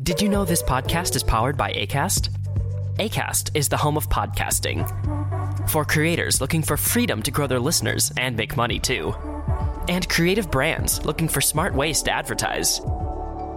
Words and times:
Did 0.00 0.22
you 0.22 0.28
know 0.28 0.44
this 0.44 0.62
podcast 0.62 1.16
is 1.16 1.24
powered 1.24 1.56
by 1.56 1.72
ACAST? 1.72 2.28
ACAST 2.98 3.50
is 3.54 3.68
the 3.68 3.76
home 3.76 3.96
of 3.96 4.08
podcasting. 4.08 4.88
For 5.68 5.84
creators 5.84 6.40
looking 6.40 6.62
for 6.62 6.76
freedom 6.76 7.20
to 7.24 7.32
grow 7.32 7.48
their 7.48 7.58
listeners 7.58 8.12
and 8.16 8.36
make 8.36 8.56
money 8.56 8.78
too. 8.78 9.12
And 9.88 10.08
creative 10.08 10.52
brands 10.52 11.04
looking 11.04 11.26
for 11.26 11.40
smart 11.40 11.74
ways 11.74 12.00
to 12.04 12.12
advertise. 12.12 12.78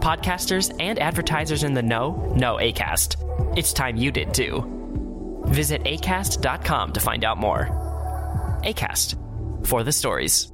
Podcasters 0.01 0.75
and 0.79 0.97
advertisers 0.97 1.61
in 1.61 1.75
the 1.75 1.83
know 1.83 2.33
know 2.35 2.55
ACAST. 2.55 3.55
It's 3.55 3.71
time 3.71 3.95
you 3.95 4.11
did 4.11 4.33
too. 4.33 5.43
Visit 5.45 5.83
acast.com 5.83 6.93
to 6.93 6.99
find 6.99 7.23
out 7.23 7.37
more. 7.37 7.67
ACAST 8.63 9.67
for 9.67 9.83
the 9.83 9.91
stories. 9.91 10.51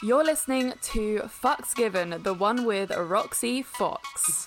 You're 0.00 0.22
listening 0.22 0.74
to 0.82 1.22
Fucks 1.42 1.74
Given, 1.74 2.22
the 2.22 2.32
one 2.32 2.64
with 2.64 2.92
Roxy 2.92 3.62
Fox. 3.62 4.46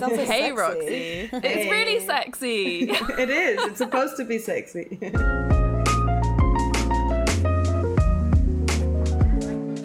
sounds 0.00 0.16
so 0.16 0.24
Hey. 0.24 0.52
Roxy. 0.52 1.30
It's 1.32 1.70
really 1.70 2.04
sexy. 2.06 2.90
It 3.18 3.30
is. 3.30 3.60
It's 3.66 3.78
supposed 3.78 4.16
to 4.16 4.24
be 4.24 4.38
sexy. 4.38 4.98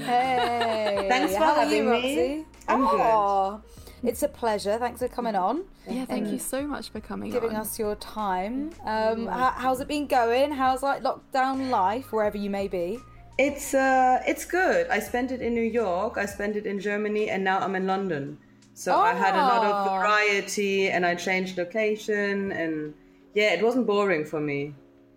Hey, 0.05 1.08
Thanks 1.09 1.33
for 1.33 1.39
how 1.39 1.55
having 1.55 1.77
you, 1.77 1.83
me. 1.83 1.89
Roxy? 1.91 2.45
I'm 2.67 2.86
good. 2.88 3.61
It's 4.09 4.21
a 4.21 4.27
pleasure. 4.27 4.77
Thanks 4.77 4.99
for 4.99 5.08
coming 5.08 5.36
on, 5.36 5.63
yeah, 5.89 6.05
thank 6.05 6.27
you 6.27 6.38
so 6.38 6.67
much 6.67 6.89
for 6.89 6.99
coming 6.99 7.31
giving 7.31 7.52
on. 7.52 7.61
us 7.61 7.80
your 7.80 7.95
time. 7.95 8.69
Um, 8.86 9.25
how, 9.25 9.52
how's 9.55 9.80
it 9.81 9.88
been 9.88 10.05
going? 10.05 10.52
How's 10.52 10.83
like 10.83 11.02
lockdown 11.02 11.69
life 11.71 12.11
wherever 12.11 12.38
you 12.38 12.52
may 12.52 12.67
be? 12.67 12.99
It's 13.39 13.73
uh, 13.73 14.21
it's 14.27 14.45
good. 14.45 14.88
I 14.89 14.99
spent 14.99 15.31
it 15.31 15.41
in 15.41 15.53
New 15.55 15.63
York. 15.83 16.17
I 16.17 16.25
spent 16.27 16.55
it 16.55 16.66
in 16.67 16.80
Germany, 16.80 17.30
and 17.30 17.43
now 17.43 17.59
I'm 17.59 17.75
in 17.75 17.88
London. 17.88 18.38
So 18.77 18.99
I 18.99 19.13
had 19.13 19.35
a 19.35 19.45
lot 19.53 19.63
of 19.65 19.87
Oh. 19.87 19.97
variety, 19.97 20.89
and 20.89 21.05
I 21.05 21.15
changed 21.15 21.57
location, 21.57 22.51
and 22.51 22.93
yeah, 23.33 23.53
it 23.53 23.63
wasn't 23.63 23.87
boring 23.87 24.25
for 24.25 24.41
me. 24.41 24.73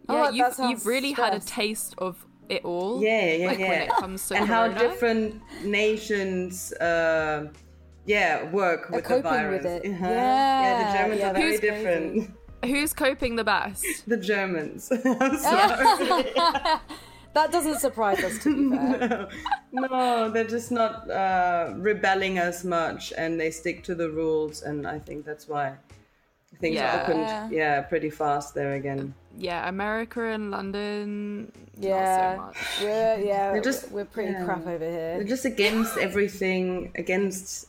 yeah, 0.09 0.27
Oh, 0.27 0.31
you've, 0.31 0.59
you've 0.71 0.87
really 0.87 1.11
had 1.13 1.35
a 1.35 1.41
taste 1.41 1.95
of 1.99 2.25
it 2.49 2.65
all. 2.65 3.03
Yeah, 3.03 3.33
yeah, 3.35 3.47
like 3.49 3.59
yeah. 3.59 3.69
when 3.69 3.83
it 3.83 3.89
comes 3.91 4.29
to 4.29 4.37
and 4.37 4.47
how 4.47 4.63
corona. 4.69 4.79
different 4.79 5.43
nations, 5.65 6.73
uh, 6.75 7.49
yeah, 8.07 8.49
work 8.53 8.91
with 8.91 9.03
the 9.03 9.09
coping 9.09 9.23
virus. 9.31 9.65
with 9.65 9.73
it. 9.85 9.91
Uh-huh. 9.93 10.07
Yeah, 10.09 10.63
yeah, 10.63 10.93
the 10.93 10.99
Germans 10.99 11.21
yeah, 11.21 11.31
are 11.31 11.35
very 11.35 11.51
that's 11.51 11.61
crazy. 11.61 11.75
different. 11.75 12.31
Who's 12.65 12.93
coping 12.93 13.37
the 13.37 13.45
best? 13.45 13.85
The 14.07 14.17
Germans. 14.17 14.89
I'm 17.35 17.35
sorry. 17.35 17.47
That 17.47 17.53
doesn't 17.53 17.81
surprise 17.81 18.23
us, 18.25 18.39
to 18.43 18.71
be 18.71 18.77
fair. 18.99 19.29
no, 19.73 20.31
they're 20.31 20.45
just 20.45 20.71
not 20.71 21.09
uh, 21.11 21.75
rebelling 21.77 22.39
as 22.39 22.65
much, 22.65 23.13
and 23.17 23.39
they 23.41 23.51
stick 23.51 23.85
to 23.85 23.95
the 23.95 24.11
rules, 24.11 24.63
and 24.63 24.87
I 24.87 24.99
think 24.99 25.25
that's 25.25 25.49
why 25.49 25.75
things 26.61 26.77
Yeah. 26.77 27.03
opened, 27.07 27.53
yeah, 27.53 27.83
pretty 27.83 28.11
fast 28.11 28.55
there 28.55 28.75
again. 28.75 29.15
Yeah, 29.37 29.69
America 29.69 30.25
and 30.25 30.51
London. 30.51 31.53
Yeah, 31.79 32.35
Not 32.37 32.57
so 32.57 32.63
much. 32.63 32.81
we're 32.83 33.19
yeah, 33.25 33.53
They're 33.53 33.63
just- 33.63 33.91
we're 33.93 34.05
pretty 34.07 34.33
yeah. 34.33 34.45
crap 34.45 34.67
over 34.67 34.85
here. 34.85 35.15
They're 35.19 35.25
just 35.37 35.45
against 35.45 35.97
everything, 35.99 36.91
against 36.97 37.67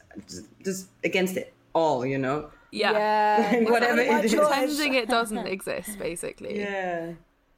just 0.66 0.88
against 1.04 1.38
it 1.38 1.54
all, 1.76 2.04
you 2.06 2.18
know. 2.18 2.50
Yeah. 2.72 2.92
Yeah, 2.94 3.70
Whatever 3.70 4.02
It's 4.02 4.10
not 4.12 4.20
it 4.20 4.26
is. 4.26 4.34
my 4.34 4.38
choice. 4.40 4.50
Pretending 4.78 4.94
it 4.96 5.10
doesn't 5.10 5.48
exist, 5.56 6.00
basically. 6.00 6.60
Yeah, 6.60 7.12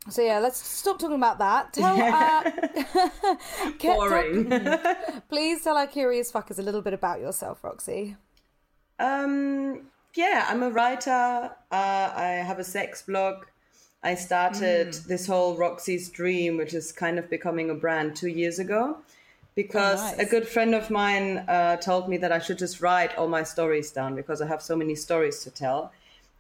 So 0.10 0.22
yeah, 0.24 0.40
let's 0.40 0.58
stop 0.66 0.98
talking 1.00 1.16
about 1.16 1.38
that. 1.40 1.74
Tell, 1.74 1.96
uh, 2.02 2.42
get- 3.78 3.98
boring. 3.98 4.50
please 5.30 5.64
tell 5.64 5.78
our 5.78 5.88
curious 5.88 6.32
fuckers 6.32 6.58
a 6.60 6.64
little 6.64 6.82
bit 6.82 6.94
about 6.94 7.20
yourself, 7.22 7.64
Roxy. 7.64 8.16
Um, 9.00 9.82
yeah, 10.16 10.46
I'm 10.50 10.64
a 10.64 10.70
writer. 10.70 11.52
Uh, 11.72 12.12
I 12.16 12.44
have 12.46 12.60
a 12.60 12.64
sex 12.64 13.02
blog. 13.04 13.46
I 14.04 14.16
started 14.16 14.88
Mm. 14.90 15.04
this 15.06 15.28
whole 15.28 15.56
Roxy's 15.56 16.10
Dream, 16.10 16.58
which 16.58 16.74
is 16.74 16.92
kind 16.92 17.20
of 17.20 17.30
becoming 17.30 17.70
a 17.70 17.76
brand 17.76 18.16
two 18.16 18.30
years 18.30 18.58
ago, 18.58 18.98
because 19.56 20.00
Oh, 20.02 20.06
nice. 20.18 20.20
a 20.20 20.26
good 20.26 20.48
friend 20.48 20.74
of 20.74 20.90
mine 20.90 21.38
uh, 21.48 21.78
told 21.78 22.10
me 22.10 22.18
that 22.18 22.32
I 22.32 22.40
should 22.40 22.58
just 22.58 22.82
write 22.82 23.16
all 23.18 23.28
my 23.28 23.44
stories 23.44 23.92
down 23.92 24.16
because 24.16 24.42
I 24.42 24.48
have 24.48 24.62
so 24.64 24.76
many 24.76 24.96
stories 24.96 25.44
to 25.44 25.52
tell. 25.52 25.92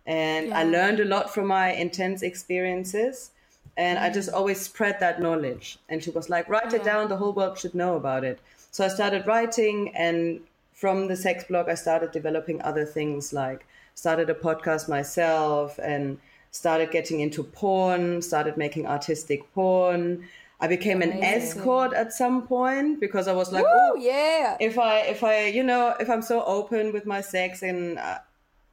And 0.08 0.52
I 0.52 0.64
learned 0.64 1.00
a 1.00 1.06
lot 1.06 1.32
from 1.32 1.46
my 1.46 1.72
intense 1.74 2.24
experiences. 2.24 3.30
And 3.78 3.98
I 3.98 4.10
just 4.10 4.30
always 4.30 4.60
spread 4.60 5.00
that 5.00 5.22
knowledge. 5.22 5.78
And 5.90 6.04
she 6.04 6.10
was 6.10 6.30
like, 6.30 6.50
write 6.50 6.74
it 6.74 6.84
down, 6.84 7.08
the 7.08 7.18
whole 7.18 7.34
world 7.34 7.58
should 7.58 7.74
know 7.74 7.96
about 7.96 8.24
it. 8.24 8.40
So 8.72 8.86
I 8.86 8.90
started 8.90 9.28
writing, 9.28 9.94
and 9.96 10.42
from 10.74 11.08
the 11.08 11.16
sex 11.16 11.44
blog, 11.46 11.70
I 11.70 11.76
started 11.76 12.12
developing 12.12 12.62
other 12.62 12.86
things 12.86 13.34
like 13.34 13.66
started 13.96 14.30
a 14.30 14.34
podcast 14.34 14.88
myself 14.88 15.78
and 15.80 16.18
started 16.52 16.92
getting 16.92 17.20
into 17.20 17.44
porn, 17.44 18.22
started 18.22 18.58
making 18.58 18.88
artistic 18.88 19.54
porn. 19.54 20.28
I 20.60 20.68
became 20.68 21.02
an 21.02 21.12
Amazing. 21.12 21.60
escort 21.60 21.94
at 21.94 22.14
some 22.14 22.48
point 22.48 23.00
because 23.00 23.28
I 23.28 23.34
was 23.34 23.52
like, 23.52 23.66
Oh 23.68 23.92
oh, 23.94 23.96
yeah, 23.96 24.58
if 24.60 24.78
I 24.78 25.00
if 25.02 25.24
I 25.24 25.48
you 25.48 25.64
know 25.64 25.96
if 26.00 26.10
I'm 26.10 26.22
so 26.22 26.44
open 26.46 26.94
with 26.94 27.06
my 27.06 27.22
sex 27.22 27.62
and 27.64 27.98
uh, 27.98 28.20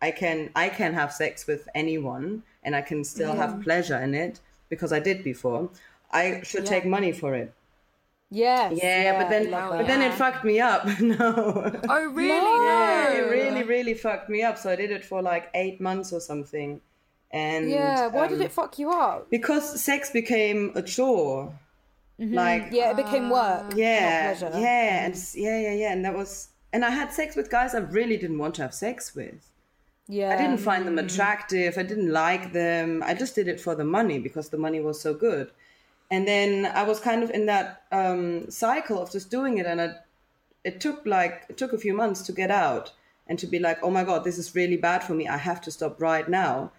I 0.00 0.10
can 0.10 0.50
I 0.54 0.69
can 0.69 0.94
have 0.94 1.12
sex 1.12 1.47
with 1.47 1.69
anyone 1.75 2.42
and 2.62 2.76
I 2.76 2.82
can 2.82 3.04
still 3.04 3.34
have 3.34 3.62
pleasure 3.62 3.98
in 3.98 4.14
it 4.14 4.41
because 4.68 4.92
I 4.92 5.00
did 5.00 5.24
before. 5.24 5.70
I 6.10 6.40
should 6.42 6.66
take 6.66 6.84
money 6.86 7.12
for 7.12 7.34
it. 7.34 7.52
yes, 8.30 8.78
Yeah, 8.82 9.22
but 9.22 9.28
then 9.30 9.50
but 9.50 9.78
that. 9.78 9.86
then 9.86 10.02
it 10.02 10.14
fucked 10.14 10.44
me 10.44 10.60
up. 10.60 10.86
no. 11.00 11.80
Oh, 11.88 12.04
really? 12.06 12.28
No. 12.28 13.10
it 13.14 13.30
really 13.30 13.62
really 13.62 13.94
fucked 13.94 14.28
me 14.28 14.42
up. 14.42 14.58
So 14.58 14.70
I 14.70 14.76
did 14.76 14.90
it 14.90 15.04
for 15.04 15.22
like 15.22 15.50
8 15.54 15.80
months 15.80 16.12
or 16.12 16.20
something. 16.20 16.80
And 17.30 17.68
yeah. 17.70 18.06
Why 18.08 18.26
did 18.28 18.40
um, 18.40 18.46
it 18.46 18.52
fuck 18.52 18.78
you 18.78 18.90
up? 18.90 19.30
Because 19.30 19.80
sex 19.82 20.10
became 20.10 20.72
a 20.74 20.82
chore. 20.82 21.52
Like 22.18 22.68
Yeah, 22.72 22.90
it 22.90 22.96
became 22.96 23.30
work. 23.30 23.74
yeah, 23.76 24.34
pleasure. 24.34 24.58
yeah, 24.58 25.04
and 25.06 25.14
yeah, 25.34 25.60
yeah, 25.60 25.74
yeah, 25.74 25.92
and 25.92 26.04
that 26.04 26.16
was, 26.16 26.48
and 26.72 26.84
I 26.84 26.90
had 26.90 27.12
sex 27.12 27.36
with 27.36 27.48
guys 27.48 27.74
I 27.76 27.78
really 27.78 28.16
didn't 28.16 28.38
want 28.38 28.56
to 28.56 28.62
have 28.62 28.74
sex 28.74 29.14
with. 29.14 29.52
Yeah. 30.08 30.32
I 30.32 30.36
didn't 30.36 30.58
find 30.58 30.86
them 30.86 30.98
attractive. 30.98 31.76
I 31.76 31.82
didn't 31.82 32.10
like 32.10 32.52
them. 32.52 33.02
I 33.04 33.12
just 33.14 33.34
did 33.34 33.46
it 33.46 33.60
for 33.60 33.74
the 33.74 33.84
money 33.84 34.19
because 34.19 34.48
the 34.48 34.56
money 34.56 34.80
was 34.80 35.00
so 35.00 35.12
good. 35.12 35.50
And 36.10 36.26
then 36.26 36.64
I 36.64 36.84
was 36.84 36.98
kind 36.98 37.22
of 37.22 37.30
in 37.30 37.44
that 37.46 37.82
um, 37.92 38.50
cycle 38.50 39.02
of 39.02 39.12
just 39.12 39.30
doing 39.30 39.58
it, 39.58 39.66
and 39.66 39.80
I, 39.80 39.91
it 40.64 40.80
took 40.80 41.04
like 41.04 41.44
it 41.50 41.58
took 41.58 41.74
a 41.74 41.78
few 41.78 41.92
months 41.92 42.22
to 42.22 42.32
get 42.32 42.50
out 42.50 42.92
and 43.26 43.38
to 43.38 43.46
be 43.46 43.58
like, 43.58 43.78
oh 43.82 43.91
my 43.91 44.04
god, 44.04 44.24
this 44.24 44.38
is 44.38 44.54
really 44.54 44.78
bad 44.78 45.04
for 45.04 45.12
me. 45.12 45.28
I 45.28 45.36
have 45.36 45.60
to 45.62 45.70
stop 45.70 46.00
right 46.00 46.26
now. 46.26 46.72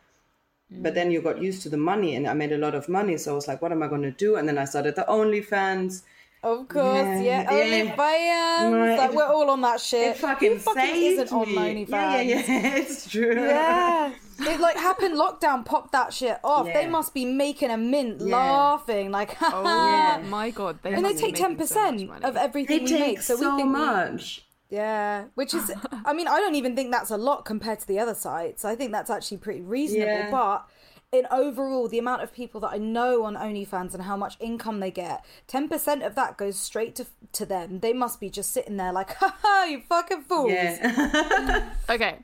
But 0.71 0.95
then 0.95 1.11
you 1.11 1.21
got 1.21 1.41
used 1.41 1.61
to 1.63 1.69
the 1.69 1.77
money, 1.77 2.15
and 2.15 2.27
I 2.27 2.33
made 2.33 2.51
a 2.51 2.57
lot 2.57 2.73
of 2.73 2.89
money. 2.89 3.17
So 3.17 3.31
I 3.31 3.35
was 3.35 3.47
like, 3.47 3.61
what 3.61 3.71
am 3.71 3.83
I 3.83 3.87
going 3.87 4.01
to 4.01 4.11
do? 4.11 4.35
And 4.35 4.47
then 4.47 4.57
I 4.57 4.65
started 4.65 4.95
the 4.95 5.05
OnlyFans. 5.07 6.01
Of 6.41 6.69
course, 6.69 7.21
yeah. 7.21 7.51
Yeah, 7.51 7.63
yeah. 7.63 7.95
OnlyFans. 7.95 8.71
Right. 8.79 8.97
Like 8.97 9.13
we're 9.13 9.25
all 9.27 9.49
on 9.49 9.61
that 9.61 9.81
shit. 9.81 10.07
It 10.11 10.17
fucking, 10.17 10.51
Who 10.53 10.57
fucking 10.59 10.81
saved 10.85 11.21
isn't 11.21 11.33
on 11.37 11.49
me. 11.49 11.85
OnlyFans? 11.85 11.89
Yeah, 11.89 12.21
yeah, 12.21 12.43
yeah. 12.47 12.75
It's 12.77 13.09
true. 13.11 13.35
Yeah. 13.35 14.13
it 14.39 14.59
like 14.61 14.77
happened 14.77 15.15
lockdown, 15.15 15.65
popped 15.65 15.91
that 15.91 16.13
shit 16.13 16.39
off. 16.43 16.65
They 16.65 16.87
must 16.87 17.13
be 17.13 17.25
making 17.25 17.71
a 17.71 17.77
mint, 17.77 18.21
Yeah. 18.21 18.37
laughing 18.37 19.11
like 19.11 19.35
Oh 19.41 19.63
Yeah. 19.65 20.23
my 20.29 20.49
god! 20.51 20.79
They 20.81 20.93
and 20.93 21.03
they 21.03 21.13
take 21.13 21.35
ten 21.35 21.51
making 21.57 21.67
so 21.67 21.75
much 21.75 21.99
percent 22.07 22.23
of 22.23 22.33
They 22.35 22.39
everything 22.39 22.83
we 22.83 22.87
take 22.89 22.99
make. 22.99 23.21
So, 23.21 23.35
so, 23.35 23.51
we 23.55 23.61
think 23.63 23.73
we- 23.73 23.79
much. 23.79 24.45
yeah, 24.69 25.25
which 25.35 25.53
is, 25.53 25.73
I 26.05 26.13
mean, 26.13 26.27
I 26.29 26.39
don't 26.39 26.55
even 26.55 26.73
think 26.75 26.91
that's 26.91 27.11
a 27.11 27.17
lot 27.17 27.43
compared 27.43 27.79
to 27.81 27.87
the 27.87 27.99
other 27.99 28.13
sites. 28.15 28.63
I 28.63 28.75
think 28.75 28.93
that's 28.93 29.09
actually 29.09 29.37
pretty 29.39 29.61
reasonable. 29.61 30.05
Yeah. 30.07 30.31
But 30.31 30.65
in 31.11 31.25
overall, 31.31 31.87
the 31.87 31.97
amount 31.97 32.21
of 32.21 32.31
people 32.31 32.61
that 32.61 32.67
I 32.71 32.77
know 32.77 33.23
on 33.23 33.35
OnlyFans 33.35 33.93
and 33.95 34.03
how 34.03 34.15
much 34.15 34.37
income 34.39 34.79
they 34.79 34.91
get, 34.91 35.25
ten 35.47 35.67
percent 35.67 36.03
of 36.03 36.13
that 36.15 36.37
goes 36.37 36.55
straight 36.57 36.95
to 36.95 37.05
to 37.33 37.45
them. 37.45 37.79
They 37.79 37.93
must 37.93 38.19
be 38.19 38.29
just 38.29 38.51
sitting 38.53 38.77
there 38.77 38.93
like, 38.93 39.13
ha 39.15 39.35
ha, 39.41 39.63
you 39.63 39.81
fucking 39.81 40.23
fools. 40.23 40.51
Yeah. 40.51 41.69
Okay. 41.89 42.19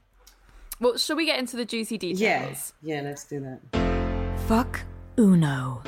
Well, 0.80 0.98
shall 0.98 1.16
we 1.16 1.26
get 1.26 1.40
into 1.40 1.56
the 1.58 1.66
juicy 1.66 1.96
Yeah, 1.96 2.40
details? 2.42 2.74
yeah, 2.84 3.02
let's 3.02 3.24
do 3.24 3.40
that. 3.40 4.40
Fuck 4.48 4.82
Uno. 5.18 5.82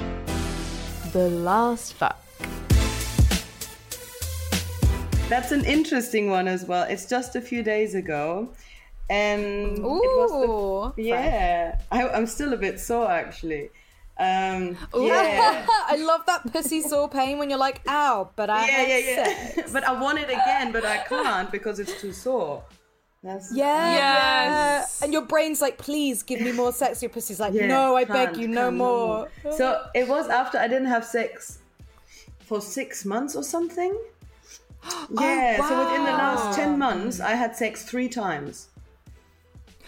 The 1.12 1.30
last 1.30 1.94
fuck. 1.94 2.18
That's 5.30 5.52
an 5.52 5.66
interesting 5.66 6.30
one 6.30 6.48
as 6.48 6.64
well. 6.66 6.84
It's 6.84 7.06
just 7.08 7.36
a 7.36 7.42
few 7.42 7.62
days 7.62 7.94
ago, 7.96 8.50
and 9.10 9.78
it 9.78 9.82
was 9.82 10.32
Ooh. 10.32 10.94
the, 10.96 11.04
yeah. 11.04 11.80
I, 11.92 12.10
I'm 12.10 12.28
still 12.28 12.54
a 12.54 12.58
bit 12.58 12.80
sore 12.80 13.10
actually. 13.12 13.70
Um, 14.20 14.76
yeah, 14.96 15.68
I 15.88 15.96
love 15.98 16.26
that 16.26 16.52
pussy 16.52 16.82
sore 16.82 17.08
pain 17.08 17.38
when 17.38 17.52
you're 17.52 17.60
like, 17.60 17.82
ow, 17.88 18.30
but 18.36 18.50
I 18.50 18.66
yeah, 18.66 18.72
had 18.74 18.90
yeah, 18.90 19.24
sex. 19.24 19.54
yeah. 19.58 19.64
but 19.74 19.84
I 19.84 20.02
want 20.02 20.18
it 20.18 20.30
again, 20.30 20.72
but 20.72 20.84
I 20.86 20.98
can't 20.98 21.52
because 21.52 21.80
it's 21.80 22.02
too 22.02 22.12
sore. 22.12 22.64
That's 23.24 23.54
Yeah, 23.54 23.92
Yes. 23.94 24.98
yeah. 25.00 25.06
And 25.06 25.14
your 25.14 25.24
brain's 25.24 25.62
like, 25.62 25.78
please 25.78 26.24
give 26.24 26.42
me 26.42 26.52
more 26.52 26.72
sex. 26.72 27.02
Your 27.02 27.10
pussy's 27.10 27.40
like, 27.40 27.54
Yeah, 27.54 27.68
no, 27.68 27.96
I 27.96 28.06
beg 28.06 28.38
you, 28.38 28.48
no 28.48 28.66
can't, 28.66 28.76
more. 28.78 29.30
So 29.56 29.84
it 29.94 30.08
was 30.08 30.30
after 30.30 30.58
I 30.58 30.68
didn't 30.68 30.88
have 30.88 31.06
sex 31.06 31.60
for 32.40 32.60
six 32.62 33.06
months 33.06 33.36
or 33.36 33.44
something. 33.44 33.96
Yeah, 35.20 35.68
so 35.68 35.80
within 35.86 36.06
the 36.06 36.12
last 36.12 36.58
10 36.58 36.78
months, 36.80 37.20
I 37.20 37.32
had 37.32 37.56
sex 37.58 37.84
three 37.84 38.08
times, 38.08 38.70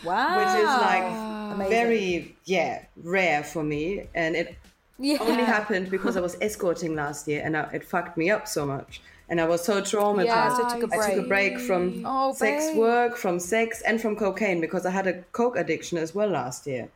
Wow. 0.03 0.37
which 0.39 0.63
is 0.63 0.65
like 0.65 1.03
Amazing. 1.55 1.69
very, 1.71 2.35
yeah, 2.45 2.85
rare 3.03 3.43
for 3.43 3.63
me. 3.63 4.07
And 4.13 4.35
it 4.35 4.55
yeah. 4.97 5.17
only 5.21 5.43
happened 5.43 5.89
because 5.89 6.15
I 6.17 6.21
was 6.21 6.37
escorting 6.41 6.95
last 6.95 7.27
year 7.27 7.41
and 7.43 7.55
I, 7.57 7.61
it 7.73 7.83
fucked 7.83 8.17
me 8.17 8.29
up 8.29 8.47
so 8.47 8.65
much. 8.65 9.01
And 9.29 9.39
I 9.39 9.45
was 9.45 9.63
so 9.63 9.79
traumatized. 9.81 10.25
Yeah, 10.25 10.57
you 10.75 10.81
took 10.81 10.91
I 10.93 11.09
took 11.13 11.17
a 11.25 11.27
break. 11.27 11.55
break 11.55 11.59
from 11.59 12.03
Oh, 12.05 12.33
sex 12.33 12.67
babe. 12.69 12.77
work, 12.77 13.15
from 13.15 13.39
sex, 13.39 13.81
and 13.81 14.01
from 14.01 14.15
cocaine 14.15 14.59
because 14.59 14.85
I 14.87 14.89
had 14.91 15.05
a 15.05 15.21
coke 15.33 15.55
addiction 15.55 15.97
as 15.99 16.15
well 16.15 16.29
last 16.29 16.65
year. 16.65 16.89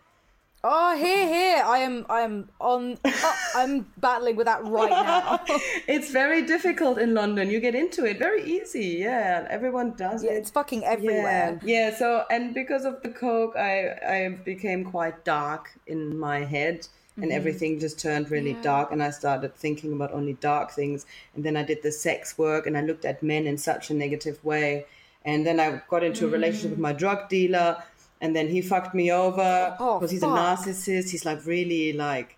Oh, 0.66 0.96
here, 0.96 1.28
here. 1.28 1.62
I 1.66 1.80
am, 1.80 2.06
I 2.10 2.22
am 2.22 2.48
on. 2.62 2.98
Oh, 3.04 3.38
I'm 3.56 3.86
battling 3.98 4.38
with 4.38 4.46
that 4.46 4.64
right 4.64 4.90
now. 4.90 5.42
It's 5.88 6.10
very 6.10 6.46
difficult 6.46 6.98
in 6.98 7.14
London. 7.14 7.50
You 7.50 7.60
get 7.60 7.76
into 7.76 8.06
it 8.06 8.18
very 8.18 8.44
easy. 8.44 8.96
Yeah, 9.00 9.46
everyone 9.50 9.92
does 9.92 10.24
Yeah, 10.24 10.32
it. 10.32 10.38
it's 10.38 10.52
fucking 10.52 10.86
everywhere. 10.86 11.60
Yeah, 11.64 11.90
yeah. 11.90 11.96
So, 11.98 12.24
and 12.32 12.54
because 12.54 12.86
of 12.86 13.02
the 13.04 13.10
coke, 13.10 13.58
I 13.58 13.74
I 14.18 14.30
became 14.46 14.86
quite 14.86 15.26
dark 15.26 15.72
in 15.86 16.18
my 16.18 16.46
head, 16.46 16.88
and 17.18 17.26
mm-hmm. 17.26 17.40
everything 17.40 17.80
just 17.80 18.00
turned 18.00 18.32
really 18.32 18.54
dark. 18.62 18.94
And 18.94 19.04
I 19.04 19.10
started 19.10 19.54
thinking 19.56 19.92
about 19.92 20.14
only 20.14 20.34
dark 20.34 20.72
things. 20.72 21.06
And 21.36 21.44
then 21.44 21.58
I 21.58 21.64
did 21.64 21.84
the 21.84 21.92
sex 21.92 22.38
work, 22.38 22.68
and 22.68 22.78
I 22.78 22.82
looked 22.82 23.04
at 23.04 23.22
men 23.22 23.48
in 23.48 23.58
such 23.58 23.90
a 23.90 23.94
negative 23.94 24.44
way. 24.46 24.86
And 25.26 25.46
then 25.46 25.60
I 25.60 25.82
got 25.90 26.04
into 26.04 26.26
a 26.26 26.30
mm. 26.30 26.34
relationship 26.34 26.72
with 26.72 26.80
my 26.80 26.94
drug 26.94 27.30
dealer, 27.30 27.84
and 28.24 28.36
then 28.36 28.48
he 28.48 28.60
fucked 28.62 28.94
me 28.96 29.12
over 29.12 29.76
Oh, 29.80 30.00
because 30.00 30.10
he's 30.12 30.22
fuck. 30.22 30.32
a 30.36 30.42
narcissist. 30.42 31.12
He's 31.12 31.26
like 31.26 31.46
really 31.46 31.94
like 31.94 32.38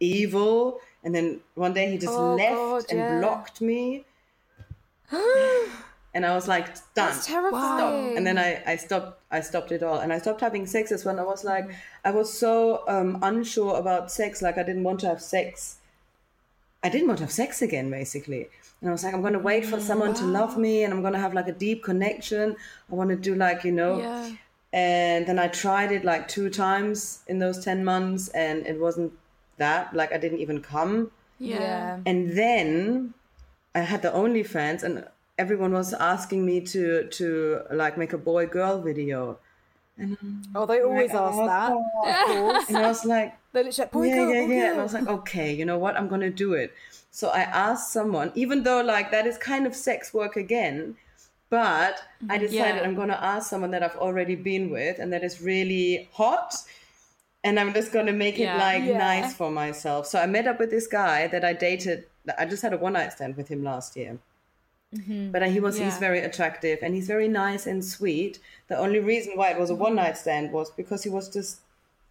evil. 0.00 0.80
And 1.04 1.14
then 1.14 1.40
one 1.54 1.72
day 1.72 1.90
he 1.92 1.96
just 1.96 2.12
Oh, 2.12 2.34
left 2.34 2.54
God, 2.54 2.84
and 2.90 2.98
yeah. 2.98 3.18
blocked 3.20 3.60
me. 3.62 4.04
and 6.14 6.26
I 6.26 6.34
was 6.34 6.46
like, 6.48 6.66
done. 6.74 6.82
That's 6.94 7.26
terrifying. 7.26 8.16
And 8.16 8.26
then 8.26 8.38
I, 8.38 8.62
I 8.66 8.76
stopped 8.76 9.20
I 9.30 9.40
stopped 9.40 9.72
it 9.72 9.82
all. 9.82 9.98
And 9.98 10.12
I 10.12 10.18
stopped 10.18 10.40
having 10.40 10.66
sex 10.66 10.92
as 10.92 11.04
well. 11.04 11.12
And 11.16 11.20
I 11.20 11.24
was 11.24 11.44
like 11.44 11.70
I 12.04 12.10
was 12.10 12.32
so 12.32 12.82
um, 12.88 13.18
unsure 13.22 13.76
about 13.78 14.10
sex, 14.10 14.42
like 14.42 14.58
I 14.58 14.62
didn't 14.62 14.82
want 14.84 15.00
to 15.00 15.06
have 15.08 15.22
sex. 15.22 15.76
I 16.82 16.88
didn't 16.88 17.08
want 17.08 17.18
to 17.18 17.24
have 17.24 17.32
sex 17.32 17.60
again, 17.62 17.90
basically. 17.90 18.48
And 18.80 18.88
I 18.88 18.92
was 18.92 19.04
like, 19.04 19.12
I'm 19.14 19.22
gonna 19.22 19.38
wait 19.38 19.66
for 19.66 19.78
someone 19.80 20.14
to 20.14 20.24
love 20.24 20.56
me 20.56 20.84
and 20.84 20.92
I'm 20.94 21.02
gonna 21.02 21.18
have 21.20 21.34
like 21.34 21.48
a 21.48 21.52
deep 21.52 21.84
connection. 21.84 22.56
I 22.90 22.94
wanna 22.94 23.16
do 23.16 23.34
like, 23.34 23.64
you 23.64 23.72
know, 23.72 23.98
Yeah. 23.98 24.30
And 24.72 25.26
then 25.26 25.38
I 25.38 25.48
tried 25.48 25.90
it 25.90 26.04
like 26.04 26.28
two 26.28 26.48
times 26.48 27.20
in 27.26 27.38
those 27.38 27.64
10 27.64 27.84
months 27.84 28.28
and 28.28 28.66
it 28.66 28.78
wasn't 28.78 29.12
that. 29.56 29.94
Like 29.94 30.12
I 30.12 30.18
didn't 30.18 30.38
even 30.38 30.60
come. 30.62 31.10
Yeah. 31.38 31.98
And 32.06 32.36
then 32.36 33.14
I 33.74 33.80
had 33.80 34.02
the 34.02 34.12
only 34.12 34.44
OnlyFans 34.44 34.82
and 34.82 35.06
everyone 35.38 35.72
was 35.72 35.92
asking 35.94 36.44
me 36.44 36.60
to 36.60 37.08
to 37.08 37.62
like 37.72 37.96
make 37.98 38.12
a 38.12 38.18
boy 38.18 38.46
girl 38.46 38.80
video. 38.80 39.38
and 39.98 40.16
Oh, 40.54 40.66
they 40.66 40.82
always 40.82 41.10
oh, 41.12 41.26
ask 41.26 41.38
that. 41.52 41.72
Of 41.72 42.26
course. 42.26 42.68
And 42.68 42.76
I 42.78 42.88
was 42.88 43.04
like, 43.04 43.36
They 43.52 43.64
literally 43.64 43.84
like, 43.84 43.92
boy, 43.92 44.04
yeah, 44.04 44.14
girl, 44.16 44.34
yeah, 44.34 44.46
boy, 44.46 44.52
yeah. 44.54 44.70
And 44.70 44.80
I 44.80 44.82
was 44.82 44.94
like, 44.94 45.08
okay, 45.08 45.52
you 45.52 45.64
know 45.64 45.78
what? 45.78 45.96
I'm 45.96 46.08
gonna 46.08 46.30
do 46.30 46.54
it. 46.54 46.72
So 47.10 47.28
I 47.28 47.40
asked 47.40 47.92
someone, 47.92 48.30
even 48.36 48.62
though 48.62 48.82
like 48.82 49.10
that 49.10 49.26
is 49.26 49.36
kind 49.36 49.66
of 49.66 49.74
sex 49.74 50.14
work 50.14 50.36
again, 50.36 50.96
but 51.50 52.02
I 52.28 52.38
mm-hmm. 52.38 52.46
decided 52.46 52.76
Yeah. 52.76 52.82
I'm 52.82 52.94
gonna 52.94 53.18
ask 53.20 53.50
someone 53.50 53.72
that 53.72 53.82
I've 53.82 53.96
already 53.96 54.36
been 54.36 54.70
with 54.70 54.98
and 54.98 55.12
that 55.12 55.22
is 55.24 55.42
really 55.42 56.08
hot. 56.12 56.54
And 57.42 57.58
I'm 57.58 57.72
just 57.74 57.92
gonna 57.92 58.12
make 58.12 58.38
it 58.38 58.54
like 58.56 58.84
Yeah. 58.84 58.98
nice 58.98 59.34
for 59.34 59.50
myself. 59.50 60.06
So 60.06 60.18
I 60.20 60.26
met 60.26 60.46
up 60.46 60.58
with 60.60 60.70
this 60.70 60.86
guy 60.86 61.26
that 61.26 61.44
I 61.44 61.52
dated. 61.52 62.06
I 62.38 62.46
just 62.46 62.62
had 62.62 62.72
a 62.72 62.78
one 62.78 62.92
night 62.94 63.12
stand 63.12 63.36
with 63.36 63.48
him 63.48 63.64
last 63.64 63.96
year. 63.96 64.18
Mm-hmm. 64.94 65.30
But 65.30 65.48
he 65.50 65.60
was 65.60 65.78
he's 65.78 65.98
very 65.98 66.20
attractive 66.20 66.78
and 66.82 66.94
he's 66.94 67.06
very 67.06 67.28
nice 67.28 67.66
and 67.66 67.84
sweet. 67.84 68.38
The 68.68 68.78
only 68.78 69.00
reason 69.00 69.32
why 69.36 69.50
it 69.50 69.58
was 69.58 69.70
a 69.70 69.72
mm-hmm. 69.72 69.82
one 69.82 69.94
night 69.96 70.16
stand 70.18 70.52
was 70.52 70.70
because 70.70 71.02
he 71.02 71.10
was 71.10 71.28
just 71.28 71.60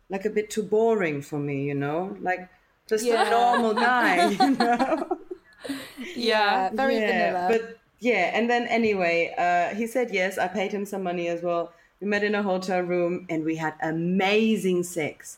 like 0.10 0.26
a 0.26 0.30
bit 0.30 0.50
too 0.50 0.64
boring 0.64 1.22
for 1.22 1.40
me, 1.40 1.64
you 1.64 1.76
know, 1.76 2.18
like 2.22 2.50
just 2.88 3.06
Yeah. 3.06 3.28
a 3.28 3.30
normal 3.30 3.74
guy, 3.74 4.30
you 4.30 4.50
know. 4.52 5.18
Yeah. 6.16 6.70
very 6.74 7.00
vanilla. 7.00 7.48
But 7.50 7.79
yeah, 8.00 8.32
and 8.34 8.50
then 8.50 8.68
anyway, 8.68 9.34
uh, 9.38 9.76
he 9.76 9.88
said 9.88 10.12
yes. 10.12 10.38
I 10.38 10.48
paid 10.48 10.72
him 10.72 10.86
some 10.86 11.04
money 11.04 11.28
as 11.28 11.42
well. 11.42 11.72
We 12.02 12.08
met 12.08 12.24
in 12.24 12.34
a 12.36 12.44
hotel 12.44 12.82
room 12.82 13.26
and 13.30 13.44
we 13.44 13.58
had 13.58 13.74
amazing 13.82 14.84
sex. 14.84 15.38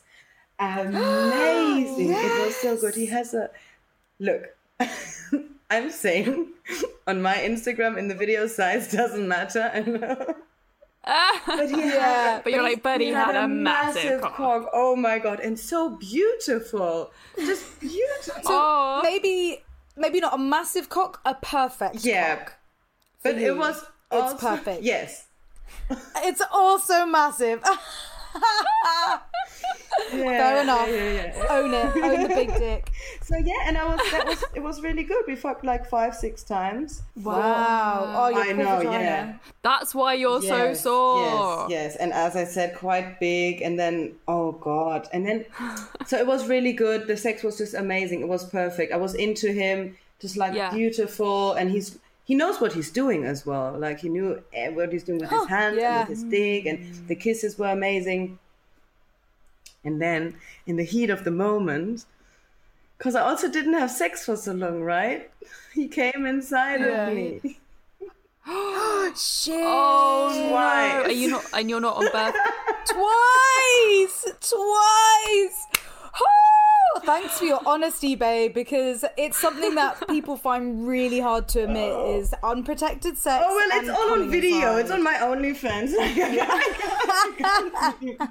Amazing! 0.58 2.10
It 2.12 2.44
was 2.46 2.56
so 2.56 2.76
good. 2.80 2.94
He 2.94 3.06
has 3.06 3.34
a 3.34 3.50
look. 4.20 4.54
I'm 5.70 5.90
saying 5.90 6.48
on 7.06 7.22
my 7.22 7.34
Instagram 7.34 7.96
in 7.98 8.08
the 8.08 8.14
video 8.14 8.46
size 8.46 8.92
doesn't 8.92 9.26
matter. 9.26 9.70
I 9.74 9.80
know. 9.86 10.34
But 11.46 11.68
he 11.70 11.80
Yeah, 11.80 12.34
had, 12.36 12.44
but 12.44 12.52
you're 12.52 12.62
like, 12.62 12.82
but 12.82 13.00
he 13.00 13.08
had 13.08 13.34
a 13.34 13.48
massive 13.48 14.20
cock. 14.20 14.36
cock. 14.36 14.70
Oh 14.72 14.94
my 14.94 15.18
god, 15.18 15.40
and 15.40 15.58
so 15.58 15.90
beautiful, 15.90 17.10
just 17.36 17.80
beautiful. 17.80 18.42
Oh. 18.46 19.00
maybe, 19.02 19.62
maybe 19.96 20.20
not 20.20 20.34
a 20.34 20.38
massive 20.38 20.88
cock, 20.88 21.20
a 21.24 21.34
perfect 21.34 21.94
cock. 21.94 22.04
yeah, 22.04 22.36
cock. 22.36 22.54
but 23.22 23.36
you. 23.38 23.48
it 23.48 23.56
was. 23.56 23.76
It's 24.10 24.32
also- 24.32 24.36
perfect. 24.38 24.82
Yes. 24.82 25.26
It's 26.18 26.42
also 26.52 27.06
massive. 27.06 27.62
Yeah, 30.14 30.18
Fair 30.18 30.62
enough. 30.62 30.88
Yeah, 30.88 30.94
yeah, 30.94 31.34
yeah. 31.36 31.46
Own 31.50 31.74
it. 31.74 31.96
Own 31.96 32.22
the 32.22 32.28
big 32.28 32.54
dick. 32.56 32.90
So 33.22 33.36
yeah, 33.38 33.54
and 33.66 33.78
I 33.78 33.84
was 33.84 34.10
that 34.10 34.26
was 34.26 34.44
it 34.54 34.60
was 34.62 34.82
really 34.82 35.04
good. 35.04 35.24
We 35.26 35.36
fucked 35.36 35.64
like 35.64 35.88
five, 35.88 36.14
six 36.14 36.42
times. 36.42 37.02
Wow. 37.16 38.12
Oh, 38.16 38.28
your 38.28 38.40
I 38.40 38.46
poor 38.52 38.56
know, 38.64 38.76
vagina. 38.78 38.98
yeah. 39.04 39.34
That's 39.62 39.94
why 39.94 40.14
you're 40.14 40.42
so 40.42 40.74
sore. 40.74 41.66
Yes, 41.70 41.70
yes, 41.70 41.96
and 41.96 42.12
as 42.12 42.36
I 42.36 42.44
said, 42.44 42.74
quite 42.76 43.20
big, 43.20 43.62
and 43.62 43.78
then 43.78 44.14
oh 44.28 44.52
god, 44.52 45.08
and 45.12 45.24
then 45.26 45.46
so 46.06 46.18
it 46.18 46.26
was 46.26 46.48
really 46.48 46.72
good. 46.72 47.06
The 47.06 47.16
sex 47.16 47.42
was 47.42 47.56
just 47.58 47.74
amazing. 47.74 48.20
It 48.22 48.28
was 48.28 48.44
perfect. 48.44 48.92
I 48.92 48.96
was 48.96 49.14
into 49.14 49.52
him, 49.52 49.96
just 50.20 50.36
like 50.36 50.52
Yeah. 50.54 50.70
beautiful, 50.74 51.52
and 51.52 51.70
he's 51.70 51.98
he 52.32 52.36
knows 52.36 52.62
what 52.62 52.72
he's 52.72 52.90
doing 52.90 53.24
as 53.24 53.44
well. 53.44 53.76
Like 53.78 54.00
he 54.00 54.08
knew 54.08 54.42
eh, 54.54 54.70
what 54.70 54.90
he's 54.90 55.04
doing 55.04 55.18
with 55.18 55.28
his 55.28 55.46
hands 55.48 55.76
yeah. 55.78 56.00
and 56.00 56.08
with 56.08 56.16
his 56.16 56.24
dick, 56.30 56.64
and 56.64 57.06
the 57.06 57.14
kisses 57.14 57.58
were 57.58 57.66
amazing. 57.68 58.38
And 59.84 60.00
then 60.00 60.36
in 60.66 60.76
the 60.76 60.82
heat 60.82 61.10
of 61.10 61.24
the 61.24 61.30
moment, 61.30 62.06
because 62.96 63.14
I 63.16 63.20
also 63.20 63.50
didn't 63.50 63.74
have 63.74 63.90
sex 63.90 64.24
for 64.24 64.36
so 64.36 64.52
long, 64.54 64.80
right? 64.80 65.30
He 65.74 65.88
came 65.88 66.24
inside 66.24 66.80
Yeah. 66.80 67.08
of 67.08 67.14
me. 67.14 67.58
Oh 68.46 69.12
shit. 69.14 69.60
Oh, 69.62 70.48
Twice. 70.48 71.06
Are 71.08 71.12
you 71.12 71.28
not? 71.32 71.44
And 71.52 71.68
you're 71.68 71.82
not 71.82 71.96
on 71.98 72.10
birth. 72.12 72.34
Twice! 72.94 74.24
Twice! 74.40 75.58
Oh, 76.18 76.48
thanks 77.00 77.38
for 77.38 77.44
your 77.44 77.60
honesty, 77.66 78.14
babe, 78.14 78.54
because 78.54 79.04
it's 79.16 79.38
something 79.38 79.74
that 79.74 80.06
people 80.08 80.36
find 80.36 80.86
really 80.86 81.20
hard 81.20 81.48
to 81.48 81.64
admit 81.64 81.92
is 82.16 82.34
unprotected 82.42 83.16
sex. 83.16 83.44
Oh 83.46 83.54
well, 83.54 83.80
it's 83.80 83.88
all 83.88 84.12
on 84.12 84.30
video. 84.30 84.76
inside. 84.76 84.80
It's 84.80 84.90
on 84.90 85.02
my 85.02 85.14
OnlyFans. 85.14 85.94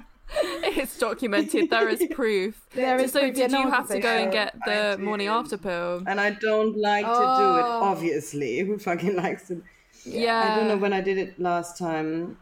It's 0.34 0.98
documented. 0.98 1.68
There 1.68 1.88
is 1.90 2.02
proof. 2.10 2.66
There 2.74 2.98
is 2.98 3.12
so 3.12 3.20
proof, 3.20 3.34
did 3.34 3.52
you 3.52 3.70
have 3.70 3.88
to 3.88 4.00
go 4.00 4.08
and 4.08 4.32
get 4.32 4.54
the 4.64 4.96
morning 4.98 5.28
after 5.28 5.58
pill? 5.58 6.02
and 6.06 6.18
I 6.18 6.30
don't 6.30 6.76
like 6.78 7.04
to 7.04 7.10
do 7.10 7.18
it. 7.18 7.66
Oh. 7.66 7.80
Obviously, 7.82 8.60
who 8.60 8.78
fucking 8.78 9.14
likes 9.16 9.50
it? 9.50 9.62
Yeah. 10.04 10.52
I 10.52 10.56
don't 10.56 10.68
know 10.68 10.78
when 10.78 10.92
I 10.92 11.00
did 11.02 11.18
it 11.18 11.38
last 11.38 11.78
time. 11.78 12.38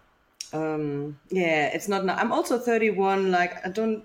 Um, 0.52 1.18
yeah, 1.30 1.66
it's 1.68 1.88
not. 1.88 2.08
I'm 2.08 2.32
also 2.32 2.58
31. 2.58 3.30
Like 3.30 3.64
I 3.66 3.70
don't, 3.70 4.04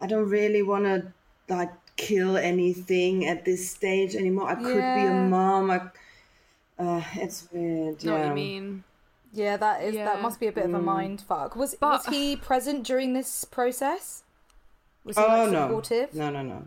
I 0.00 0.06
don't 0.06 0.28
really 0.28 0.62
want 0.62 0.84
to 0.84 1.12
like 1.48 1.70
kill 1.96 2.36
anything 2.36 3.26
at 3.26 3.44
this 3.44 3.70
stage 3.70 4.14
anymore. 4.16 4.48
I 4.48 4.54
could 4.56 4.74
be 4.74 5.06
a 5.06 5.12
mom. 5.28 5.70
I, 5.70 5.80
uh, 6.78 7.02
it's 7.16 7.46
weird. 7.52 8.02
Know 8.04 8.12
what 8.12 8.20
yeah. 8.20 8.28
you 8.28 8.34
mean? 8.34 8.84
Yeah, 9.32 9.56
that 9.56 9.82
is 9.82 9.94
Yeah. 9.94 10.04
that 10.06 10.22
must 10.22 10.38
be 10.40 10.46
a 10.46 10.52
bit 10.52 10.64
of 10.64 10.74
a 10.74 10.78
Mm. 10.78 10.84
mind 10.84 11.20
fuck. 11.20 11.56
Was 11.56 11.74
But- 11.74 12.06
was 12.06 12.06
he 12.06 12.36
present 12.36 12.84
during 12.84 13.12
this 13.14 13.44
process? 13.44 14.22
Was 15.04 15.16
he 15.16 15.22
Oh 15.22 15.26
like 15.26 15.50
no, 15.50 15.66
supportive? 15.66 16.14
no, 16.14 16.30
no, 16.30 16.42
no. 16.42 16.62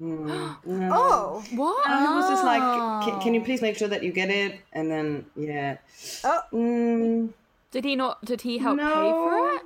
Mm, 0.00 0.56
no. 0.66 0.90
Oh, 0.92 1.44
What? 1.54 1.88
No, 1.88 1.98
he 1.98 2.14
was 2.14 2.28
just 2.30 2.44
like, 2.44 2.62
"Can- 3.04 3.20
can 3.20 3.34
you 3.34 3.42
please 3.42 3.62
make 3.62 3.76
sure 3.76 3.88
that 3.88 4.02
you 4.02 4.10
get 4.12 4.30
it? 4.30 4.60
And 4.72 4.90
then, 4.90 5.26
yeah. 5.36 5.76
oh, 6.24 6.40
Mm, 6.52 7.32
Did 7.70 7.84
he 7.84 7.94
not? 7.96 8.24
Did 8.24 8.40
he 8.42 8.58
help 8.58 8.78
pay 8.78 8.84
for 9.10 9.50
it? 9.56 9.62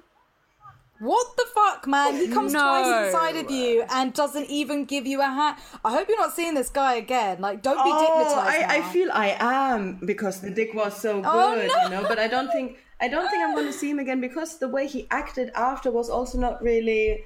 What 1.00 1.36
the 1.36 1.44
fuck, 1.54 1.86
man? 1.86 2.14
He 2.16 2.28
comes 2.28 2.52
No. 2.52 2.60
twice 2.60 3.06
inside 3.06 3.36
of 3.36 3.50
you 3.50 3.84
and 3.90 4.12
doesn't 4.12 4.46
even 4.50 4.84
give 4.84 5.06
you 5.06 5.20
a 5.20 5.24
hat. 5.26 5.60
I 5.84 5.92
hope 5.92 6.08
you're 6.08 6.18
not 6.18 6.34
seeing 6.34 6.54
this 6.54 6.68
guy 6.70 6.94
again. 6.94 7.40
Like, 7.40 7.62
don't 7.62 7.76
be 7.84 7.90
oh, 7.92 8.02
dignitized. 8.02 8.68
I, 8.68 8.78
I 8.78 8.82
feel 8.92 9.08
I 9.12 9.36
am 9.38 10.00
because 10.04 10.40
the 10.40 10.50
dick 10.50 10.74
was 10.74 10.96
so 11.00 11.20
good, 11.20 11.26
Oh, 11.26 11.54
no. 11.54 11.82
you 11.84 11.90
know. 11.90 12.08
But 12.08 12.18
I 12.18 12.26
don't 12.28 12.50
think 12.50 12.78
I 13.00 13.08
don't 13.08 13.30
think 13.30 13.42
I'm 13.44 13.54
going 13.54 13.66
to 13.66 13.72
see 13.72 13.90
him 13.90 13.98
again 14.00 14.20
because 14.20 14.58
the 14.58 14.68
way 14.68 14.86
he 14.88 15.06
acted 15.10 15.50
after 15.54 15.90
was 15.90 16.10
also 16.10 16.38
not 16.38 16.62
really. 16.62 17.24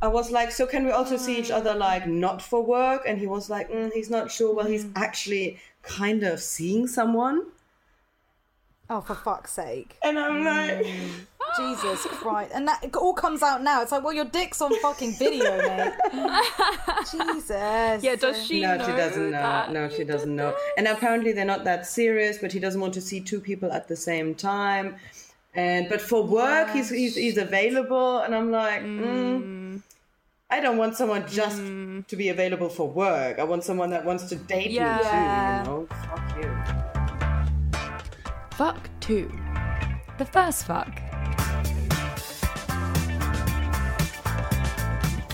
I 0.00 0.06
was 0.06 0.30
like, 0.30 0.52
so 0.52 0.64
can 0.64 0.84
we 0.84 0.92
also 0.92 1.16
see 1.16 1.38
each 1.38 1.50
other 1.50 1.74
like 1.74 2.06
not 2.06 2.40
for 2.40 2.62
work? 2.62 3.02
And 3.06 3.18
he 3.18 3.26
was 3.26 3.50
like, 3.50 3.68
mm, 3.70 3.92
he's 3.92 4.10
not 4.10 4.30
sure. 4.30 4.54
Well, 4.54 4.66
he's 4.66 4.86
actually 4.94 5.58
kind 5.82 6.22
of 6.22 6.40
seeing 6.40 6.86
someone. 6.86 7.46
Oh, 8.90 9.00
for 9.00 9.14
fuck's 9.16 9.52
sake. 9.52 9.96
And 10.02 10.18
I'm 10.18 10.44
like, 10.44 10.86
Jesus 11.58 12.06
Christ. 12.06 12.52
And 12.54 12.68
that 12.68 12.94
all 12.96 13.12
comes 13.14 13.42
out 13.42 13.62
now. 13.62 13.82
It's 13.82 13.92
like, 13.92 14.02
well, 14.04 14.12
your 14.12 14.24
dick's 14.24 14.60
on 14.62 14.74
fucking 14.80 15.12
video, 15.18 15.56
mate. 15.58 15.92
Jesus. 17.10 18.02
Yeah. 18.02 18.16
Does 18.16 18.44
she? 18.46 18.62
no, 18.62 18.76
know 18.76 18.86
she 18.86 18.92
doesn't 18.92 19.30
know. 19.30 19.66
No, 19.70 19.88
she 19.88 20.04
doesn't 20.04 20.34
know. 20.34 20.54
And 20.76 20.86
apparently 20.88 21.32
they're 21.32 21.44
not 21.44 21.64
that 21.64 21.86
serious, 21.86 22.38
but 22.38 22.52
he 22.52 22.58
doesn't 22.58 22.80
want 22.80 22.94
to 22.94 23.00
see 23.00 23.20
two 23.20 23.40
people 23.40 23.72
at 23.72 23.88
the 23.88 23.96
same 23.96 24.34
time. 24.34 24.96
And 25.54 25.88
but 25.88 26.00
for 26.00 26.22
work, 26.22 26.70
he's, 26.70 26.90
he's 26.90 27.16
he's 27.16 27.36
available, 27.38 28.18
and 28.18 28.34
I'm 28.34 28.50
like, 28.52 28.82
mm, 28.82 29.80
I 30.50 30.60
don't 30.60 30.76
want 30.76 30.94
someone 30.96 31.26
just 31.26 31.56
to 31.56 32.16
be 32.16 32.28
available 32.28 32.68
for 32.68 32.88
work. 32.88 33.38
I 33.38 33.44
want 33.44 33.64
someone 33.64 33.90
that 33.90 34.04
wants 34.04 34.24
to 34.28 34.36
date 34.36 34.70
Yeah. 34.70 34.98
me 34.98 35.02
too. 35.02 35.16
You 35.70 35.78
know, 35.78 35.88
fuck 36.06 36.36
you. 37.72 38.56
Fuck 38.56 38.90
two. 39.00 39.32
The 40.18 40.26
first 40.26 40.64
fuck. 40.66 41.00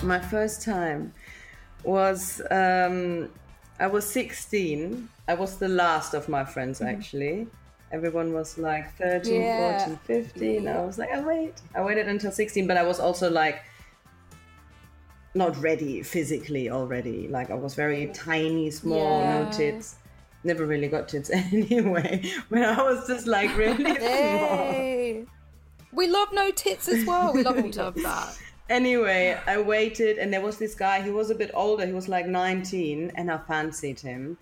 My 0.05 0.19
first 0.19 0.61
time 0.61 1.11
was 1.83 2.39
um, 2.51 3.29
I 3.79 3.87
was 3.87 4.07
16. 4.07 5.09
I 5.27 5.33
was 5.33 5.57
the 5.57 5.67
last 5.67 6.13
of 6.13 6.29
my 6.29 6.45
friends 6.45 6.79
actually. 6.81 7.47
Everyone 7.91 8.33
was 8.33 8.57
like 8.57 8.93
13, 8.97 9.41
Yeah. 9.41 9.79
14, 9.79 9.97
15. 10.05 10.67
I 10.67 10.81
was 10.85 10.97
like, 10.99 11.11
I 11.11 11.21
wait. 11.21 11.53
I 11.73 11.81
waited 11.83 12.07
until 12.07 12.31
16, 12.31 12.67
but 12.67 12.77
I 12.77 12.83
was 12.83 12.99
also 12.99 13.29
like 13.31 13.63
not 15.33 15.57
ready 15.61 16.03
physically 16.03 16.69
already. 16.69 17.27
Like 17.27 17.49
I 17.49 17.55
was 17.55 17.73
very 17.73 18.07
tiny, 18.13 18.69
small, 18.69 19.21
no 19.21 19.51
tits. 19.51 19.95
Never 20.43 20.67
really 20.67 20.87
got 20.87 21.09
tits 21.09 21.29
anyway. 21.33 22.23
When 22.49 22.63
I 22.63 22.79
was 22.83 23.07
just 23.07 23.25
like 23.25 23.55
really 23.57 23.83
small. 23.99 25.25
We 25.91 26.07
love 26.07 26.27
no 26.31 26.51
tits 26.51 26.87
as 26.89 27.05
well. 27.05 27.33
We 27.33 27.41
love 27.41 27.57
all 27.57 27.63
tits. 27.63 27.77
Love 27.77 27.95
that. 27.95 28.37
Anyway, 28.69 29.37
I 29.45 29.61
waited, 29.61 30.17
and 30.17 30.33
there 30.33 30.41
was 30.41 30.57
this 30.57 30.73
guy. 30.73 31.01
He 31.01 31.11
was 31.11 31.29
a 31.29 31.35
bit 31.35 31.51
older. 31.53 31.85
He 31.85 31.93
was 31.93 32.07
like 32.07 32.25
19, 32.25 33.11
and 33.15 33.31
I 33.31 33.37
fancied 33.37 33.99
him 33.99 34.37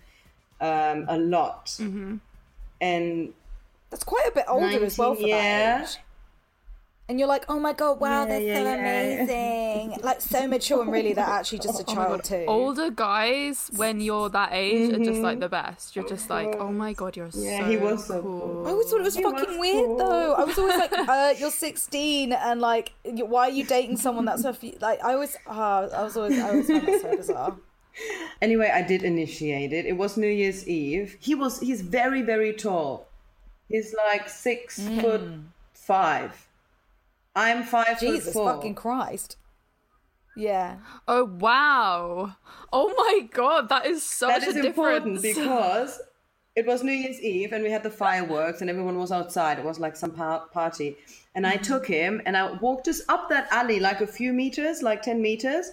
um, 0.60 1.04
a 1.08 1.18
lot. 1.18 1.66
Mm-hmm. 1.66 2.16
And 2.80 3.34
That's 3.90 4.04
quite 4.04 4.26
a 4.28 4.32
bit 4.32 4.44
older 4.48 4.84
as 4.84 4.96
well 4.98 5.10
19, 5.10 5.22
for 5.22 5.28
yeah. 5.28 5.86
That 7.06 7.10
age. 7.10 7.10
And 7.10 7.18
you're 7.18 7.28
like, 7.28 7.44
oh 7.48 7.58
my 7.60 7.72
god, 7.72 8.00
wow, 8.00 8.22
Yeah, 8.22 8.26
they're 8.26 8.40
yeah, 8.40 8.54
so 8.56 8.64
yeah. 8.64 8.74
amazing. 8.74 10.00
like 10.02 10.20
so 10.20 10.46
mature 10.48 10.82
and 10.82 10.92
really 10.92 11.12
they're 11.12 11.24
actually 11.24 11.58
just 11.58 11.80
a 11.80 11.84
Oh 11.88 11.94
child 11.94 12.08
god, 12.22 12.24
too. 12.24 12.44
older 12.48 12.90
guys 12.90 13.70
when 13.76 14.00
you're 14.00 14.28
that 14.30 14.50
age 14.52 14.92
are 14.92 15.04
just 15.04 15.20
like 15.20 15.40
the 15.40 15.48
best. 15.48 15.94
You're 15.96 16.08
just 16.08 16.30
like, 16.30 16.54
oh 16.58 16.72
my 16.72 16.92
god, 16.92 17.16
you're 17.16 17.30
Yeah, 17.34 17.60
so 17.60 17.70
he 17.70 17.76
was 17.76 18.06
so 18.06 18.22
cool. 18.22 18.40
cool. 18.40 18.66
I 18.66 18.70
always 18.70 18.90
thought 18.90 19.00
it 19.00 19.04
was 19.04 19.16
He 19.16 19.22
fucking 19.22 19.48
was 19.48 19.58
weird 19.58 19.86
cool. 19.86 19.98
though. 19.98 20.34
I 20.34 20.44
was 20.44 20.58
always 20.58 20.76
like, 20.78 20.92
uh, 20.92 21.34
you're 21.38 21.50
16 21.68 22.32
and 22.32 22.60
like, 22.60 22.92
why 23.04 23.48
are 23.48 23.50
you 23.50 23.64
dating 23.64 23.96
someone 23.98 24.24
that's 24.24 24.44
a 24.44 24.52
few, 24.54 24.76
like, 24.80 25.02
I 25.04 25.14
always, 25.14 25.36
uh, 25.46 25.88
I 25.94 26.02
was 26.02 26.16
always, 26.16 26.38
I 26.38 26.48
always 26.50 26.66
found 26.68 26.86
that 26.88 27.00
so 27.02 27.16
bizarre. 27.16 27.56
anyway, 28.42 28.70
I 28.74 28.82
did 28.82 29.02
initiate 29.04 29.72
it. 29.72 29.86
It 29.86 29.96
was 29.96 30.16
New 30.16 30.26
Year's 30.28 30.66
Eve. 30.66 31.16
He 31.20 31.34
was 31.34 31.60
he's 31.60 31.80
very 31.80 32.22
very 32.22 32.52
tall. 32.52 33.06
He's 33.68 33.94
like 33.94 34.28
six 34.28 34.80
Mm. 34.80 35.00
foot 35.00 35.22
five. 35.74 36.46
I'm 37.34 37.62
five 37.64 38.00
Jesus 38.00 38.24
foot 38.24 38.32
four. 38.32 38.52
fucking 38.54 38.74
Christ. 38.74 39.36
Yeah. 40.36 40.78
Oh 41.06 41.24
wow! 41.24 42.36
Oh 42.72 42.94
my 42.96 43.28
god, 43.32 43.68
that 43.68 43.86
is 43.86 44.02
such 44.02 44.40
that 44.40 44.48
is 44.48 44.56
a 44.56 44.66
important 44.66 45.22
difference. 45.22 45.38
because 45.38 46.00
it 46.56 46.66
was 46.66 46.84
New 46.84 46.92
Year's 46.92 47.20
Eve 47.20 47.52
and 47.52 47.64
we 47.64 47.70
had 47.70 47.82
the 47.82 47.90
fireworks 47.90 48.60
and 48.60 48.70
everyone 48.70 48.98
was 48.98 49.10
outside. 49.10 49.58
It 49.58 49.64
was 49.64 49.80
like 49.80 49.96
some 49.96 50.12
par- 50.12 50.46
party. 50.52 50.96
And 51.34 51.46
I 51.46 51.54
mm-hmm. 51.54 51.64
took 51.64 51.86
him 51.86 52.22
and 52.26 52.36
I 52.36 52.52
walked 52.52 52.84
just 52.84 53.02
up 53.08 53.28
that 53.30 53.48
alley 53.50 53.80
like 53.80 54.00
a 54.00 54.06
few 54.06 54.32
meters, 54.32 54.80
like 54.80 55.02
10 55.02 55.20
meters. 55.20 55.72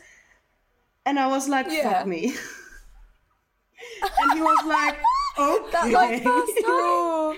And 1.06 1.20
I 1.20 1.28
was 1.28 1.48
like, 1.48 1.68
Yeah. 1.70 2.00
fuck 2.00 2.08
me. 2.08 2.34
and 4.20 4.34
he 4.34 4.42
was 4.42 4.66
like, 4.66 4.98
okay. 5.38 5.72
That 5.72 5.92
like 5.92 6.26
raw, 6.68 7.34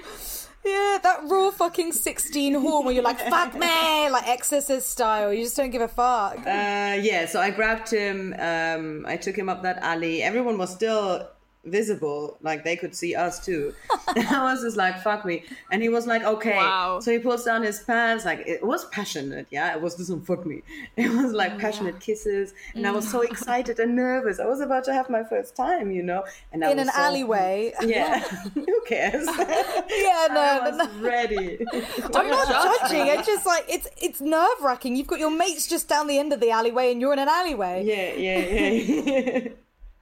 yeah, 0.66 0.98
that 1.04 1.22
raw 1.26 1.52
fucking 1.52 1.92
sixteen 1.92 2.54
horn 2.54 2.86
where 2.86 2.94
you're 2.94 3.04
like 3.04 3.20
fuck 3.20 3.54
me, 3.66 4.10
like 4.10 4.28
Exorcist 4.28 4.90
style. 4.90 5.34
You 5.34 5.44
just 5.44 5.58
don't 5.58 5.70
give 5.70 5.82
a 5.82 5.88
fuck. 5.88 6.38
Uh, 6.40 6.98
yeah, 7.02 7.26
so 7.26 7.40
I 7.42 7.52
grabbed 7.52 7.90
him. 7.90 8.34
Um, 8.40 9.06
I 9.08 9.18
took 9.18 9.36
him 9.36 9.50
up 9.50 9.64
that 9.64 9.78
alley. 9.84 10.24
Everyone 10.24 10.58
was 10.58 10.72
still 10.72 11.28
visible, 11.66 12.38
like 12.42 12.64
they 12.64 12.76
could 12.76 12.96
see 12.96 13.16
us 13.16 13.44
too. 13.44 13.74
and 14.16 14.28
I 14.40 14.44
was 14.52 14.62
just 14.62 14.78
like, 14.78 15.02
"Fuck 15.02 15.26
me!" 15.26 15.44
And 15.72 15.82
he 15.82 15.90
was 15.90 16.06
like, 16.08 16.24
"Okay." 16.24 16.56
Wow. 16.56 17.00
So 17.00 17.12
he 17.12 17.20
pulls 17.20 17.44
down 17.44 17.64
his 17.64 17.80
pants. 17.82 18.26
Like 18.26 18.44
it 18.46 18.64
was 18.66 18.86
passionate. 18.86 19.48
Yeah, 19.52 19.74
it 19.76 19.82
was 19.82 19.96
just 19.96 20.10
some 20.10 20.22
fuck 20.24 20.46
me. 20.46 20.62
It 20.98 21.10
was 21.10 21.34
Oh, 21.34 21.38
like 21.38 21.58
passionate 21.60 22.00
kisses, 22.00 22.54
and 22.76 22.86
I 22.86 22.92
was 22.92 23.10
so 23.10 23.22
mm. 23.22 23.30
excited 23.32 23.80
and 23.80 23.96
nervous. 23.96 24.40
I 24.40 24.46
was 24.46 24.60
about 24.62 24.84
to 24.86 24.94
have 24.94 25.10
my 25.10 25.24
first 25.24 25.56
time, 25.56 25.92
you 25.92 26.04
know. 26.04 26.24
And 26.52 26.64
I 26.64 26.72
In 26.72 26.80
an 26.80 26.88
so- 26.88 27.02
alleyway. 27.02 27.74
Yeah, 27.82 28.20
who 28.54 28.82
cares? 28.88 29.26
Yeah, 29.26 30.28
no, 30.32 30.42
I 30.42 30.70
no, 30.72 30.78
no. 30.86 31.02
ready. 31.02 31.66
I'm 32.14 32.28
not 32.28 32.48
judging. 32.48 33.08
It's 33.08 33.28
just 33.28 33.46
like 33.46 33.66
it's 33.68 33.88
it's 34.02 34.22
nerve 34.22 34.60
wracking. 34.62 34.96
You've 34.96 35.08
got 35.08 35.20
your 35.20 35.32
mates 35.32 35.68
just 35.68 35.88
down 35.88 36.08
the 36.08 36.18
end 36.20 36.34
of 36.34 36.40
the 36.40 36.52
alleyway, 36.52 36.92
and 36.92 37.00
you're 37.02 37.14
in 37.14 37.20
an 37.20 37.30
alleyway. 37.30 37.84
Yeah, 37.86 38.14
yeah, 38.14 38.70
yeah. 38.70 39.50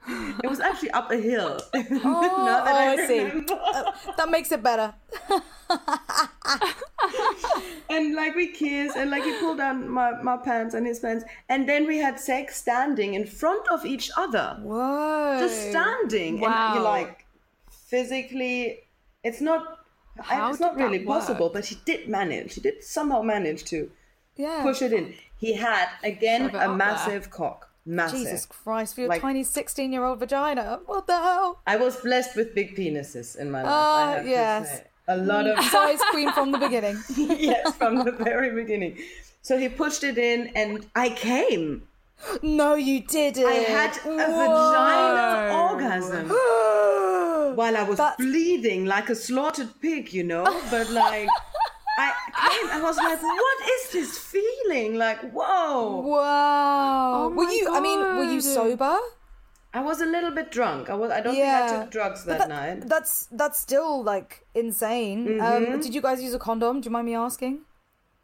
It 0.08 0.50
was 0.50 0.60
actually 0.60 0.92
up 0.92 1.12
a 1.12 1.18
hill. 1.18 1.60
Oh, 1.74 1.82
Now 2.46 2.64
that 2.66 2.76
oh, 2.76 3.04
I 3.04 3.08
see. 3.08 3.22
Uh, 3.50 3.92
that 4.18 4.30
makes 4.30 4.52
it 4.52 4.64
better. 4.64 4.94
and 7.90 8.16
like 8.16 8.36
we 8.36 8.48
kissed, 8.48 8.96
and 8.98 9.10
like 9.12 9.24
he 9.24 9.34
pulled 9.40 9.58
down 9.58 9.88
my, 9.90 10.12
my 10.22 10.38
pants 10.38 10.74
and 10.74 10.86
his 10.86 11.00
pants, 11.00 11.24
and 11.50 11.68
then 11.68 11.88
we 11.88 11.98
had 11.98 12.20
sex 12.20 12.56
standing 12.58 13.14
in 13.14 13.26
front 13.26 13.68
of 13.70 13.86
each 13.86 14.12
other, 14.18 14.58
Whoa. 14.62 15.38
just 15.40 15.70
standing. 15.70 16.36
And 16.36 16.42
Wow. 16.54 16.74
you're 16.76 16.84
like, 16.84 17.26
physically, 17.70 18.80
it's 19.24 19.42
not. 19.42 19.80
I- 20.30 20.36
How 20.36 20.50
it's 20.50 20.60
not 20.60 20.76
really 20.76 21.00
possible, 21.00 21.50
but 21.50 21.66
he 21.66 21.78
did 21.86 22.08
manage. 22.10 22.56
He 22.56 22.62
did 22.62 22.84
somehow 22.84 23.22
manage 23.22 23.64
to 23.66 23.90
yeah. 24.36 24.62
push 24.62 24.82
it 24.82 24.92
in. 24.94 25.14
He 25.38 25.54
had 25.56 25.88
again 26.04 26.42
a 26.44 26.46
up 26.48 26.52
there. 26.54 26.70
massive 26.70 27.30
cock, 27.32 27.71
massive. 27.86 28.20
Jesus 28.20 28.46
Christ, 28.46 28.96
for 28.96 29.02
your 29.02 29.10
Like- 29.10 29.22
tiny 29.22 29.44
16 29.44 29.92
year 29.92 30.04
old 30.04 30.20
vagina. 30.20 30.80
What 30.86 31.08
the 31.08 31.18
hell? 31.18 31.60
I 31.68 31.78
was 31.78 31.98
blessed 31.98 32.36
with 32.36 32.54
big 32.56 32.76
penises 32.76 33.36
in 33.38 33.52
my 33.52 33.64
life. 33.64 33.72
I 33.72 34.14
oh, 34.14 34.16
have 34.18 34.28
yes. 34.28 34.82
A 35.08 35.18
lot 35.18 35.48
of 35.48 35.64
Size 35.66 36.00
queen 36.12 36.32
from 36.32 36.52
the 36.52 36.58
beginning. 36.58 36.98
yes, 37.18 37.76
from 37.76 38.06
the 38.06 38.12
very 38.12 38.52
beginning. 38.52 38.98
So 39.42 39.58
he 39.58 39.68
pushed 39.68 40.04
it 40.04 40.18
in, 40.18 40.52
and 40.56 40.86
I 40.96 41.10
came. 41.10 41.88
No, 42.44 42.76
you 42.76 43.02
didn't. 43.02 43.46
I 43.46 43.54
had 43.54 43.98
a 44.06 44.28
vagina 44.38 45.58
orgasm 45.70 46.30
while 47.58 47.76
I 47.76 47.84
was 47.84 47.98
That's- 47.98 48.18
bleeding 48.18 48.86
like 48.86 49.10
a 49.10 49.16
slaughtered 49.16 49.82
pig, 49.82 50.14
you 50.14 50.24
know. 50.24 50.44
But 50.70 50.92
like, 50.92 51.28
I 52.04 52.10
came. 52.50 52.68
I 52.78 52.82
was 52.82 52.98
like, 52.98 53.22
"What 53.22 53.58
is 53.76 53.84
this 53.96 54.12
feeling? 54.18 54.98
Like, 55.06 55.20
whoa!" 55.32 56.02
Wow. 56.02 57.12
Oh 57.16 57.30
were 57.30 57.46
my 57.46 57.52
you? 57.52 57.68
I 57.72 57.80
mean, 57.88 58.00
were 58.18 58.30
you 58.34 58.42
sober? 58.42 58.98
I 59.74 59.82
was 59.82 60.02
a 60.02 60.06
little 60.06 60.32
bit 60.32 60.52
drunk. 60.52 60.90
I 60.90 60.96
was. 60.96 61.12
I 61.12 61.22
don't 61.22 61.36
Yeah. 61.36 61.68
think 61.68 61.80
I 61.80 61.82
took 61.84 61.92
drugs 61.92 62.26
But 62.26 62.40
that, 62.40 62.50
night. 62.50 62.88
That's 62.94 63.28
that's 63.32 63.58
still 63.60 64.04
like 64.04 64.46
insane. 64.54 65.40
Um, 65.40 65.80
did 65.80 65.94
you 65.96 66.02
guys 66.02 66.22
use 66.22 66.34
a 66.34 66.40
condom? 66.40 66.82
Do 66.82 66.88
you 66.88 66.92
mind 66.92 67.06
me 67.06 67.16
asking? 67.16 67.62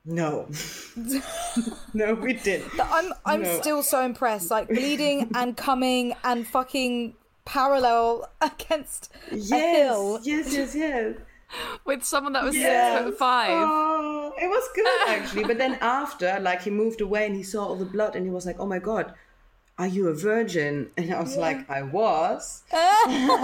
No, 0.09 0.47
no, 1.93 2.13
we 2.13 2.33
did. 2.33 2.63
I'm 2.81 3.11
I'm 3.25 3.43
No. 3.43 3.59
still 3.59 3.83
so 3.83 4.01
impressed. 4.03 4.49
Like 4.51 4.67
bleeding 4.69 5.29
and 5.35 5.55
coming 5.57 6.15
and 6.23 6.47
fucking 6.47 7.15
parallel 7.45 8.29
against 8.41 9.11
a 9.31 9.35
Yes, 9.35 9.75
hill. 9.77 10.19
yes, 10.23 10.53
yes, 10.53 10.75
yes. 10.75 11.15
with 11.85 12.03
someone 12.03 12.33
that 12.33 12.43
was 12.43 12.55
Yes. 12.55 12.97
six 12.97 13.05
foot 13.09 13.17
five. 13.19 13.49
Oh, 13.51 14.33
it 14.41 14.47
was 14.47 14.67
good 14.75 14.87
actually. 15.09 15.43
But 15.45 15.57
then 15.57 15.77
after, 15.81 16.39
like, 16.41 16.61
he 16.63 16.69
moved 16.69 17.01
away 17.01 17.25
and 17.25 17.35
he 17.35 17.43
saw 17.43 17.65
all 17.65 17.75
the 17.75 17.85
blood 17.85 18.15
and 18.15 18.25
he 18.25 18.31
was 18.31 18.45
like, 18.45 18.59
"Oh 18.59 18.65
my 18.65 18.79
god, 18.79 19.13
are 19.77 19.87
you 19.87 20.07
a 20.09 20.13
virgin?" 20.13 20.91
And 20.97 21.13
I 21.13 21.21
was 21.21 21.37
like, 21.37 21.69
"I 21.69 21.81
was." 21.83 22.63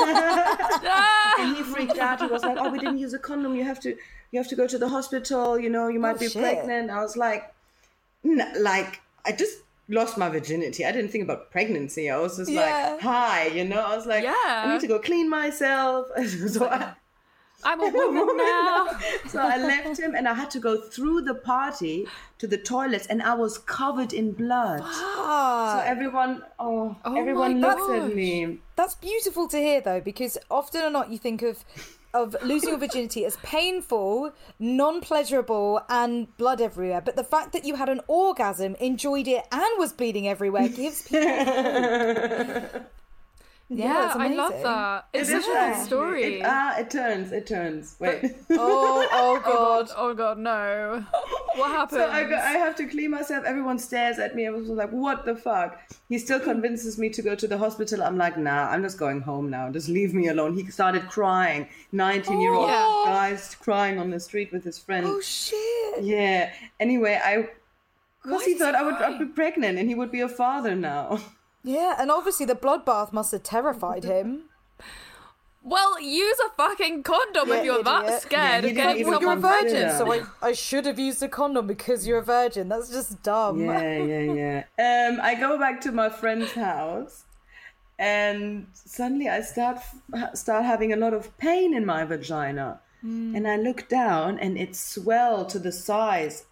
Ah! 0.05 1.35
and 1.39 1.55
he 1.55 1.63
freaked 1.63 1.97
out. 1.97 2.21
He 2.21 2.27
was 2.27 2.43
like, 2.43 2.57
"Oh, 2.59 2.69
we 2.69 2.79
didn't 2.79 2.97
use 2.97 3.13
a 3.13 3.19
condom. 3.19 3.55
You 3.55 3.63
have 3.63 3.79
to, 3.81 3.89
you 4.31 4.39
have 4.39 4.47
to 4.49 4.55
go 4.55 4.67
to 4.67 4.77
the 4.77 4.89
hospital. 4.89 5.57
You 5.59 5.69
know, 5.69 5.87
you 5.87 5.99
might 5.99 6.15
Oh, 6.17 6.19
be 6.19 6.29
shit. 6.29 6.41
pregnant." 6.41 6.89
I 6.91 7.01
was 7.01 7.15
like, 7.17 7.53
N- 8.25 8.53
"Like, 8.59 9.01
I 9.25 9.31
just." 9.31 9.59
Lost 9.89 10.17
my 10.17 10.29
virginity. 10.29 10.85
I 10.85 10.93
didn't 10.93 11.11
think 11.11 11.25
about 11.25 11.51
pregnancy. 11.51 12.09
I 12.09 12.17
was 12.17 12.37
just 12.37 12.49
Yeah. 12.49 12.61
like, 12.93 13.01
"Hi," 13.01 13.47
you 13.47 13.65
know. 13.65 13.81
I 13.81 13.93
was 13.97 14.05
like, 14.05 14.23
Yeah. 14.23 14.31
"I 14.47 14.71
need 14.71 14.79
to 14.79 14.87
go 14.87 14.97
clean 14.97 15.29
myself." 15.29 16.07
so 16.47 16.67
I, 16.69 16.93
I'm 17.65 17.81
a 17.81 17.89
woman 17.97 18.37
now. 18.37 18.87
so 19.27 19.39
I 19.39 19.57
left 19.57 19.99
him 19.99 20.15
and 20.15 20.27
I 20.27 20.33
had 20.33 20.49
to 20.51 20.59
go 20.59 20.79
through 20.81 21.21
the 21.21 21.35
party 21.35 22.05
to 22.39 22.47
the 22.47 22.57
toilets 22.57 23.07
and 23.07 23.21
I 23.21 23.33
was 23.35 23.57
covered 23.57 24.13
in 24.13 24.31
blood. 24.33 24.79
So 24.81 24.85
Ah, 24.89 25.83
everyone, 25.85 26.43
oh, 26.59 26.95
Oh 27.05 27.15
everyone 27.15 27.59
my 27.61 27.73
looked 27.75 27.91
at 28.09 28.15
me. 28.15 28.59
that's 28.75 28.95
beautiful 28.95 29.47
to 29.49 29.57
hear 29.57 29.81
though, 29.81 30.01
because 30.01 30.37
often 30.51 30.81
or 30.83 30.89
not 30.89 31.09
you 31.11 31.17
think 31.17 31.41
of 31.41 31.63
of 32.15 32.35
losing 32.43 32.69
your 32.69 32.77
virginity 32.77 33.25
as 33.25 33.37
painful, 33.37 34.31
non-pleasurable, 34.59 35.81
and 35.89 36.27
blood 36.37 36.61
everywhere. 36.61 37.01
But 37.01 37.15
the 37.15 37.23
fact 37.23 37.53
that 37.53 37.65
you 37.65 37.73
had 37.73 37.89
an 37.89 38.01
orgasm, 38.07 38.75
enjoyed 38.75 39.27
it, 39.27 39.43
and 39.51 39.65
was 39.79 39.93
bleeding 39.93 40.27
everywhere 40.27 40.67
gives 40.69 41.01
people. 41.07 41.23
Yeah, 43.69 44.07
it's 44.07 44.15
I 44.15 44.27
love 44.27 44.53
that. 44.61 45.07
It's 45.13 45.29
It 45.29 45.31
such 45.31 45.41
is 45.41 45.47
a 45.47 45.51
good 45.77 45.85
story. 45.85 46.23
It, 46.39 46.41
ah, 46.45 46.77
it 46.77 46.91
turns, 46.91 47.31
it 47.31 47.47
turns. 47.47 47.95
Wait. 47.99 48.35
Oh, 48.51 49.07
oh 49.11 49.41
god. 49.43 49.89
Oh 49.97 50.13
god, 50.13 50.37
no. 50.37 51.03
What 51.55 51.71
happened? 51.71 52.01
So 52.03 52.09
I, 52.09 52.23
go, 52.25 52.35
I 52.35 52.51
have 52.53 52.75
to 52.75 52.85
clean 52.87 53.11
myself. 53.11 53.45
Everyone 53.45 53.79
stares 53.79 54.19
at 54.19 54.35
me. 54.35 54.45
I 54.47 54.49
was 54.51 54.67
like, 54.67 54.89
what 54.91 55.25
the 55.25 55.35
fuck? 55.35 55.79
He 56.09 56.17
still 56.19 56.39
convinces 56.39 56.97
me 56.99 57.09
to 57.09 57.21
go 57.21 57.35
to 57.35 57.47
the 57.47 57.57
hospital. 57.57 58.03
I'm 58.03 58.17
like, 58.17 58.37
nah, 58.37 58.69
I'm 58.69 58.83
just 58.83 58.97
going 58.99 59.21
home 59.21 59.49
now. 59.49 59.69
Just 59.71 59.89
leave 59.89 60.13
me 60.13 60.27
alone. 60.27 60.55
He 60.55 60.65
started 60.69 61.07
crying. 61.09 61.67
19 61.93 62.41
year 62.41 62.53
old 62.53 62.69
Yeah. 62.69 63.03
guys 63.05 63.55
crying 63.55 63.97
on 63.97 64.09
the 64.11 64.19
street 64.19 64.51
with 64.51 64.63
his 64.63 64.77
friend. 64.77 65.05
Oh 65.07 65.21
shit. 65.21 66.03
Yeah. 66.03 66.51
Anyway, 66.79 67.19
I. 67.23 67.49
Because 68.23 68.43
he 68.45 68.53
thought 68.55 68.75
he 68.75 68.79
I 68.79 68.83
would 68.83 68.95
I'd 68.95 69.19
be 69.19 69.25
pregnant 69.25 69.77
and 69.79 69.89
he 69.89 69.95
would 69.95 70.11
be 70.11 70.21
a 70.21 70.29
father 70.29 70.75
now. 70.75 71.19
Yeah, 71.63 71.95
and 71.97 72.11
obviously 72.11 72.45
the 72.45 72.55
bloodbath 72.55 73.13
must 73.13 73.31
have 73.31 73.43
terrified 73.43 74.03
him. 74.03 74.49
well, 75.63 75.99
use 76.01 76.37
a 76.45 76.49
fucking 76.57 77.03
condom 77.03 77.47
Yeah, 77.47 77.55
if 77.55 77.63
you're 77.65 77.83
that 77.83 78.21
scared 78.21 78.63
Yeah, 78.65 78.69
he 78.69 78.69
of 78.71 78.75
getting 78.75 78.99
even 78.99 79.11
Well, 79.11 79.21
you're 79.21 79.31
a 79.31 79.35
virgin, 79.37 79.69
pregnant. 79.71 79.97
so 79.97 80.11
I, 80.11 80.49
I 80.49 80.51
should 80.51 80.85
have 80.85 80.99
used 80.99 81.23
a 81.23 81.29
condom 81.29 81.65
because 81.67 82.05
you're 82.05 82.17
a 82.17 82.23
virgin. 82.23 82.67
That's 82.67 82.89
just 82.89 83.23
dumb. 83.23 83.59
Yeah, 83.61 83.97
yeah, 83.97 84.63
yeah. 84.77 85.09
Um, 85.09 85.19
I 85.21 85.35
go 85.35 85.57
back 85.57 85.79
to 85.81 85.91
my 85.93 86.09
friend's 86.09 86.51
house, 86.51 87.23
and 87.97 88.67
suddenly 88.73 89.29
I 89.29 89.39
start 89.41 89.77
start 90.33 90.65
having 90.65 90.91
a 90.91 90.97
lot 90.97 91.13
of 91.13 91.37
pain 91.37 91.73
in 91.73 91.85
my 91.85 92.03
vagina, 92.03 92.81
and 93.01 93.47
I 93.47 93.55
look 93.57 93.87
down, 93.89 94.39
and 94.39 94.57
it 94.57 94.75
swelled 94.75 95.47
to 95.49 95.59
the 95.59 95.71
size 95.71 96.45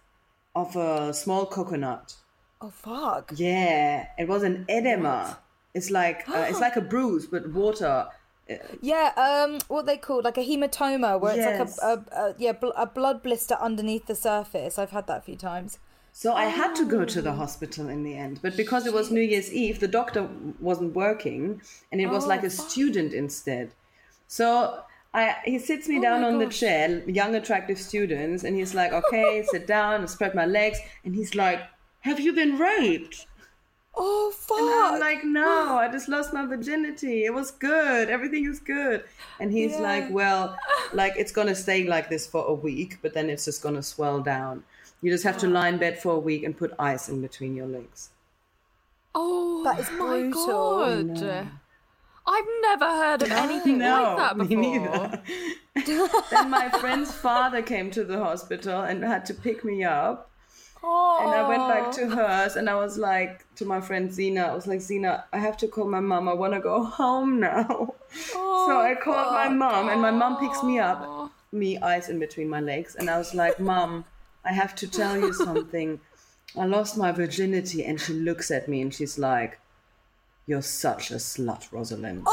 of 0.54 0.74
a 0.76 1.12
small 1.12 1.44
coconut. 1.46 2.14
Oh 2.62 2.70
fuck. 2.70 3.32
Yeah, 3.34 4.06
it 4.18 4.28
was 4.28 4.42
an 4.44 4.64
edema. 4.68 5.38
It's 5.74 5.90
like 5.90 6.28
uh, 6.28 6.46
it's 6.48 6.60
like 6.60 6.76
a 6.76 6.80
bruise, 6.80 7.26
but 7.26 7.50
water. 7.50 8.06
Yeah, 8.80 9.12
um, 9.16 9.58
what 9.68 9.86
they 9.86 9.96
call 9.96 10.20
like 10.22 10.36
a 10.38 10.42
hematoma, 10.46 11.18
where 11.20 11.34
Yes. 11.36 11.60
it's 11.60 11.78
like 11.82 11.98
a, 11.98 12.14
a, 12.14 12.30
a 12.30 12.34
yeah 12.38 12.52
bl- 12.52 12.76
a 12.76 12.86
blood 12.86 13.22
blister 13.22 13.54
underneath 13.60 14.06
the 14.06 14.14
surface. 14.14 14.78
I've 14.78 14.90
had 14.90 15.06
that 15.08 15.18
a 15.18 15.22
few 15.22 15.36
times. 15.36 15.78
So 16.12 16.34
I 16.34 16.44
had 16.44 16.74
to 16.76 16.84
go 16.84 17.06
to 17.06 17.22
the 17.22 17.32
hospital 17.32 17.88
in 17.88 18.02
the 18.04 18.14
end, 18.14 18.40
but 18.42 18.54
because 18.54 18.86
it 18.86 18.92
was 18.92 19.10
New 19.10 19.22
Year's 19.22 19.50
Eve, 19.50 19.80
the 19.80 19.88
doctor 19.88 20.28
wasn't 20.60 20.94
working, 20.94 21.62
and 21.90 22.00
it 22.02 22.06
was 22.10 22.26
like 22.26 22.42
a 22.44 22.50
student 22.50 23.14
instead. 23.14 23.72
So 24.26 24.82
I, 25.14 25.36
he 25.44 25.58
sits 25.58 25.88
me 25.88 26.00
down 26.02 26.20
my 26.20 26.28
on 26.28 26.38
the 26.38 26.48
chair, 26.48 27.02
young 27.08 27.34
attractive 27.34 27.78
students, 27.78 28.44
and 28.44 28.54
he's 28.54 28.74
like, 28.74 28.92
"Okay, 28.92 29.42
sit 29.50 29.66
down," 29.66 30.00
and 30.00 30.10
spread 30.10 30.34
my 30.34 30.44
legs, 30.44 30.78
and 31.04 31.14
he's 31.14 31.34
like, 31.34 31.60
"Have 32.02 32.20
you 32.20 32.32
been 32.32 32.58
raped?" 32.58 33.26
Oh 33.94 34.30
fuck! 34.30 34.58
And 34.58 34.94
I'm 34.94 35.00
like, 35.00 35.24
"No, 35.24 35.68
oh. 35.70 35.78
I 35.78 35.90
just 35.90 36.08
lost 36.08 36.32
my 36.32 36.46
virginity. 36.46 37.24
It 37.24 37.34
was 37.34 37.50
good. 37.50 38.08
Everything 38.08 38.46
is 38.46 38.60
good." 38.60 39.04
And 39.40 39.52
he's 39.52 39.76
like, 39.78 40.10
"Well, 40.10 40.56
like 40.92 41.14
it's 41.16 41.32
gonna 41.32 41.54
stay 41.54 41.84
like 41.84 42.08
this 42.08 42.26
for 42.26 42.46
a 42.46 42.54
week, 42.54 42.98
but 43.02 43.12
then 43.12 43.28
it's 43.28 43.44
just 43.44 43.62
gonna 43.62 43.82
swell 43.82 44.20
down." 44.20 44.64
You 45.02 45.10
just 45.10 45.24
have 45.24 45.36
to 45.38 45.46
oh. 45.46 45.50
lie 45.50 45.68
in 45.68 45.78
bed 45.78 46.00
for 46.00 46.12
a 46.14 46.18
week 46.18 46.44
and 46.44 46.56
put 46.56 46.72
ice 46.78 47.08
in 47.08 47.20
between 47.20 47.56
your 47.56 47.66
legs. 47.66 48.10
Oh 49.14 49.62
That 49.64 49.80
is 49.80 49.90
my 49.90 50.20
brutal. 50.20 51.04
god. 51.14 51.50
I've 52.24 52.44
never 52.62 52.86
heard 52.86 53.22
of 53.22 53.32
anything 53.32 53.78
like 53.80 54.16
that 54.16 54.36
me 54.36 54.46
before. 54.46 54.62
neither. 54.62 55.22
then 56.30 56.50
my 56.50 56.70
friend's 56.70 57.12
father 57.12 57.62
came 57.62 57.90
to 57.90 58.04
the 58.04 58.18
hospital 58.18 58.82
and 58.82 59.02
had 59.02 59.26
to 59.26 59.34
pick 59.34 59.64
me 59.64 59.82
up. 59.82 60.30
And 60.84 61.30
I 61.30 61.48
went 61.48 61.68
back 61.68 61.92
to 61.92 62.08
hers 62.08 62.56
and 62.56 62.68
I 62.68 62.74
was 62.74 62.98
like 62.98 63.46
to 63.56 63.64
my 63.64 63.80
friend 63.80 64.12
Zena, 64.12 64.42
I 64.42 64.54
was 64.54 64.66
like, 64.66 64.80
Zena, 64.80 65.24
I 65.32 65.38
have 65.38 65.56
to 65.58 65.68
call 65.68 65.86
my 65.86 66.00
mom. 66.00 66.28
I 66.28 66.32
want 66.32 66.54
to 66.54 66.60
go 66.60 66.82
home 66.84 67.38
now. 67.40 67.94
so 68.10 68.80
I 68.80 68.96
called 69.00 69.32
my 69.32 69.48
mom 69.48 69.88
and 69.88 70.00
my 70.02 70.10
mom 70.10 70.38
picks 70.38 70.62
me 70.62 70.80
up, 70.80 71.30
me 71.52 71.78
ice 71.78 72.08
in 72.08 72.18
between 72.18 72.48
my 72.48 72.60
legs. 72.60 72.96
And 72.96 73.08
I 73.08 73.18
was 73.18 73.32
like, 73.34 73.60
Mom, 73.60 74.04
I 74.44 74.52
have 74.52 74.74
to 74.76 74.88
tell 74.88 75.16
you 75.16 75.32
something. 75.32 76.00
I 76.58 76.66
lost 76.66 76.96
my 76.98 77.12
virginity. 77.12 77.84
And 77.84 78.00
she 78.00 78.12
looks 78.14 78.50
at 78.50 78.68
me 78.68 78.80
and 78.80 78.92
she's 78.92 79.18
like, 79.18 79.60
You're 80.46 80.62
such 80.62 81.12
a 81.12 81.16
slut, 81.16 81.70
Rosalind. 81.70 82.24
No, 82.24 82.32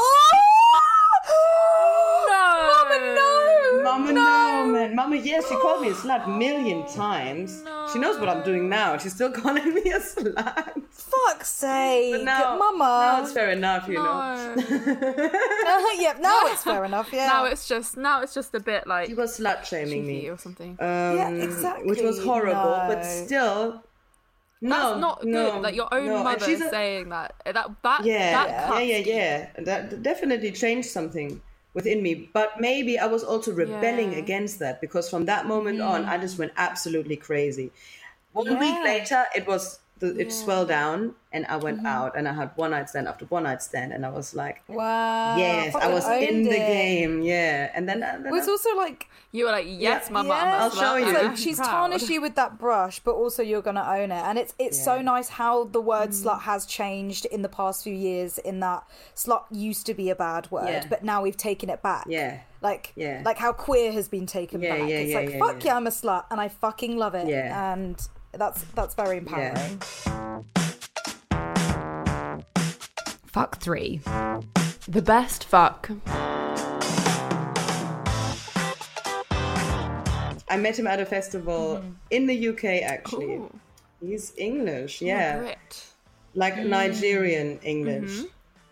Mama 2.28 2.98
no. 3.14 3.82
Mama, 3.84 4.12
no, 4.12 4.66
man. 4.72 4.96
Mama, 4.96 5.16
yes, 5.16 5.48
she 5.48 5.54
called 5.56 5.82
me 5.82 5.90
a 5.90 5.94
slut 5.94 6.26
a 6.26 6.28
million 6.28 6.86
times. 6.88 7.62
She 7.92 7.98
knows 7.98 8.18
what 8.18 8.28
I'm 8.28 8.42
doing 8.44 8.68
now. 8.68 8.96
She's 8.98 9.14
still 9.14 9.30
calling 9.42 9.74
me 9.74 9.82
a 9.90 10.00
slut. 10.00 10.82
Fuck's 10.90 11.48
sake, 11.50 12.12
But 12.14 12.24
now, 12.24 12.58
now 12.76 13.22
it's 13.22 13.32
fair 13.32 13.50
enough, 13.50 13.88
you 13.88 13.94
know. 13.94 14.54
No. 14.54 14.54
yeah, 15.98 16.14
now 16.20 16.40
it's 16.46 16.62
fair 16.62 16.84
enough. 16.84 17.08
Yeah. 17.12 17.26
now 17.26 17.44
it's 17.46 17.66
just 17.66 17.96
now 17.96 18.22
it's 18.22 18.34
just 18.34 18.54
a 18.54 18.60
bit 18.60 18.86
like 18.86 19.08
He 19.08 19.14
was 19.14 19.38
slut 19.38 19.64
shaming 19.64 20.06
me, 20.06 20.28
or 20.28 20.38
something. 20.38 20.72
um, 20.80 21.16
Yeah, 21.16 21.30
exactly. 21.30 21.88
which 21.88 22.00
was 22.00 22.22
horrible, 22.22 22.82
but 22.88 23.02
still. 23.02 23.82
No, 24.62 24.68
That's 24.90 25.00
not 25.00 25.24
no, 25.24 25.52
good. 25.52 25.62
Like 25.62 25.74
your 25.74 25.92
own 25.92 26.06
no. 26.06 26.22
Mother 26.22 26.44
she's 26.44 26.60
a- 26.60 26.68
saying 26.68 27.08
that. 27.08 27.34
That 27.46 27.70
that 27.82 28.04
yeah, 28.04 28.32
that 28.32 28.48
yeah, 28.50 28.66
cuts 28.68 28.84
yeah, 28.86 28.98
deep. 28.98 29.06
yeah. 29.06 29.48
That 29.64 30.02
definitely 30.02 30.52
changed 30.52 30.90
something 30.90 31.40
within 31.74 32.02
me. 32.02 32.30
But 32.32 32.60
maybe 32.60 32.98
I 32.98 33.06
was 33.06 33.24
also 33.24 33.52
rebelling 33.52 34.12
Yeah. 34.12 34.18
against 34.18 34.58
that 34.60 34.80
because 34.80 35.10
from 35.10 35.26
that 35.26 35.46
moment 35.46 35.80
on, 35.80 36.04
mm. 36.04 36.08
I 36.08 36.18
just 36.18 36.38
went 36.38 36.52
absolutely 36.56 37.16
crazy. 37.16 37.70
One 38.32 38.58
week 38.58 38.78
later, 38.84 39.26
it 39.34 39.46
was 39.46 39.79
the, 40.00 40.18
it 40.18 40.32
swelled 40.32 40.68
down, 40.68 41.14
and 41.32 41.46
I 41.46 41.50
Mm-hmm. 41.54 41.62
went 41.64 41.86
out 41.86 42.16
and 42.16 42.26
I 42.26 42.32
had 42.32 42.50
one 42.56 42.72
night 42.72 42.88
stand 42.90 43.06
after 43.06 43.24
one 43.26 43.44
night 43.44 43.62
stand, 43.62 43.92
and 43.92 44.04
I 44.04 44.08
was 44.10 44.34
like, 44.34 44.62
wow. 44.68 45.36
yes, 45.36 45.74
I 45.74 45.88
was 45.88 46.04
in 46.08 46.42
the 46.42 46.50
it. 46.50 46.56
game, 46.56 47.22
yeah. 47.22 47.70
And 47.74 47.88
then, 47.88 48.02
and 48.02 48.24
then 48.24 48.32
Well, 48.32 48.40
it's 48.40 48.48
I- 48.48 48.52
also 48.52 48.74
like 48.76 49.08
You 49.32 49.44
were 49.44 49.52
like, 49.52 49.66
yes, 49.68 50.06
Yeah, 50.06 50.12
mama, 50.12 50.28
yeah. 50.30 50.42
I'm 50.42 50.48
a 50.48 50.64
I'll 50.64 50.70
show 50.70 50.96
you. 50.96 51.04
I'm 51.04 51.10
It's 51.14 51.18
I'm 51.22 51.28
like 51.28 51.36
she's 51.36 51.56
proud. 51.58 51.70
tarnished 51.70 52.08
you 52.10 52.20
with 52.20 52.34
that 52.34 52.58
brush, 52.58 52.98
but 53.00 53.12
also 53.14 53.42
you're 53.44 53.62
gonna 53.62 53.86
own 53.98 54.10
it, 54.10 54.22
and 54.28 54.36
it's 54.38 54.54
it's 54.58 54.82
so 54.82 55.00
nice 55.02 55.28
how 55.28 55.64
the 55.64 55.80
word 55.80 56.10
Mm. 56.10 56.22
slut 56.24 56.40
has 56.42 56.66
changed 56.66 57.26
in 57.26 57.42
the 57.42 57.48
past 57.48 57.84
few 57.84 57.94
years. 57.94 58.38
In 58.38 58.58
that 58.60 58.82
slut 59.14 59.44
used 59.52 59.86
to 59.86 59.94
be 59.94 60.10
a 60.10 60.16
bad 60.16 60.50
word, 60.50 60.68
Yeah. 60.68 60.86
but 60.90 61.04
now 61.04 61.22
we've 61.22 61.36
taken 61.36 61.68
it 61.70 61.80
back. 61.82 62.06
Yeah. 62.08 62.40
like 62.62 62.92
Yeah. 62.96 63.22
like 63.24 63.38
how 63.38 63.52
queer 63.52 63.90
has 63.92 64.08
been 64.08 64.26
taken 64.26 64.60
Yeah, 64.62 64.70
back. 64.78 64.88
yeah, 64.88 64.96
it's 64.96 65.10
yeah, 65.12 65.16
like 65.20 65.30
yeah, 65.30 65.38
fuck 65.38 65.64
yeah. 65.64 65.70
yeah. 65.70 65.76
I'm 65.76 65.86
a 65.86 65.90
slut, 65.90 66.24
and 66.30 66.40
I 66.40 66.48
fucking 66.48 66.96
love 66.96 67.14
it. 67.14 67.26
Yeah. 67.28 67.72
and 67.72 67.96
that's 68.32 68.62
that's 68.74 68.94
very 68.94 69.18
empowering. 69.18 69.78
Fuck 73.26 73.58
three. 73.60 74.00
The 74.88 75.02
best 75.02 75.44
fuck. 75.44 75.90
I 80.52 80.56
met 80.56 80.76
him 80.78 80.86
at 80.88 80.98
a 81.00 81.06
festival 81.06 81.82
in 82.10 82.26
the 82.26 82.48
UK. 82.48 82.64
Actually, 82.82 83.34
Ooh. 83.36 83.60
he's 84.00 84.32
English, 84.36 85.00
yeah. 85.00 85.38
Brit. 85.38 85.84
like 86.34 86.54
Mm. 86.54 86.66
Nigerian 86.68 87.58
English. 87.62 88.10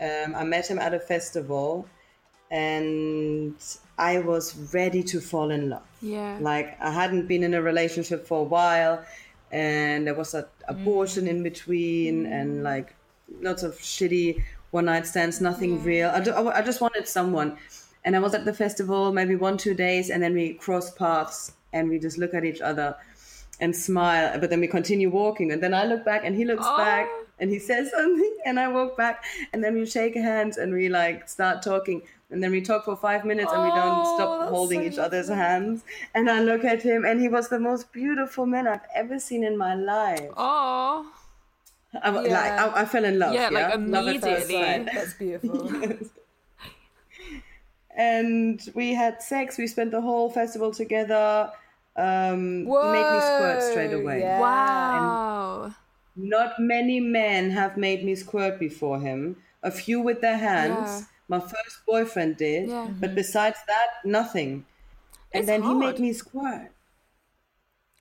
Mm-hmm. 0.01 0.33
Um, 0.35 0.41
I 0.41 0.45
met 0.45 0.69
him 0.69 0.79
at 0.79 0.93
a 0.95 0.99
festival, 1.01 1.87
and 2.51 3.55
I 3.97 4.19
was 4.19 4.57
ready 4.75 5.03
to 5.05 5.21
fall 5.21 5.51
in 5.51 5.71
love. 5.71 5.83
Yeah. 6.03 6.39
Like 6.41 6.77
I 6.81 6.91
hadn't 6.91 7.27
been 7.29 7.43
in 7.45 7.55
a 7.55 7.63
relationship 7.63 8.27
for 8.27 8.41
a 8.41 8.45
while, 8.45 9.05
and 9.53 10.07
there 10.07 10.15
was 10.15 10.35
an 10.35 10.45
abortion 10.69 11.25
Mm. 11.25 11.29
in 11.31 11.43
between, 11.43 12.27
and 12.27 12.63
like 12.63 12.95
lots 13.41 13.63
of 13.63 13.75
shitty 13.79 14.43
one 14.71 14.85
night 14.87 15.07
stands, 15.07 15.41
nothing 15.41 15.83
real. 15.83 16.11
I, 16.11 16.21
ju- 16.21 16.35
I 16.35 16.63
just 16.63 16.81
wanted 16.81 17.09
someone. 17.09 17.57
And 18.05 18.15
I 18.17 18.21
was 18.21 18.33
at 18.35 18.45
the 18.45 18.55
festival 18.55 19.13
maybe 19.13 19.35
one, 19.35 19.57
two 19.59 19.75
days, 19.75 20.09
and 20.11 20.23
then 20.23 20.33
we 20.35 20.55
cross 20.55 20.91
paths 20.91 21.53
and 21.73 21.89
we 21.91 21.99
just 21.99 22.17
look 22.19 22.33
at 22.33 22.45
each 22.45 22.61
other 22.61 22.97
and 23.61 23.75
smile. 23.75 24.39
But 24.39 24.51
then 24.51 24.61
we 24.61 24.69
continue 24.69 25.11
walking, 25.11 25.53
and 25.53 25.63
then 25.63 25.75
I 25.75 25.85
look 25.85 26.05
back 26.05 26.23
and 26.25 26.35
he 26.37 26.45
looks 26.45 26.67
back 26.77 27.09
and 27.41 27.51
he 27.51 27.59
says 27.59 27.91
something, 27.91 28.37
and 28.47 28.59
I 28.61 28.69
walk 28.69 28.97
back, 28.97 29.25
and 29.53 29.63
then 29.65 29.75
we 29.75 29.85
shake 29.87 30.15
hands 30.15 30.57
and 30.59 30.73
we 30.73 30.89
like 30.89 31.29
start 31.29 31.63
talking. 31.63 32.03
And 32.31 32.43
then 32.43 32.51
we 32.51 32.61
talk 32.61 32.85
for 32.85 32.95
five 32.95 33.25
minutes 33.25 33.51
and 33.53 33.63
we 33.63 33.71
don't 33.71 34.03
Oh, 34.05 34.17
stop 34.17 34.49
holding 34.51 34.81
so 34.83 34.87
each 34.87 34.99
other's 34.99 35.29
hands. 35.29 35.83
And 36.15 36.29
I 36.31 36.41
look 36.43 36.63
at 36.65 36.83
him 36.83 37.05
and 37.07 37.21
he 37.21 37.29
was 37.29 37.49
the 37.49 37.59
most 37.59 37.91
beautiful 37.93 38.45
man 38.45 38.69
I've 38.69 38.85
ever 38.95 39.19
seen 39.19 39.43
in 39.45 39.57
my 39.57 39.75
life. 39.75 40.29
Oh, 40.37 41.11
I, 42.03 42.11
wa- 42.11 42.21
like, 42.21 42.33
I, 42.35 42.83
I 42.83 42.85
fell 42.85 43.05
in 43.07 43.19
love. 43.19 43.33
Yeah, 43.33 43.49
like, 43.49 43.65
at 43.65 43.73
first 44.21 44.51
immediately. 44.51 44.85
That's 44.93 45.15
beautiful. 45.15 45.71
and 47.97 48.61
we 48.75 48.93
had 48.95 49.23
sex. 49.23 49.57
We 49.57 49.67
spent 49.67 49.91
the 49.91 50.01
whole 50.03 50.31
festival 50.31 50.73
together. 50.73 51.51
Um, 51.97 52.67
he 52.67 52.93
made 52.93 53.13
me 53.13 53.21
squirt 53.21 53.63
straight 53.63 53.91
Whoa, 53.91 54.01
away. 54.01 54.21
yeah. 54.21 54.39
wow. 54.41 55.75
Not 56.15 56.59
many 56.61 57.01
men 57.01 57.51
have 57.51 57.77
made 57.77 58.05
me 58.05 58.15
squirt 58.15 58.59
before 58.61 59.01
him. 59.01 59.37
A 59.63 59.71
few 59.71 60.01
with 60.01 60.21
their 60.21 60.37
hands. 60.37 61.07
Yeah. 61.29 61.39
My 61.39 61.41
first 61.41 61.85
boyfriend 61.87 62.37
did, 62.37 62.69
Yeah. 62.69 62.87
but 62.89 63.07
mm-hmm. 63.11 63.15
besides 63.15 63.59
that, 63.67 63.89
nothing. 64.05 64.65
And 65.33 65.43
It's 65.43 65.47
then 65.47 65.63
he 65.63 65.75
made 65.75 65.99
me 65.99 66.13
squirt. 66.13 66.73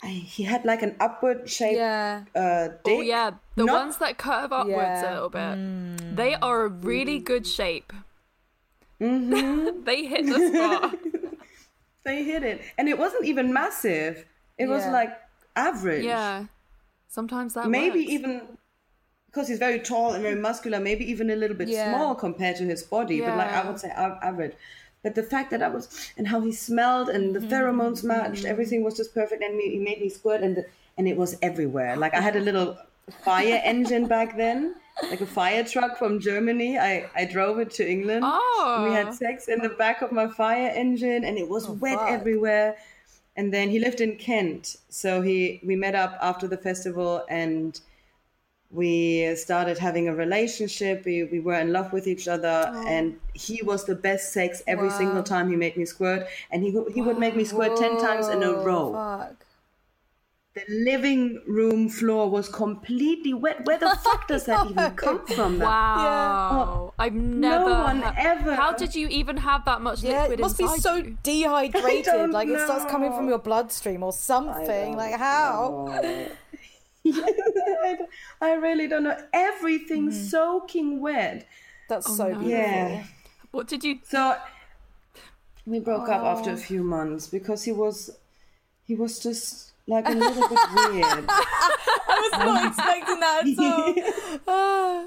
I, 0.03 0.07
he 0.07 0.43
had 0.43 0.63
like 0.63 0.83
an 0.83 0.95
upward 0.99 1.49
shape. 1.49 1.75
Yeah. 1.75 2.23
uh, 2.35 2.39
oh, 2.39 2.67
dick. 2.83 2.97
Oh 2.99 3.01
yeah, 3.01 3.31
the 3.55 3.65
Not- 3.65 3.73
ones 3.73 3.97
that 3.97 4.17
curve 4.17 4.53
upwards 4.53 4.69
Yeah. 4.69 5.09
a 5.09 5.13
little 5.13 5.29
bit. 5.29 5.39
Mm. 5.57 6.15
They 6.15 6.35
are 6.35 6.65
a 6.65 6.69
really 6.69 7.19
good 7.19 7.47
shape. 7.47 7.91
Mm-hmm. 9.01 9.83
they 9.85 10.05
hit 10.05 10.25
the 10.25 10.49
spot. 10.53 10.97
They 12.05 12.23
hit 12.23 12.41
it, 12.43 12.61
and 12.77 12.87
it 12.87 12.97
wasn't 12.97 13.25
even 13.25 13.51
massive. 13.51 14.25
It 14.57 14.67
was 14.67 14.85
like 14.87 15.11
average. 15.57 16.05
Yeah. 16.05 16.45
Sometimes 17.09 17.53
that 17.55 17.67
maybe 17.67 17.99
works. 17.99 18.11
even 18.11 18.41
because 19.27 19.47
he's 19.47 19.59
very 19.59 19.79
tall 19.79 20.13
and 20.13 20.23
very 20.23 20.35
muscular, 20.35 20.79
maybe 20.79 21.09
even 21.09 21.29
a 21.29 21.35
little 21.35 21.55
bit 21.55 21.69
Yeah. 21.69 21.93
small 21.93 22.15
compared 22.15 22.55
to 22.57 22.63
his 22.63 22.83
body, 22.83 23.21
but 23.21 23.37
like 23.37 23.51
I 23.51 23.65
would 23.67 23.79
say 23.79 23.89
average. 23.89 24.53
But 25.03 25.15
the 25.15 25.23
fact 25.23 25.51
that 25.51 25.61
I 25.61 25.67
was 25.69 26.11
and 26.17 26.27
how 26.27 26.41
he 26.41 26.51
smelled 26.51 27.09
and 27.09 27.35
the 27.35 27.39
mm-hmm. 27.39 27.49
pheromones 27.49 28.03
matched, 28.03 28.43
mm-hmm. 28.43 28.51
everything 28.51 28.83
was 28.83 28.97
just 28.97 29.13
perfect, 29.13 29.43
and 29.43 29.59
he 29.59 29.79
made 29.79 30.01
me 30.01 30.09
squirt, 30.09 30.41
and 30.41 30.57
the, 30.57 30.65
and 30.97 31.07
it 31.07 31.15
was 31.15 31.37
everywhere. 31.41 31.95
Like 31.95 32.13
I 32.13 32.21
had 32.21 32.35
a 32.35 32.39
little 32.39 32.77
fire 33.21 33.61
engine 33.73 34.07
back 34.07 34.35
then, 34.35 34.75
like 35.09 35.21
a 35.21 35.25
fire 35.25 35.63
truck 35.63 35.97
from 35.97 36.19
Germany. 36.19 36.77
I 36.79 37.09
I 37.15 37.25
drove 37.25 37.59
it 37.59 37.71
to 37.71 37.89
England. 37.89 38.23
Oh. 38.25 38.85
We 38.87 38.95
had 38.95 39.09
oh. 39.09 39.11
sex 39.11 39.47
in 39.47 39.59
the 39.59 39.69
back 39.69 40.01
of 40.01 40.11
my 40.11 40.27
fire 40.27 40.71
engine, 40.75 41.23
and 41.23 41.37
it 41.37 41.47
was 41.47 41.69
oh, 41.69 41.73
wet 41.73 41.99
fuck. 41.99 42.09
everywhere. 42.09 42.75
And 43.35 43.53
then 43.53 43.69
he 43.69 43.77
lived 43.77 44.01
in 44.01 44.15
Kent, 44.15 44.77
so 44.89 45.21
he 45.21 45.61
we 45.63 45.75
met 45.75 45.93
up 45.93 46.17
after 46.21 46.47
the 46.47 46.57
festival, 46.57 47.23
and 47.29 47.79
we 48.69 49.33
started 49.35 49.77
having 49.77 50.07
a 50.09 50.13
relationship. 50.15 51.05
We 51.05 51.23
we 51.23 51.39
were 51.39 51.55
in 51.59 51.71
love 51.71 51.93
with 51.93 52.05
each 52.07 52.27
other, 52.27 52.69
oh. 52.73 52.85
and 52.87 53.17
he 53.33 53.61
was 53.63 53.85
the 53.85 53.95
best 53.95 54.33
sex 54.33 54.61
every 54.67 54.89
Wow. 54.89 54.97
single 54.97 55.23
time 55.23 55.49
he 55.49 55.55
made 55.55 55.77
me 55.77 55.85
squirt, 55.85 56.27
and 56.51 56.63
he 56.63 56.71
he 56.93 57.01
would 57.01 57.17
make 57.17 57.35
me 57.35 57.43
squirt 57.45 57.77
ten 57.77 57.97
times 57.97 58.27
in 58.27 58.43
a 58.43 58.51
row. 58.51 58.93
Fuck. 58.93 59.43
The 60.57 60.63
living 60.83 61.39
room 61.45 61.87
floor 61.87 62.31
was 62.31 62.49
completely 62.49 63.31
wet. 63.31 63.63
Where 63.67 63.77
the 63.77 63.95
fuck 64.03 64.27
does 64.27 64.45
that 64.45 64.65
even 64.71 64.95
come 64.95 65.23
from? 65.27 65.59
that? 65.59 65.65
Wow. 65.65 66.65
Oh, 66.89 66.93
I've 66.97 67.13
never. 67.13 67.65
no 67.69 67.73
one 67.83 68.01
ha- 68.01 68.15
ever- 68.17 68.55
How 68.55 68.71
did 68.73 68.95
you 68.95 69.07
even 69.09 69.37
have 69.37 69.65
that 69.65 69.81
much 69.81 70.01
Yeah, 70.01 70.23
liquid 70.23 70.39
it 70.39 70.41
must 70.41 70.57
be 70.57 70.67
so 70.79 70.95
you? 70.95 71.15
dehydrated. 71.21 72.05
don't 72.11 72.31
Like 72.31 72.47
it 72.49 72.59
starts 72.61 72.85
coming 72.85 73.11
from 73.13 73.29
your 73.29 73.37
bloodstream 73.37 74.01
or 74.01 74.11
something. 74.11 74.97
Like 74.97 75.13
how? 75.13 75.93
I 77.15 77.97
I 78.41 78.53
really 78.53 78.87
don't 78.87 79.03
know. 79.03 79.17
Everything 79.33 80.09
Mm-hmm. 80.09 80.23
soaking 80.29 81.01
wet. 81.01 81.47
That's 81.89 82.09
Oh, 82.09 82.15
so 82.15 82.23
no. 82.29 82.39
beautiful. 82.39 82.49
Yeah. 82.49 83.03
What 83.51 83.67
did 83.67 83.83
you? 83.83 83.99
So 84.03 84.35
we 85.65 85.79
broke 85.79 86.09
up 86.09 86.23
after 86.23 86.51
Oh. 86.51 86.53
a 86.53 86.57
few 86.57 86.83
months 86.83 87.27
because 87.27 87.63
he 87.63 87.71
was 87.71 88.09
he 88.85 88.95
was 88.95 89.19
just 89.19 89.71
like 89.87 90.07
a 90.07 90.11
little 90.11 90.47
bit 90.47 90.59
weird. 90.75 91.25
I 91.29 92.19
was 92.23 92.31
not 92.45 92.65
expecting 92.71 93.19
that 93.19 93.47
at 93.47 94.41
all. 94.47 95.05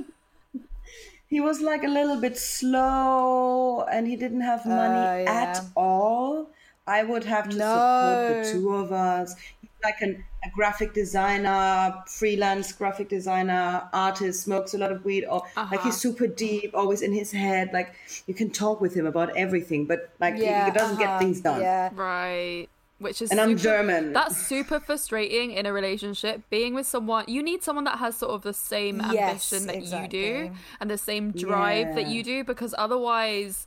He 1.29 1.41
was 1.41 1.61
like 1.61 1.85
a 1.85 1.89
little 1.89 2.17
bit 2.21 2.37
slow 2.37 3.83
and 3.85 4.07
he 4.09 4.17
didn't 4.17 4.41
have 4.41 4.67
money 4.67 5.25
Oh, 5.29 5.33
at 5.33 5.61
all. 5.77 6.51
I 6.87 7.05
would 7.05 7.23
have 7.25 7.49
to 7.51 7.53
support 7.57 8.45
the 8.45 8.51
two 8.53 8.75
of 8.75 8.91
us. 8.91 9.37
Like 9.85 10.01
an, 10.01 10.25
a 10.45 10.51
graphic 10.51 10.95
designer, 10.95 11.95
freelance 12.07 12.73
graphic 12.73 13.09
designer, 13.09 13.89
artist, 13.93 14.43
smokes 14.43 14.75
a 14.75 14.79
lot 14.79 14.91
of 14.93 15.05
weed, 15.05 15.25
or 15.25 15.41
like 15.57 15.57
Uh-huh. 15.57 15.79
he's 15.85 15.97
super 15.97 16.27
deep, 16.27 16.71
always 16.75 17.03
in 17.03 17.13
his 17.13 17.31
head. 17.33 17.71
Like 17.73 17.95
you 18.27 18.35
can 18.35 18.51
talk 18.51 18.81
with 18.81 18.95
him 18.95 19.07
about 19.07 19.37
everything, 19.37 19.85
but 19.87 20.11
like 20.21 20.35
he- 20.37 20.45
Yeah, 20.45 20.67
he, 20.67 20.71
doesn't 20.71 20.97
uh-huh, 20.97 21.19
get 21.19 21.19
things 21.19 21.41
done. 21.41 21.61
Yeah. 21.61 21.91
Right. 21.95 22.69
Which 22.99 23.23
is 23.23 23.31
And 23.31 23.41
I'm 23.41 23.57
German. 23.57 24.13
That's 24.13 24.37
super 24.37 24.79
frustrating 24.79 25.53
in 25.53 25.65
a 25.65 25.73
relationship. 25.73 26.43
Being 26.51 26.75
with 26.75 26.87
someone, 26.87 27.25
you 27.29 27.43
need 27.43 27.63
someone 27.63 27.85
that 27.85 27.99
has 27.99 28.17
sort 28.17 28.33
of 28.33 28.43
the 28.43 28.53
same 28.53 29.01
Yes, 29.11 29.53
ambition 29.53 29.67
that 29.69 29.83
you 29.85 30.09
do 30.09 30.51
and 30.81 30.91
the 30.91 30.99
same 30.99 31.31
drive 31.33 31.95
that 31.95 32.09
you 32.09 32.23
do, 32.23 32.45
because 32.45 32.75
otherwise, 32.77 33.67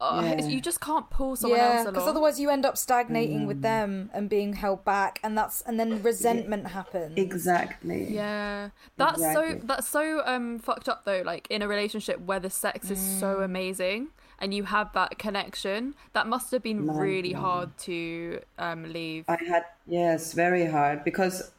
uh, 0.00 0.20
Yeah. 0.38 0.46
you 0.46 0.60
just 0.60 0.80
can't 0.80 1.08
pull 1.10 1.34
someone 1.36 1.58
Yeah, 1.58 1.66
else 1.72 1.80
along. 1.82 1.94
because 1.94 2.08
otherwise 2.08 2.38
you 2.40 2.50
end 2.50 2.64
up 2.64 2.76
stagnating 2.76 3.40
Mm. 3.42 3.46
with 3.46 3.62
them 3.62 4.10
and 4.14 4.28
being 4.28 4.52
held 4.54 4.84
back, 4.84 5.18
and 5.24 5.36
that's 5.36 5.60
and 5.62 5.78
then 5.78 6.02
resentment 6.02 6.68
happens. 6.68 7.14
Exactly. 7.18 8.12
Yeah, 8.12 8.70
that's 8.96 9.20
Exactly. 9.20 9.60
so 9.60 9.66
that's 9.66 9.88
so 9.88 10.22
um 10.24 10.58
fucked 10.58 10.88
up 10.88 11.04
though. 11.04 11.22
Like 11.24 11.46
in 11.50 11.62
a 11.62 11.68
relationship 11.68 12.20
where 12.20 12.40
the 12.40 12.50
sex 12.50 12.90
is 12.90 12.98
Mm. 13.00 13.20
so 13.20 13.40
amazing 13.40 14.08
and 14.40 14.54
you 14.54 14.62
have 14.64 14.92
that 14.92 15.18
connection, 15.18 15.94
that 16.12 16.26
must 16.28 16.52
have 16.52 16.62
been 16.62 16.86
really 16.88 17.32
hard 17.32 17.76
to 17.78 18.40
um 18.58 18.92
leave. 18.92 19.24
I 19.28 19.38
had 19.48 19.64
yes, 19.86 20.32
very 20.32 20.66
hard 20.66 21.02
because 21.02 21.50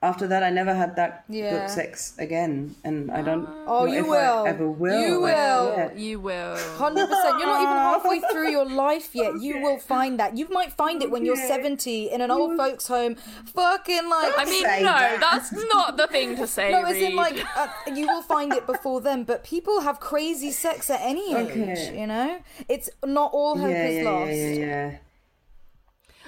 after 0.00 0.28
that 0.28 0.42
I 0.44 0.50
never 0.50 0.74
had 0.74 0.94
that 0.94 1.24
Yeah. 1.28 1.50
good 1.50 1.70
sex 1.70 2.14
again, 2.18 2.76
and 2.84 3.10
I 3.10 3.20
don't. 3.22 3.48
Oh, 3.66 3.84
know 3.84 3.92
you 3.92 4.00
if 4.00 4.06
will. 4.06 4.44
I 4.46 4.48
ever 4.48 4.70
will. 4.70 5.00
You 5.00 5.14
Like, 5.20 5.34
will. 5.36 5.74
yeah. 5.76 5.92
You 5.96 6.20
will. 6.20 6.56
Hundred 6.78 7.08
percent. 7.08 7.38
You're 7.38 7.46
not 7.48 7.62
even 7.62 7.76
halfway 7.76 8.20
through 8.30 8.50
your 8.50 8.64
life 8.64 9.10
yet. 9.14 9.40
You 9.40 9.60
will 9.60 9.78
find 9.78 10.20
that. 10.20 10.36
You 10.36 10.46
might 10.50 10.72
find 10.72 11.02
it 11.02 11.10
when 11.10 11.24
you're 11.24 11.34
seventy 11.36 12.10
in 12.10 12.20
an 12.20 12.30
old 12.30 12.56
folks' 12.56 12.86
home. 12.86 13.16
Fucking 13.54 14.08
like. 14.08 14.34
I 14.38 14.44
mean, 14.44 14.62
no, 14.62 14.84
that. 14.84 15.18
that's 15.20 15.52
not 15.74 15.96
the 15.96 16.06
thing 16.06 16.36
to 16.36 16.46
say. 16.46 16.70
no, 16.70 16.84
as 16.84 16.96
in 16.96 17.16
like 17.16 17.36
uh, 17.56 17.66
you 17.92 18.06
will 18.06 18.22
find 18.22 18.52
it 18.52 18.66
before 18.66 19.00
then. 19.00 19.24
But 19.24 19.42
people 19.42 19.80
have 19.80 19.98
crazy 19.98 20.52
sex 20.52 20.90
at 20.90 21.00
any 21.02 21.34
age. 21.34 21.50
Okay. 21.50 21.98
You 22.00 22.06
know, 22.06 22.38
it's 22.68 22.88
not 23.04 23.30
all 23.32 23.58
hope 23.58 23.70
yeah, 23.70 23.86
is 23.88 23.96
yeah, 24.04 24.10
lost. 24.10 24.30
yeah, 24.30 24.48
yeah, 24.52 24.66
yeah. 24.66 24.98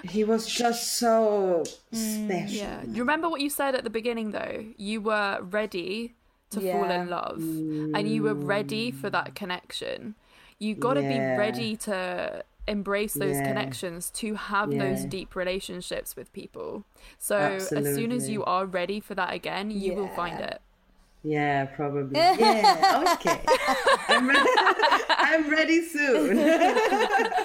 He 0.03 0.25
was 0.25 0.47
just 0.47 0.95
so 0.95 1.65
Mm, 1.93 2.27
special. 2.29 2.57
Yeah. 2.57 2.83
You 2.85 3.03
remember 3.03 3.29
what 3.29 3.41
you 3.41 3.51
said 3.51 3.75
at 3.75 3.85
the 3.85 3.91
beginning, 3.91 4.31
though? 4.31 4.65
You 4.77 5.01
were 5.01 5.41
ready 5.43 6.15
to 6.51 6.61
fall 6.61 6.91
in 6.91 7.09
love 7.09 7.45
and 7.95 8.09
you 8.09 8.23
were 8.23 8.35
ready 8.35 8.91
for 8.91 9.09
that 9.11 9.35
connection. 9.35 10.15
You 10.59 10.75
got 10.75 10.95
to 10.95 11.03
Yeah. 11.03 11.09
be 11.09 11.37
ready 11.37 11.77
to 11.77 12.45
embrace 12.67 13.15
those 13.15 13.37
Yeah. 13.37 13.47
connections 13.47 14.11
to 14.11 14.35
have 14.35 14.79
those 14.79 15.05
deep 15.05 15.35
relationships 15.35 16.15
with 16.17 16.33
people. 16.33 16.85
So 17.19 17.37
as 17.37 17.95
soon 17.95 18.13
as 18.13 18.29
you 18.29 18.45
are 18.45 18.67
ready 18.67 19.01
for 19.01 19.15
that 19.15 19.33
again, 19.33 19.71
you 19.71 19.95
will 19.95 20.09
find 20.09 20.41
it. 20.41 20.61
Yeah, 21.23 21.67
probably. 21.67 22.19
Yeah, 22.19 23.15
okay. 23.15 23.41
I'm 24.09 24.29
ready. 24.29 24.51
I'm 25.09 25.51
ready 25.51 25.83
soon. 25.87 26.39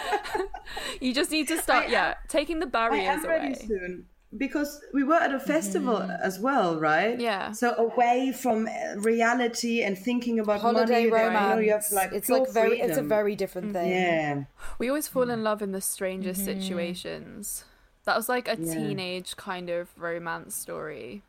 You 1.02 1.14
just 1.14 1.32
need 1.32 1.48
to 1.50 1.62
start, 1.62 1.90
yeah, 1.90 2.16
taking 2.28 2.60
the 2.60 2.66
barriers. 2.66 3.20
I'm 3.24 3.28
ready 3.30 3.48
away. 3.48 3.66
soon 3.68 4.06
because 4.38 4.82
we 4.94 5.04
were 5.04 5.16
at 5.16 5.34
a 5.34 5.40
festival 5.40 5.98
as 6.02 6.40
well, 6.40 6.80
right? 6.80 7.18
Yeah. 7.20 7.52
So 7.52 7.74
away 7.76 8.34
from 8.34 8.68
uh, 8.68 8.96
reality 9.00 9.82
and 9.84 9.98
thinking 9.98 10.40
about 10.40 10.60
Holiday 10.62 11.08
money, 11.10 11.24
romance. 11.24 11.50
You 11.50 11.56
know, 11.56 11.62
you 11.62 11.72
have 11.72 11.86
like 11.92 12.12
it's 12.14 12.30
like 12.30 12.50
very. 12.52 12.80
It's 12.80 12.98
a 12.98 13.04
very 13.04 13.36
different 13.36 13.74
thing. 13.74 13.90
yeah. 13.92 14.44
We 14.80 14.90
always 14.90 15.08
fall 15.08 15.26
Mm. 15.28 15.34
in 15.34 15.44
love 15.44 15.62
in 15.62 15.72
the 15.72 15.82
strangest 15.82 16.42
Mm-hmm. 16.42 16.60
situations. 16.62 17.66
That 18.06 18.16
was 18.18 18.28
like 18.30 18.48
a 18.48 18.58
Yeah. 18.60 18.74
teenage 18.74 19.36
kind 19.38 19.70
of 19.70 19.90
romance 19.98 20.56
story. 20.56 21.24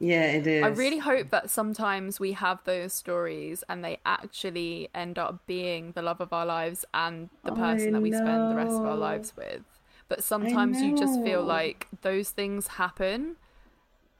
Yeah, 0.00 0.32
it 0.32 0.46
is. 0.46 0.62
I 0.62 0.68
really 0.68 0.98
hope 0.98 1.30
that 1.30 1.50
sometimes 1.50 2.20
we 2.20 2.32
have 2.32 2.64
those 2.64 2.92
stories 2.92 3.64
and 3.68 3.84
they 3.84 3.98
actually 4.06 4.88
end 4.94 5.18
up 5.18 5.46
being 5.46 5.92
the 5.92 6.02
love 6.02 6.20
of 6.20 6.32
our 6.32 6.46
lives 6.46 6.84
and 6.94 7.30
the 7.44 7.52
person 7.52 7.92
that 7.94 8.02
we 8.02 8.12
spend 8.12 8.50
the 8.50 8.56
rest 8.56 8.80
of 8.80 8.86
our 8.86 8.96
lives 8.96 9.34
with. 9.36 9.62
But 10.08 10.22
sometimes 10.24 10.82
you 10.82 10.92
just 10.92 11.20
feel 11.22 11.44
like 11.44 11.88
those 12.02 12.30
things 12.30 12.68
happen 12.68 13.36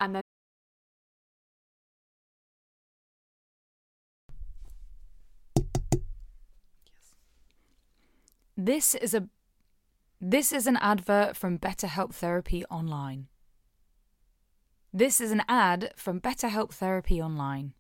and 0.01 0.15
then 0.17 0.23
This 8.57 8.95
is 8.95 9.15
a 9.15 9.29
this 10.21 10.53
is 10.53 10.67
an 10.67 10.77
advert 10.79 11.37
from 11.37 11.59
BetterHelp 11.59 12.15
Therapy 12.15 12.65
Online. 12.67 13.29
This 14.93 15.21
is 15.21 15.31
an 15.31 15.43
ad 15.49 15.93
from 15.95 16.21
BetterHelp 16.21 16.73
Therapy 16.73 17.23
Online. 17.23 17.75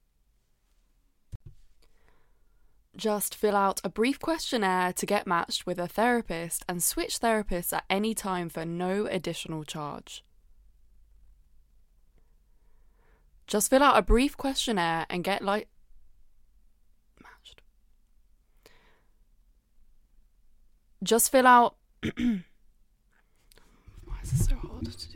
Just 2.97 3.35
fill 3.35 3.57
out 3.57 3.81
a 3.83 3.89
brief 3.89 4.21
questionnaire 4.21 4.93
to 4.93 5.07
get 5.07 5.27
matched 5.27 5.67
with 5.67 5.81
a 5.81 5.89
therapist 5.89 6.65
and 6.69 6.81
switch 6.81 7.19
therapists 7.19 7.73
at 7.73 7.85
any 7.91 8.15
time 8.15 8.49
for 8.49 8.65
no 8.65 9.07
additional 9.07 9.65
charge. 9.65 10.25
Just 13.49 13.71
fill 13.71 13.83
out 13.83 13.99
a 13.99 14.03
brief 14.03 14.37
questionnaire 14.37 15.07
and 15.11 15.25
get 15.25 15.43
like 15.43 15.67
matched. 17.21 17.61
Just 21.03 21.33
fill 21.33 21.49
out 21.49 21.75
Why 22.03 22.43
is 24.23 24.31
this 24.31 24.47
so 24.47 24.55
hard 24.55 24.87
to 24.93 25.10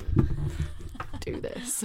Can't 0.00 1.20
do 1.20 1.40
this. 1.40 1.84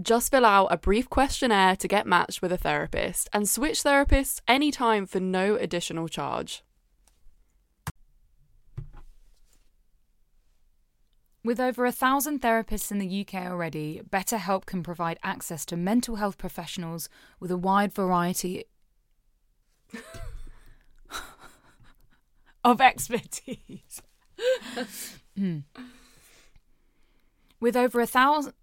Just 0.00 0.30
fill 0.30 0.46
out 0.46 0.68
a 0.72 0.78
brief 0.78 1.10
questionnaire 1.10 1.76
to 1.76 1.88
get 1.88 2.06
matched 2.06 2.40
with 2.40 2.52
a 2.52 2.56
therapist 2.56 3.28
and 3.32 3.48
switch 3.48 3.82
therapists 3.82 4.40
anytime 4.48 5.04
for 5.04 5.20
no 5.20 5.56
additional 5.56 6.08
charge. 6.08 6.62
With 11.42 11.60
over 11.60 11.86
a 11.86 11.92
thousand 11.92 12.40
therapists 12.42 12.90
in 12.90 12.98
the 12.98 13.20
UK 13.20 13.46
already, 13.46 14.02
BetterHelp 14.08 14.66
can 14.66 14.82
provide 14.82 15.18
access 15.22 15.64
to 15.66 15.76
mental 15.76 16.16
health 16.16 16.38
professionals 16.38 17.08
with 17.38 17.50
a 17.50 17.56
wide 17.56 17.92
variety 17.92 18.64
of 22.64 22.80
expertise. 22.80 24.02
Hmm. 25.36 25.58
With 27.60 27.76
over 27.76 28.00
a 28.00 28.06
thousand. 28.06 28.54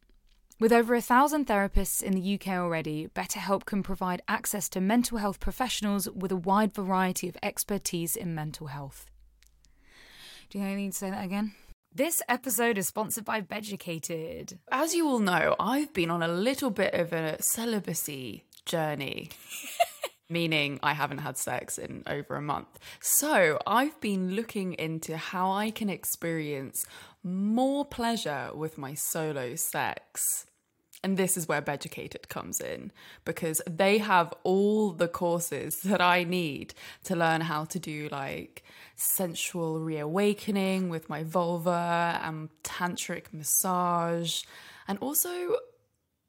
With 0.59 0.73
over 0.73 0.95
a 0.95 1.01
thousand 1.01 1.45
therapists 1.45 2.01
in 2.01 2.13
the 2.13 2.33
UK 2.33 2.47
already, 2.47 3.09
BetterHelp 3.09 3.65
can 3.65 3.83
provide 3.83 4.23
access 4.27 4.67
to 4.69 4.81
mental 4.81 5.19
health 5.19 5.39
professionals 5.39 6.09
with 6.09 6.31
a 6.31 6.35
wide 6.35 6.73
variety 6.73 7.29
of 7.29 7.37
expertise 7.43 8.15
in 8.15 8.33
mental 8.33 8.67
health. 8.67 9.05
Do 10.49 10.57
you 10.57 10.65
I 10.65 10.73
need 10.73 10.93
to 10.93 10.97
say 10.97 11.11
that 11.11 11.23
again? 11.23 11.53
This 11.93 12.23
episode 12.27 12.77
is 12.79 12.87
sponsored 12.87 13.25
by 13.25 13.41
Beducated. 13.41 14.57
As 14.71 14.95
you 14.95 15.07
all 15.07 15.19
know, 15.19 15.55
I've 15.59 15.93
been 15.93 16.09
on 16.09 16.23
a 16.23 16.27
little 16.27 16.71
bit 16.71 16.93
of 16.95 17.13
a 17.13 17.41
celibacy 17.41 18.45
journey. 18.65 19.29
Meaning, 20.29 20.79
I 20.83 20.93
haven't 20.93 21.19
had 21.19 21.37
sex 21.37 21.77
in 21.77 22.03
over 22.05 22.35
a 22.35 22.41
month. 22.41 22.79
So, 22.99 23.59
I've 23.65 23.99
been 24.01 24.35
looking 24.35 24.73
into 24.73 25.15
how 25.15 25.51
I 25.51 25.71
can 25.71 25.89
experience 25.89 26.85
more 27.23 27.85
pleasure 27.85 28.49
with 28.53 28.77
my 28.77 28.93
solo 28.93 29.55
sex. 29.55 30.45
And 31.03 31.15
this 31.15 31.37
is 31.37 31.47
where 31.47 31.61
Beducated 31.61 32.27
comes 32.27 32.59
in 32.59 32.91
because 33.23 33.61
they 33.69 33.99
have 33.99 34.33
all 34.43 34.91
the 34.91 35.07
courses 35.07 35.79
that 35.81 36.01
I 36.01 36.23
need 36.23 36.73
to 37.03 37.15
learn 37.15 37.41
how 37.41 37.65
to 37.65 37.79
do 37.79 38.09
like 38.11 38.63
sensual 38.95 39.79
reawakening 39.79 40.89
with 40.89 41.07
my 41.07 41.23
vulva 41.23 42.19
and 42.23 42.49
tantric 42.63 43.31
massage. 43.31 44.43
And 44.87 44.97
also, 44.99 45.57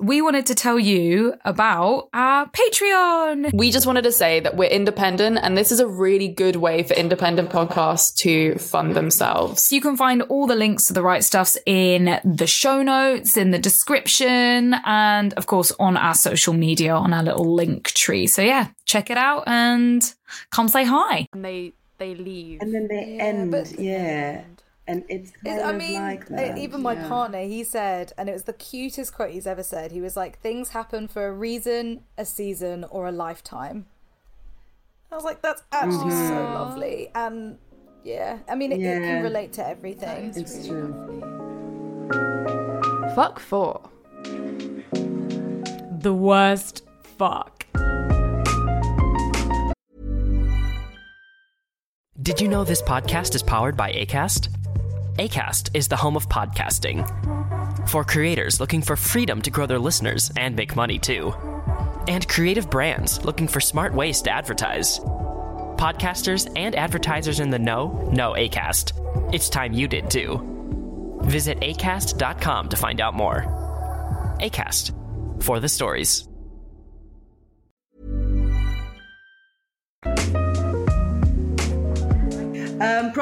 We 0.00 0.20
wanted 0.20 0.46
to 0.46 0.54
tell 0.56 0.78
you 0.78 1.34
about 1.44 2.08
our 2.12 2.46
Patreon. 2.50 3.52
We 3.54 3.70
just 3.70 3.86
wanted 3.86 4.02
to 4.02 4.12
say 4.12 4.40
that 4.40 4.56
we're 4.56 4.68
independent, 4.68 5.38
and 5.40 5.56
this 5.56 5.70
is 5.70 5.78
a 5.78 5.86
really 5.86 6.26
good 6.28 6.56
way 6.56 6.82
for 6.82 6.94
independent 6.94 7.50
podcasts 7.50 8.12
to 8.16 8.56
fund 8.58 8.96
themselves. 8.96 9.70
You 9.70 9.80
can 9.80 9.96
find 9.96 10.22
all 10.22 10.46
the 10.48 10.56
links 10.56 10.86
to 10.86 10.92
the 10.92 11.02
right 11.02 11.22
stuffs 11.22 11.56
in 11.64 12.18
the 12.24 12.46
show 12.48 12.82
notes, 12.82 13.36
in 13.36 13.52
the 13.52 13.58
description, 13.58 14.74
and 14.84 15.32
of 15.34 15.46
course 15.46 15.70
on 15.78 15.96
our 15.96 16.14
social 16.14 16.52
media 16.54 16.94
on 16.94 17.12
our 17.12 17.22
little 17.22 17.54
link 17.54 17.92
tree. 17.92 18.26
So, 18.26 18.42
yeah, 18.42 18.68
check 18.86 19.04
check 19.04 19.10
it 19.10 19.18
out 19.18 19.42
and 19.46 20.14
come 20.50 20.68
say 20.68 20.84
hi. 20.84 21.26
And 21.32 21.44
they 21.44 21.72
they 21.98 22.14
leave. 22.14 22.60
And 22.62 22.74
then 22.74 22.88
they 22.88 23.16
Yeah, 23.16 23.24
end, 23.24 23.50
but- 23.50 23.78
yeah. 23.78 24.42
And 24.86 25.04
it's 25.08 25.30
kind 25.42 25.60
I 25.62 25.70
of 25.70 25.76
mean, 25.76 25.94
like 25.94 26.28
that. 26.28 26.58
even 26.58 26.82
my 26.82 26.92
yeah. 26.92 27.08
partner, 27.08 27.40
he 27.40 27.64
said, 27.64 28.12
and 28.18 28.28
it 28.28 28.32
was 28.32 28.44
the 28.44 28.52
cutest 28.52 29.14
quote 29.14 29.30
he's 29.30 29.46
ever 29.46 29.62
said. 29.62 29.92
He 29.92 30.00
was 30.02 30.14
like, 30.14 30.40
"Things 30.40 30.70
happen 30.70 31.08
for 31.08 31.26
a 31.26 31.32
reason, 31.32 32.04
a 32.18 32.26
season, 32.26 32.84
or 32.90 33.06
a 33.06 33.12
lifetime." 33.12 33.86
I 35.10 35.14
was 35.14 35.24
like, 35.24 35.40
"That's 35.40 35.62
actually 35.72 36.10
so 36.10 36.34
mm-hmm. 36.34 36.54
lovely," 36.54 37.10
and 37.14 37.56
yeah, 38.02 38.40
I 38.46 38.54
mean, 38.54 38.72
it, 38.72 38.80
it 38.80 39.00
can 39.00 39.22
relate 39.22 39.54
to 39.54 39.66
everything. 39.66 40.34
It's 40.36 40.66
true. 40.66 40.92
Fuck 43.14 43.40
four. 43.40 43.88
The 46.00 46.12
worst 46.12 46.84
fuck. 47.16 47.64
Did 52.20 52.40
you 52.40 52.48
know 52.48 52.64
this 52.64 52.82
podcast 52.82 53.34
is 53.34 53.42
powered 53.42 53.76
by 53.76 53.92
ACAST? 53.92 54.48
ACAST 55.18 55.70
is 55.74 55.86
the 55.86 55.94
home 55.96 56.16
of 56.16 56.28
podcasting. 56.28 57.08
For 57.88 58.02
creators 58.02 58.58
looking 58.58 58.82
for 58.82 58.96
freedom 58.96 59.40
to 59.42 59.50
grow 59.50 59.64
their 59.64 59.78
listeners 59.78 60.32
and 60.36 60.56
make 60.56 60.74
money 60.74 60.98
too. 60.98 61.32
And 62.08 62.26
creative 62.26 62.68
brands 62.68 63.24
looking 63.24 63.46
for 63.46 63.60
smart 63.60 63.94
ways 63.94 64.22
to 64.22 64.30
advertise. 64.30 64.98
Podcasters 65.78 66.50
and 66.56 66.74
advertisers 66.74 67.38
in 67.38 67.50
the 67.50 67.60
know 67.60 68.10
know 68.12 68.32
ACAST. 68.32 69.32
It's 69.32 69.48
time 69.48 69.72
you 69.72 69.86
did 69.86 70.10
too. 70.10 71.20
Visit 71.22 71.60
acast.com 71.60 72.70
to 72.70 72.76
find 72.76 73.00
out 73.00 73.14
more. 73.14 73.42
ACAST 74.40 75.44
for 75.44 75.60
the 75.60 75.68
stories. 75.68 76.28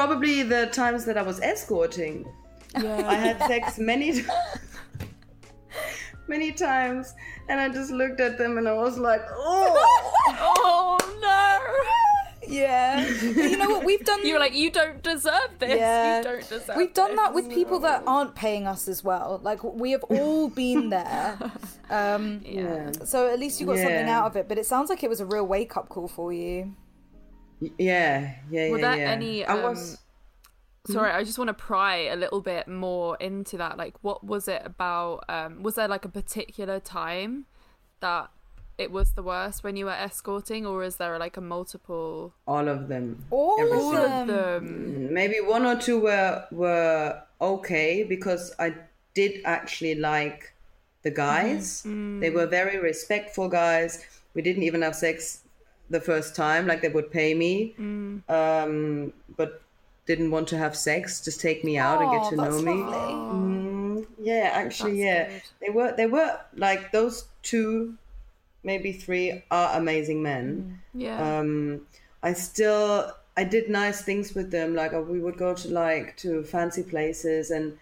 Probably 0.07 0.43
the 0.43 0.67
times 0.67 1.05
that 1.05 1.17
I 1.17 1.21
was 1.21 1.39
escorting. 1.39 2.25
Yeah. 2.81 3.07
I 3.07 3.15
had 3.15 3.37
sex 3.47 3.77
many, 3.77 4.23
many 6.27 6.51
times, 6.51 7.13
and 7.49 7.59
I 7.59 7.69
just 7.69 7.91
looked 7.91 8.19
at 8.19 8.37
them 8.37 8.57
and 8.57 8.67
I 8.67 8.73
was 8.73 8.97
like, 8.97 9.21
oh. 9.31 10.09
Oh 10.55 10.97
no! 11.21 12.49
Yeah, 12.49 13.07
you 13.07 13.57
know 13.57 13.69
what? 13.69 13.85
We've 13.85 14.03
done. 14.03 14.19
You're 14.25 14.39
like, 14.39 14.53
you 14.53 14.69
don't 14.69 15.01
deserve 15.01 15.51
this. 15.59 15.77
Yeah. 15.77 16.17
You 16.17 16.23
don't 16.23 16.49
deserve. 16.49 16.75
We've 16.75 16.93
done 16.93 17.11
this. 17.11 17.19
that 17.19 17.33
with 17.33 17.49
people 17.49 17.79
that 17.79 18.03
aren't 18.05 18.35
paying 18.35 18.67
us 18.67 18.87
as 18.87 19.03
well. 19.03 19.39
Like 19.43 19.63
we 19.63 19.91
have 19.91 20.03
all 20.05 20.49
been 20.49 20.89
there. 20.89 21.37
Um, 21.89 22.41
Yeah. 22.43 22.91
so 23.05 23.31
at 23.31 23.37
least 23.39 23.61
you 23.61 23.67
got 23.67 23.77
something 23.77 24.09
out 24.09 24.25
of 24.25 24.35
it. 24.35 24.47
But 24.47 24.57
it 24.57 24.65
sounds 24.65 24.89
like 24.89 25.03
it 25.03 25.09
was 25.09 25.19
a 25.21 25.25
real 25.27 25.45
wake 25.45 25.77
up 25.77 25.89
call 25.89 26.07
for 26.07 26.33
you. 26.33 26.73
Yeah, 27.77 28.35
yeah, 28.49 28.69
Were 28.69 28.79
yeah. 28.79 28.91
there 28.91 28.99
yeah. 28.99 29.11
any, 29.11 29.45
I 29.45 29.53
um, 29.53 29.63
was. 29.63 29.97
Sorry, 30.85 31.11
I 31.11 31.23
just 31.23 31.37
want 31.37 31.47
to 31.47 31.53
pry 31.53 31.95
a 31.95 32.15
little 32.17 32.41
bit 32.41 32.67
more 32.67 33.15
into 33.17 33.57
that. 33.57 33.77
Like, 33.77 33.95
what 34.01 34.23
was 34.23 34.47
it 34.49 34.61
about? 34.65 35.23
Um, 35.29 35.63
was 35.63 35.75
there 35.75 35.87
like 35.87 36.03
a 36.03 36.09
particular 36.09 36.79
time 36.81 37.45
that 38.01 38.29
it 38.77 38.91
was 38.91 39.13
the 39.13 39.23
worst 39.23 39.63
when 39.63 39.77
you 39.77 39.85
were 39.85 39.91
escorting, 39.91 40.65
or 40.65 40.83
is 40.83 40.97
there 40.97 41.17
like 41.17 41.37
a 41.37 41.41
multiple? 41.41 42.33
All 42.45 42.67
of 42.67 42.89
them. 42.89 43.23
All 43.31 43.59
Every 43.59 43.71
of 43.71 43.77
All 43.77 43.95
of 43.95 44.27
them. 44.27 44.27
them. 44.27 45.13
Maybe 45.13 45.39
one 45.39 45.65
or 45.65 45.77
two 45.77 45.99
were 45.99 46.45
were 46.51 47.21
okay 47.39 48.03
because 48.03 48.53
I 48.59 48.73
did 49.13 49.41
actually 49.45 49.95
like 49.95 50.53
the 51.03 51.11
guys. 51.11 51.83
They 51.83 52.29
were 52.29 52.47
very 52.47 52.77
respectful 52.79 53.47
guys. 53.47 54.03
We 54.33 54.41
didn't 54.41 54.63
even 54.63 54.81
have 54.81 54.95
sex 54.95 55.43
the 55.89 55.99
first 56.01 56.35
time, 56.35 56.65
like 56.67 56.81
they 56.81 56.89
would 56.89 57.11
pay 57.11 57.33
me, 57.33 57.75
um, 58.29 59.13
but 59.37 59.61
didn't 60.05 60.31
want 60.31 60.47
to 60.49 60.57
have 60.57 60.75
sex. 60.75 61.21
Just 61.23 61.39
take 61.41 61.63
me 61.63 61.77
out 61.77 62.01
and 62.01 62.11
get 62.11 62.29
to 62.29 62.35
that's 62.35 62.55
know 62.55 62.61
me. 62.61 62.83
Mm, 62.83 64.05
yeah, 64.19 64.49
actually, 64.53 65.01
yeah, 65.01 65.27
good. 65.29 65.41
they 65.61 65.69
were. 65.69 65.93
They 65.95 66.07
were 66.07 66.39
like 66.55 66.91
those 66.91 67.25
two, 67.41 67.95
maybe 68.63 68.91
three 68.91 69.43
are 69.51 69.77
amazing 69.77 70.21
men 70.23 70.79
Yeah. 70.93 71.19
um 71.39 71.81
i 72.21 72.31
still 72.31 73.11
i 73.35 73.43
did 73.43 73.67
nice 73.69 74.01
things 74.03 74.33
with 74.33 74.51
them 74.51 74.73
like 74.73 74.93
we 74.93 75.19
would 75.19 75.37
go 75.37 75.53
to 75.53 75.67
like 75.67 76.15
to 76.23 76.43
fancy 76.43 76.83
places 76.83 77.51
and 77.51 77.77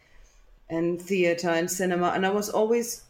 and 0.72 1.00
theater 1.00 1.50
and 1.50 1.70
cinema 1.70 2.08
and 2.16 2.26
i 2.26 2.32
was 2.32 2.50
always 2.50 3.04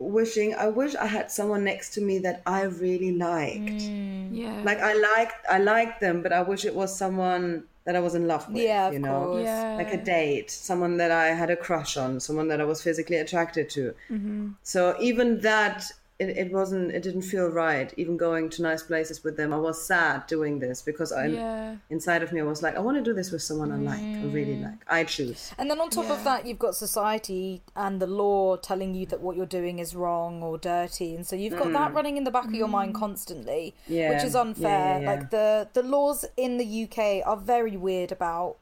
wishing 0.00 0.54
i 0.54 0.66
wish 0.66 0.94
i 0.96 1.06
had 1.06 1.30
someone 1.30 1.62
next 1.62 1.92
to 1.92 2.00
me 2.00 2.18
that 2.18 2.42
i 2.46 2.62
really 2.62 3.12
liked 3.16 3.82
mm. 3.82 4.28
yeah. 4.32 4.62
like 4.64 4.80
i 4.80 4.94
liked 4.94 5.34
i 5.50 5.58
liked 5.58 6.00
them 6.00 6.22
but 6.22 6.32
i 6.32 6.40
wish 6.40 6.64
it 6.64 6.74
was 6.74 6.96
someone 6.96 7.62
that 7.84 7.94
i 7.94 8.00
was 8.00 8.14
in 8.14 8.26
love 8.26 8.48
with 8.48 8.62
Yeah, 8.62 8.88
of 8.88 8.94
you 8.94 8.98
know 8.98 9.24
course. 9.26 9.44
Yeah. 9.44 9.74
like 9.76 9.92
a 9.92 10.02
date 10.02 10.50
someone 10.50 10.96
that 10.96 11.10
i 11.10 11.28
had 11.28 11.50
a 11.50 11.56
crush 11.56 11.98
on 11.98 12.18
someone 12.18 12.48
that 12.48 12.62
i 12.62 12.64
was 12.64 12.82
physically 12.82 13.16
attracted 13.16 13.68
to 13.70 13.94
mm-hmm. 14.10 14.48
so 14.62 14.96
even 15.00 15.40
that 15.40 15.84
it, 16.22 16.28
it 16.42 16.48
wasn't 16.58 16.86
it 16.96 17.02
didn't 17.06 17.26
feel 17.34 17.48
right 17.48 17.88
even 18.02 18.16
going 18.26 18.46
to 18.54 18.58
nice 18.70 18.82
places 18.90 19.16
with 19.24 19.34
them 19.38 19.50
i 19.58 19.60
was 19.68 19.76
sad 19.92 20.18
doing 20.34 20.54
this 20.64 20.82
because 20.90 21.10
i 21.22 21.26
Yeah. 21.26 21.76
inside 21.96 22.22
of 22.24 22.30
me 22.34 22.38
i 22.40 22.48
was 22.54 22.62
like 22.66 22.74
i 22.76 22.82
want 22.86 22.96
to 23.00 23.04
do 23.10 23.14
this 23.20 23.30
with 23.34 23.42
someone 23.48 23.70
i 23.72 23.78
like 23.92 24.06
i 24.24 24.26
really 24.38 24.56
like 24.66 24.80
i 24.98 25.00
choose 25.14 25.40
And 25.58 25.66
then 25.70 25.80
on 25.84 25.88
top 25.98 26.10
of 26.16 26.20
that, 26.28 26.40
you've 26.46 26.58
got 26.66 26.74
society 26.86 27.62
and 27.84 27.94
the 28.04 28.06
law 28.22 28.56
telling 28.70 28.90
you 28.98 29.04
that 29.12 29.20
what 29.26 29.34
you're 29.36 29.54
doing 29.60 29.76
is 29.84 29.90
wrong 30.02 30.32
or 30.46 30.54
dirty, 30.58 31.10
and 31.16 31.24
so 31.28 31.34
you've 31.42 31.58
got 31.62 31.72
that 31.78 31.90
running 31.98 32.16
in 32.20 32.24
the 32.28 32.34
back 32.38 32.46
of 32.52 32.54
your 32.62 32.72
mind 32.78 32.92
constantly, 33.04 33.64
which 33.86 33.96
Mm. 33.96 34.10
Yeah. 34.10 34.26
is 34.28 34.34
Yeah, 34.34 34.40
unfair. 34.46 34.88
yeah, 34.90 35.00
yeah. 35.00 35.10
Like 35.10 35.24
the 35.36 35.48
the 35.78 35.84
laws 35.96 36.18
in 36.46 36.52
the 36.62 36.68
UK 36.84 36.98
are 37.30 37.40
very 37.54 37.76
weird 37.88 38.10
about 38.18 38.52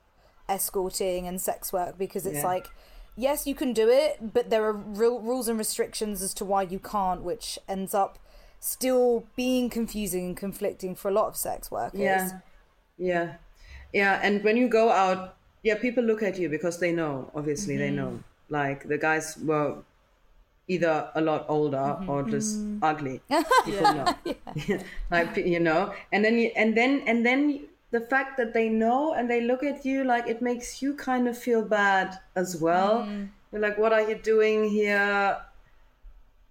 escorting 0.48 1.26
and 1.26 1.40
sex 1.40 1.72
work 1.72 1.98
because 1.98 2.24
it's 2.26 2.38
Yeah. 2.44 2.46
like. 2.54 2.68
Yes, 3.18 3.48
you 3.48 3.54
can 3.56 3.72
do 3.72 3.88
it, 3.88 4.32
but 4.32 4.48
there 4.48 4.64
are 4.64 4.72
real 4.72 5.18
rules 5.18 5.48
and 5.48 5.58
restrictions 5.58 6.22
as 6.22 6.32
to 6.34 6.44
why 6.44 6.62
you 6.62 6.78
can't, 6.78 7.22
which 7.22 7.58
ends 7.68 7.92
up 7.92 8.16
still 8.60 9.26
being 9.36 9.68
confusing 9.70 10.26
and 10.26 10.36
conflicting 10.36 10.94
for 10.94 11.08
a 11.08 11.12
lot 11.12 11.26
of 11.26 11.36
sex 11.36 11.70
workers. 11.70 12.00
yeah. 12.00 12.30
Yeah. 12.96 13.34
Yeah 13.92 14.20
and 14.22 14.44
when 14.44 14.56
you 14.56 14.68
go 14.68 14.90
out 14.90 15.36
yeah 15.62 15.76
people 15.76 16.04
look 16.04 16.22
at 16.22 16.38
you 16.38 16.48
because 16.48 16.78
they 16.78 16.92
know 16.92 17.30
obviously 17.34 17.76
they 17.76 17.88
mm-hmm. 17.88 17.96
know. 17.96 18.20
Like 18.50 18.88
the 18.88 18.98
guys 18.98 19.36
were 19.36 19.76
either 20.68 21.10
a 21.14 21.20
lot 21.20 21.46
older 21.48 21.76
mm-hmm. 21.76 22.08
or 22.08 22.22
just 22.24 22.56
mm-hmm. 22.56 22.84
ugly. 22.84 23.20
People 23.64 23.94
know. 23.94 24.14
Like 25.10 25.36
you 25.36 25.60
know 25.60 25.92
and 26.12 26.24
then 26.24 26.38
you, 26.38 26.50
and 26.56 26.76
then 26.76 27.02
and 27.06 27.24
then 27.24 27.67
the 27.90 28.00
fact 28.00 28.36
that 28.36 28.52
they 28.52 28.68
know 28.68 29.14
and 29.14 29.30
they 29.30 29.40
look 29.40 29.62
at 29.62 29.84
you 29.84 30.04
like 30.04 30.26
it 30.26 30.42
makes 30.42 30.82
you 30.82 30.94
kind 30.94 31.26
of 31.28 31.36
feel 31.36 31.62
bad 31.62 32.18
as 32.36 32.56
well. 32.60 33.06
You're 33.52 33.62
like 33.62 33.78
what 33.78 33.92
are 33.92 34.02
you 34.02 34.16
doing 34.16 34.68
here? 34.68 35.38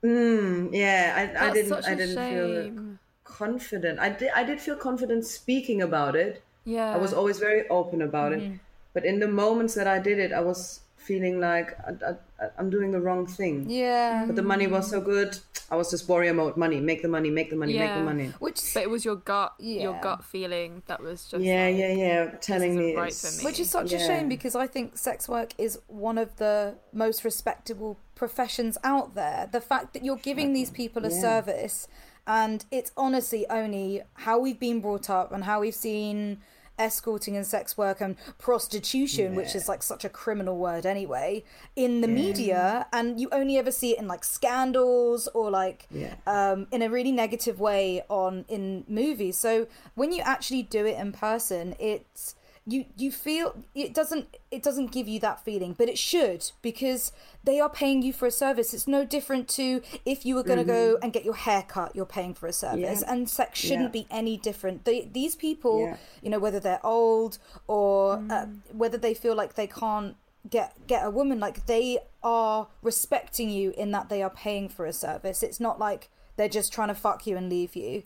Mm, 0.04 0.70
yeah 0.74 1.14
i, 1.18 1.48
I 1.48 1.54
didn't 1.54 1.86
I 1.86 1.96
didn't 1.96 2.30
feel 2.30 2.98
confident. 3.24 4.00
I 4.00 4.10
did 4.10 4.30
i 4.36 4.44
did 4.44 4.62
feel 4.62 4.76
confident 4.76 5.26
speaking 5.26 5.82
about 5.82 6.16
it. 6.16 6.44
Yeah. 6.66 6.94
I 6.94 6.98
was 6.98 7.14
always 7.14 7.40
very 7.40 7.68
open 7.70 8.02
about 8.02 8.34
it. 8.34 8.52
But 8.94 9.06
in 9.06 9.20
the 9.20 9.28
moments 9.28 9.76
that 9.76 9.88
I 9.88 10.00
did 10.00 10.18
it, 10.20 10.32
I 10.34 10.42
was 10.42 10.82
feeling 11.08 11.40
like 11.40 11.70
I, 11.88 11.92
I, 12.12 12.46
I'm 12.58 12.70
doing 12.70 12.92
the 12.92 13.00
wrong 13.00 13.26
thing. 13.26 13.70
Yeah. 13.70 14.26
But 14.28 14.36
the 14.36 14.42
money 14.54 14.68
was 14.68 14.90
so 14.90 15.00
good. 15.02 15.38
I 15.72 15.76
was 15.76 15.90
just 15.90 16.08
warrior 16.08 16.34
mode. 16.34 16.56
Money, 16.58 16.80
make 16.80 17.02
the 17.02 17.08
money, 17.08 17.30
make 17.30 17.50
the 17.50 17.56
money, 17.56 17.78
make 17.78 17.94
the 17.94 18.04
money. 18.04 18.28
Which 18.40 18.74
But 18.74 18.84
it 18.84 18.90
was 18.90 19.04
your 19.04 19.16
gut, 19.18 19.54
your 19.60 19.98
gut 20.02 20.24
feeling 20.24 20.84
that 20.88 21.02
was 21.02 21.26
just 21.26 21.44
Yeah, 21.44 21.66
like, 21.68 21.78
yeah, 21.78 21.94
yeah. 21.94 22.26
Telling 22.42 22.78
me, 22.78 22.96
right 22.96 23.08
it's- 23.08 23.22
for 23.38 23.42
me. 23.42 23.46
Which 23.50 23.60
is 23.60 23.70
such 23.70 23.92
a 23.94 24.00
shame 24.00 24.28
because 24.30 24.56
I 24.56 24.68
think 24.68 24.98
sex 24.98 25.28
work 25.28 25.54
is 25.58 25.80
one 25.88 26.18
of 26.18 26.36
the 26.38 26.76
most 26.94 27.24
respectable 27.24 28.00
professions 28.16 28.78
out 28.84 29.16
there. 29.16 29.50
The 29.52 29.62
fact 29.62 29.94
that 29.94 30.04
you're 30.06 30.24
giving 30.32 30.54
these 30.54 30.70
people 30.70 31.06
a 31.06 31.10
Yeah. 31.10 31.22
service 31.22 31.88
and 32.26 32.66
it's 32.72 32.92
honestly 32.98 33.46
only 33.50 34.02
how 34.26 34.40
we've 34.40 34.60
been 34.60 34.80
brought 34.82 35.10
up 35.10 35.32
and 35.32 35.44
how 35.46 35.62
we've 35.62 35.76
seen 35.90 36.40
escorting 36.80 37.36
and 37.36 37.46
sex 37.46 37.78
work 37.78 38.00
and 38.02 38.16
prostitution 38.38 39.36
which 39.36 39.56
is 39.56 39.68
like 39.68 39.82
such 39.84 40.04
a 40.06 40.10
criminal 40.10 40.58
word 40.58 40.86
anyway 40.86 41.44
in 41.76 42.02
the 42.02 42.08
media 42.08 42.86
and 42.94 43.20
you 43.20 43.28
only 43.32 43.58
ever 43.58 43.72
see 43.72 43.92
it 43.94 44.00
in 44.00 44.08
like 44.08 44.24
scandals 44.24 45.28
or 45.34 45.50
like 45.52 45.88
Yeah. 45.92 46.16
um, 46.26 46.68
in 46.72 46.82
a 46.82 46.90
really 46.90 47.12
negative 47.12 47.60
way 47.60 48.04
on 48.10 48.46
in 48.48 48.84
movies. 48.88 49.38
So 49.38 49.68
when 49.96 50.12
you 50.12 50.22
actually 50.22 50.64
do 50.64 50.86
it 50.86 50.98
in 50.98 51.12
person, 51.12 51.76
it's 51.80 52.36
you 52.70 52.84
you 52.98 53.12
feel 53.14 53.64
it 53.74 53.94
doesn't 53.94 54.28
it 54.52 54.62
doesn't 54.62 54.92
give 54.92 55.08
you 55.08 55.20
that 55.22 55.44
feeling, 55.46 55.74
but 55.74 55.88
it 55.88 55.98
should 55.98 56.52
because 56.62 57.14
they 57.44 57.62
are 57.62 57.70
paying 57.70 58.02
you 58.02 58.12
for 58.12 58.26
a 58.26 58.32
service. 58.32 58.74
It's 58.74 58.88
no 58.88 59.06
different 59.06 59.48
to 59.50 59.82
if 60.06 60.26
you 60.26 60.36
were 60.36 60.44
going 60.44 60.60
to 60.60 60.66
go 60.66 60.98
and 61.02 61.14
get 61.14 61.24
your 61.24 61.36
hair 61.36 61.64
cut, 61.66 61.96
you're 61.96 62.06
paying 62.06 62.34
for 62.34 62.46
a 62.46 62.52
service, 62.54 63.02
Yeah. 63.02 63.12
and 63.12 63.30
sex 63.30 63.58
shouldn't 63.58 63.96
Yeah. 63.96 64.02
be 64.04 64.08
any 64.12 64.36
different. 64.36 64.84
They, 64.84 65.02
these 65.12 65.34
people, 65.36 65.80
Yeah. 65.82 65.98
you 66.22 66.30
know, 66.30 66.40
whether 66.40 66.60
they're 66.60 66.86
old 66.86 67.38
or 67.68 68.22
uh, 68.30 68.48
whether 68.74 68.98
they 68.98 69.14
feel 69.14 69.34
like 69.36 69.54
they 69.56 69.68
can't 69.68 70.18
get 70.50 70.74
get 70.88 71.06
a 71.06 71.10
woman 71.10 71.40
like 71.40 71.66
they 71.68 72.00
are 72.24 72.68
respecting 72.82 73.50
you 73.50 73.72
in 73.78 73.92
that 73.92 74.08
they 74.10 74.22
are 74.24 74.30
paying 74.30 74.70
for 74.70 74.86
a 74.86 74.94
service 74.94 75.44
it's 75.44 75.60
not 75.60 75.78
like 75.78 76.10
they're 76.38 76.48
just 76.48 76.72
trying 76.72 76.88
to 76.88 76.94
fuck 76.96 77.28
you 77.28 77.36
and 77.36 77.50
leave 77.50 77.76
you 77.76 78.04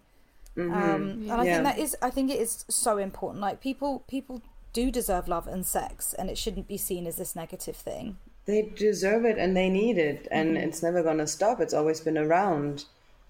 Um, 0.58 1.30
and 1.30 1.32
I 1.32 1.44
think 1.44 1.64
that 1.64 1.78
is, 1.80 1.96
I 2.02 2.10
think 2.10 2.30
it 2.32 2.40
is 2.40 2.66
so 2.68 2.98
important. 2.98 3.40
Like 3.42 3.62
people, 3.62 4.04
people 4.08 4.42
do 4.74 4.92
deserve 4.92 5.28
love 5.28 5.48
and 5.48 5.66
sex, 5.66 6.14
and 6.14 6.30
it 6.30 6.38
shouldn't 6.38 6.68
be 6.68 6.78
seen 6.78 7.08
as 7.08 7.18
this 7.18 7.36
negative 7.36 7.76
thing. 7.76 8.18
They 8.46 8.64
deserve 8.76 9.26
it 9.26 9.38
and 9.38 9.56
they 9.56 9.70
need 9.70 9.98
it, 9.98 10.28
and 10.32 10.58
it's 10.58 10.82
never 10.82 11.04
gonna 11.04 11.28
stop. 11.28 11.60
It's 11.60 11.74
always 11.74 12.02
been 12.02 12.18
around. 12.18 12.86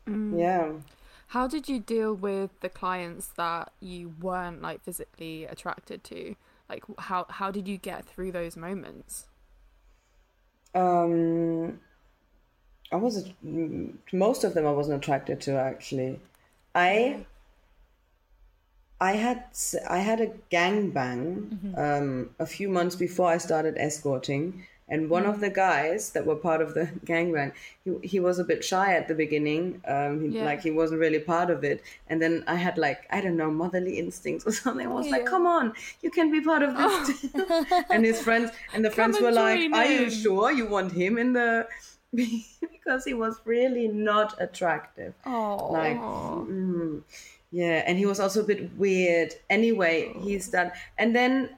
Yeah. 0.07 0.73
How 1.27 1.47
did 1.47 1.69
you 1.69 1.79
deal 1.79 2.13
with 2.13 2.59
the 2.59 2.69
clients 2.69 3.27
that 3.37 3.71
you 3.79 4.13
weren't 4.19 4.61
like 4.61 4.83
physically 4.83 5.45
attracted 5.45 6.03
to? 6.05 6.35
Like 6.69 6.83
how 6.99 7.25
how 7.29 7.51
did 7.51 7.67
you 7.67 7.77
get 7.77 8.05
through 8.05 8.31
those 8.31 8.57
moments? 8.57 9.27
Um, 10.75 11.79
I 12.91 12.97
was 12.97 13.29
mm, 13.45 13.93
most 14.11 14.43
of 14.43 14.53
them 14.53 14.65
I 14.67 14.71
wasn't 14.71 14.97
attracted 14.97 15.41
to 15.41 15.53
actually. 15.53 16.19
I 16.75 17.25
I 19.02 19.14
had 19.26 19.43
I 19.89 19.99
had 20.10 20.20
a 20.22 20.30
gangbang 20.56 21.30
um, 21.86 22.30
a 22.39 22.45
few 22.45 22.70
months 22.70 22.95
before 22.95 23.30
I 23.36 23.38
started 23.39 23.76
escorting, 23.78 24.45
and 24.88 25.10
one 25.10 25.26
of 25.26 25.39
the 25.39 25.49
guys 25.49 26.12
that 26.12 26.24
were 26.30 26.36
part 26.36 26.62
of 26.66 26.76
the 26.78 26.86
gangbang, 27.10 27.52
he 27.84 27.89
he 28.12 28.20
was 28.28 28.38
a 28.39 28.43
bit 28.52 28.64
shy 28.64 28.93
at 28.99 29.08
the 29.08 29.16
beginning, 29.16 29.82
um, 29.95 30.22
he, 30.22 30.28
Yeah. 30.38 30.45
like 30.49 30.62
he 30.68 30.72
wasn't 30.82 30.99
really 31.06 31.20
part 31.34 31.49
of 31.56 31.64
it. 31.72 31.82
And 32.10 32.22
then 32.22 32.43
I 32.56 32.58
had 32.66 32.78
like 32.78 33.08
I 33.18 33.22
don't 33.22 33.38
know 33.43 33.49
motherly 33.64 33.97
instincts 34.04 34.45
or 34.45 34.52
something. 34.66 34.86
I 34.86 34.93
was 35.02 35.10
like, 35.16 35.26
come 35.26 35.47
on, 35.47 35.74
you 36.04 36.12
can 36.12 36.30
be 36.32 36.41
part 36.52 36.62
of 36.62 36.78
this. 36.78 36.93
too." 37.10 37.45
and 37.93 38.06
his 38.06 38.22
friends 38.22 38.52
and 38.74 38.86
the 38.86 38.91
friends 38.91 39.18
and 39.18 39.26
were 39.26 39.32
like, 39.32 39.60
join 39.62 39.74
are 39.74 39.86
you 39.97 40.10
sure 40.12 40.52
you 40.52 40.68
want 40.78 40.91
him 41.04 41.18
in 41.18 41.34
the? 41.34 41.68
because 42.14 43.06
he 43.06 43.14
was 43.14 43.39
really 43.45 43.88
not 43.88 44.36
attractive. 44.45 45.14
Oh, 45.26 45.72
Like, 45.72 45.97
mm, 45.97 47.02
yeah, 47.52 47.84
and 47.86 47.97
he 47.97 48.06
was 48.06 48.20
also 48.20 48.41
a 48.41 48.45
bit 48.45 48.78
weird. 48.78 49.34
Anyway, 49.49 50.14
he's 50.22 50.49
done. 50.49 50.72
And 50.97 51.16
then 51.16 51.58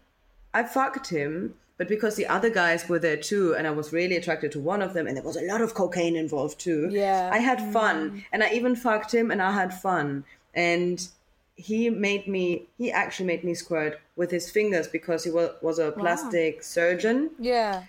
I 0.54 0.64
fucked 0.64 1.10
him, 1.10 1.54
but 1.78 1.88
because 1.88 2.16
the 2.16 2.26
other 2.28 2.50
guys 2.50 2.90
were 2.90 3.00
there 3.00 3.18
too, 3.18 3.56
and 3.56 3.68
I 3.68 3.72
was 3.72 3.94
really 3.94 4.16
attracted 4.16 4.52
to 4.54 4.60
one 4.60 4.82
of 4.82 4.94
them, 4.94 5.08
and 5.08 5.16
there 5.16 5.24
was 5.24 5.38
a 5.38 5.46
lot 5.46 5.62
of 5.62 5.76
cocaine 5.76 6.16
involved 6.16 6.60
too. 6.60 6.90
Yeah. 6.92 7.30
I 7.32 7.38
had 7.38 7.62
fun, 7.72 8.12
mm. 8.12 8.26
and 8.32 8.44
I 8.44 8.52
even 8.54 8.76
fucked 8.76 9.14
him, 9.14 9.30
and 9.30 9.42
I 9.42 9.52
had 9.52 9.74
fun. 9.74 10.26
And 10.56 11.08
he 11.56 11.90
made 11.90 12.28
me, 12.28 12.68
he 12.78 12.92
actually 12.92 13.28
made 13.28 13.44
me 13.44 13.54
squirt 13.54 14.00
with 14.16 14.32
his 14.32 14.50
fingers 14.50 14.88
because 14.88 15.24
he 15.24 15.30
was, 15.30 15.52
was 15.62 15.78
a 15.78 15.92
plastic 15.92 16.64
surgeon 16.64 17.30
yeah. 17.40 17.84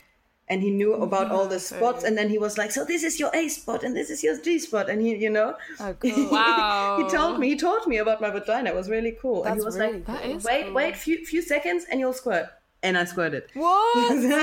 And 0.48 0.62
he 0.62 0.70
knew 0.70 0.92
mm-hmm. 0.92 1.02
about 1.02 1.30
all 1.30 1.46
the 1.46 1.58
spots 1.58 2.04
and 2.04 2.18
then 2.18 2.28
he 2.28 2.38
was 2.38 2.58
like 2.58 2.70
so 2.70 2.84
this 2.84 3.02
is 3.02 3.18
your 3.18 3.30
a 3.34 3.48
spot 3.48 3.82
and 3.82 3.96
this 3.96 4.10
is 4.10 4.22
your 4.22 4.38
g 4.40 4.58
spot 4.58 4.90
and 4.90 5.00
he 5.00 5.16
you 5.16 5.30
know 5.30 5.54
Oh, 5.80 5.94
cool. 6.00 6.30
Wow. 6.30 6.98
he 7.02 7.16
told 7.16 7.38
me 7.38 7.48
he 7.48 7.56
taught 7.56 7.86
me 7.86 7.98
about 7.98 8.20
my 8.20 8.30
vagina 8.30 8.70
it 8.70 8.76
was 8.76 8.90
really 8.90 9.16
cool 9.20 9.44
and 9.44 9.56
he 9.58 9.64
was 9.64 9.78
really 9.78 10.02
like 10.06 10.06
cool. 10.06 10.40
Wait 10.44 10.64
cool. 10.64 10.74
wait 10.74 10.96
few 10.96 11.24
few 11.24 11.42
seconds 11.42 11.86
and 11.90 12.00
you'll 12.00 12.12
squirt 12.12 12.46
and 12.82 12.98
i 12.98 13.04
squirted 13.04 13.44
What? 13.54 14.42